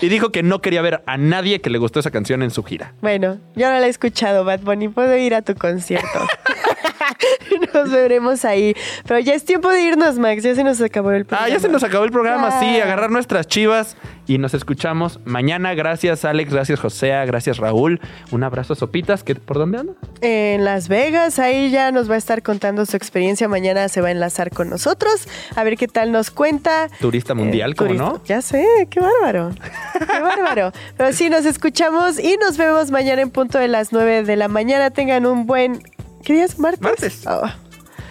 Y 0.00 0.08
dijo 0.08 0.30
que 0.30 0.44
no 0.44 0.60
quería 0.60 0.80
ver 0.80 1.02
a 1.06 1.16
nadie 1.16 1.60
que 1.60 1.70
le 1.70 1.78
gustó 1.78 1.98
esa 1.98 2.12
canción 2.12 2.42
en 2.42 2.50
su 2.52 2.62
gira. 2.62 2.94
Bueno, 3.00 3.38
yo 3.56 3.68
no 3.68 3.78
la 3.80 3.86
he 3.86 3.90
escuchado, 3.90 4.44
Bad 4.44 4.60
Bunny. 4.60 4.88
Puedo 4.88 5.16
ir 5.16 5.34
a 5.34 5.42
tu 5.42 5.54
concierto. 5.56 6.06
nos 7.74 7.90
veremos 7.90 8.44
ahí. 8.44 8.74
Pero 9.06 9.20
ya 9.20 9.34
es 9.34 9.44
tiempo 9.44 9.68
de 9.70 9.82
irnos, 9.82 10.18
Max. 10.18 10.42
Ya 10.42 10.54
se 10.54 10.64
nos 10.64 10.80
acabó 10.80 11.12
el 11.12 11.24
programa. 11.24 11.46
Ah, 11.46 11.48
ya 11.54 11.60
se 11.60 11.68
nos 11.68 11.82
acabó 11.82 12.04
el 12.04 12.10
programa, 12.10 12.60
sí, 12.60 12.80
agarrar 12.80 13.10
nuestras 13.10 13.46
chivas 13.46 13.96
y 14.26 14.38
nos 14.38 14.54
escuchamos 14.54 15.20
mañana. 15.24 15.74
Gracias, 15.74 16.24
Alex, 16.24 16.52
gracias, 16.52 16.80
José, 16.80 17.12
gracias, 17.26 17.56
Raúl. 17.58 18.00
Un 18.30 18.44
abrazo 18.44 18.74
a 18.74 18.76
Sopitas, 18.76 19.22
que 19.24 19.34
¿por 19.34 19.58
dónde 19.58 19.78
anda? 19.78 19.92
En 20.20 20.64
Las 20.64 20.88
Vegas, 20.88 21.38
ahí 21.38 21.70
ya 21.70 21.90
nos 21.92 22.10
va 22.10 22.14
a 22.14 22.18
estar 22.18 22.42
contando 22.42 22.84
su 22.86 22.96
experiencia. 22.96 23.48
Mañana 23.48 23.88
se 23.88 24.00
va 24.00 24.08
a 24.08 24.10
enlazar 24.10 24.50
con 24.50 24.68
nosotros. 24.68 25.28
A 25.56 25.64
ver 25.64 25.76
qué 25.76 25.88
tal 25.88 26.12
nos 26.12 26.30
cuenta. 26.30 26.88
Turista 27.00 27.34
mundial, 27.34 27.74
¿cómo 27.74 27.90
turista- 27.90 28.04
no? 28.12 28.24
Ya 28.24 28.42
sé, 28.42 28.64
qué 28.90 29.00
bárbaro. 29.00 29.50
Qué 29.98 30.20
bárbaro. 30.20 30.72
Pero 30.96 31.12
sí, 31.12 31.30
nos 31.30 31.44
escuchamos 31.46 32.18
y 32.18 32.36
nos 32.36 32.56
vemos 32.56 32.90
mañana 32.90 33.22
en 33.22 33.30
punto 33.30 33.58
de 33.58 33.68
las 33.68 33.92
9 33.92 34.22
de 34.24 34.36
la 34.36 34.48
mañana. 34.48 34.90
Tengan 34.90 35.26
un 35.26 35.46
buen. 35.46 35.80
¿Qué 36.28 36.34
día 36.34 36.44
es? 36.44 36.58
¿Martes? 36.58 36.82
Martes. 36.82 37.26
Oh, 37.26 37.40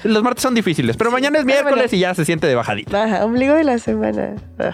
Los 0.03 0.23
martes 0.23 0.41
son 0.41 0.55
difíciles, 0.55 0.97
pero 0.97 1.11
mañana 1.11 1.37
es 1.37 1.45
pero 1.45 1.53
miércoles 1.53 1.91
bueno. 1.91 1.97
y 1.97 1.99
ya 1.99 2.15
se 2.15 2.25
siente 2.25 2.47
de 2.47 2.55
bajadita. 2.55 3.23
Ombligo 3.23 3.53
de 3.53 3.63
la 3.63 3.77
semana. 3.77 4.33
Ugh. 4.57 4.73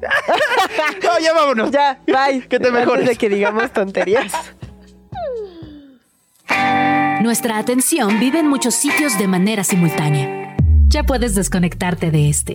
No, 1.02 1.18
ya 1.18 1.32
vámonos. 1.32 1.72
Ya, 1.72 1.98
bye. 2.06 2.42
Que 2.42 2.60
te 2.60 2.68
Antes 2.68 2.72
mejores. 2.72 3.08
de 3.08 3.16
que 3.16 3.28
digamos 3.28 3.72
tonterías. 3.72 4.32
Nuestra 7.20 7.58
atención 7.58 8.20
vive 8.20 8.38
en 8.38 8.46
muchos 8.46 8.76
sitios 8.76 9.18
de 9.18 9.26
manera 9.26 9.64
simultánea. 9.64 10.56
Ya 10.86 11.02
puedes 11.02 11.34
desconectarte 11.34 12.12
de 12.12 12.28
este. 12.28 12.54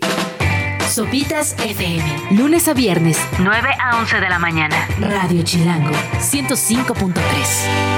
Sopitas 0.90 1.54
FM. 1.66 2.04
Lunes 2.32 2.70
a 2.70 2.74
viernes, 2.74 3.20
9 3.40 3.70
a 3.78 3.98
11 4.00 4.22
de 4.22 4.30
la 4.30 4.40
mañana. 4.40 4.88
Radio 5.02 5.44
Chilango, 5.44 5.92
105.3 6.20 7.14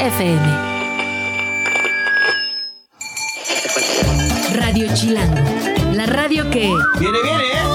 FM. 0.07 0.80
Radio 4.71 4.87
Chilango. 4.93 5.35
La 5.91 6.05
radio 6.05 6.49
que... 6.49 6.73
Viene, 6.97 7.17
viene, 7.23 7.43
¿eh? 7.43 7.70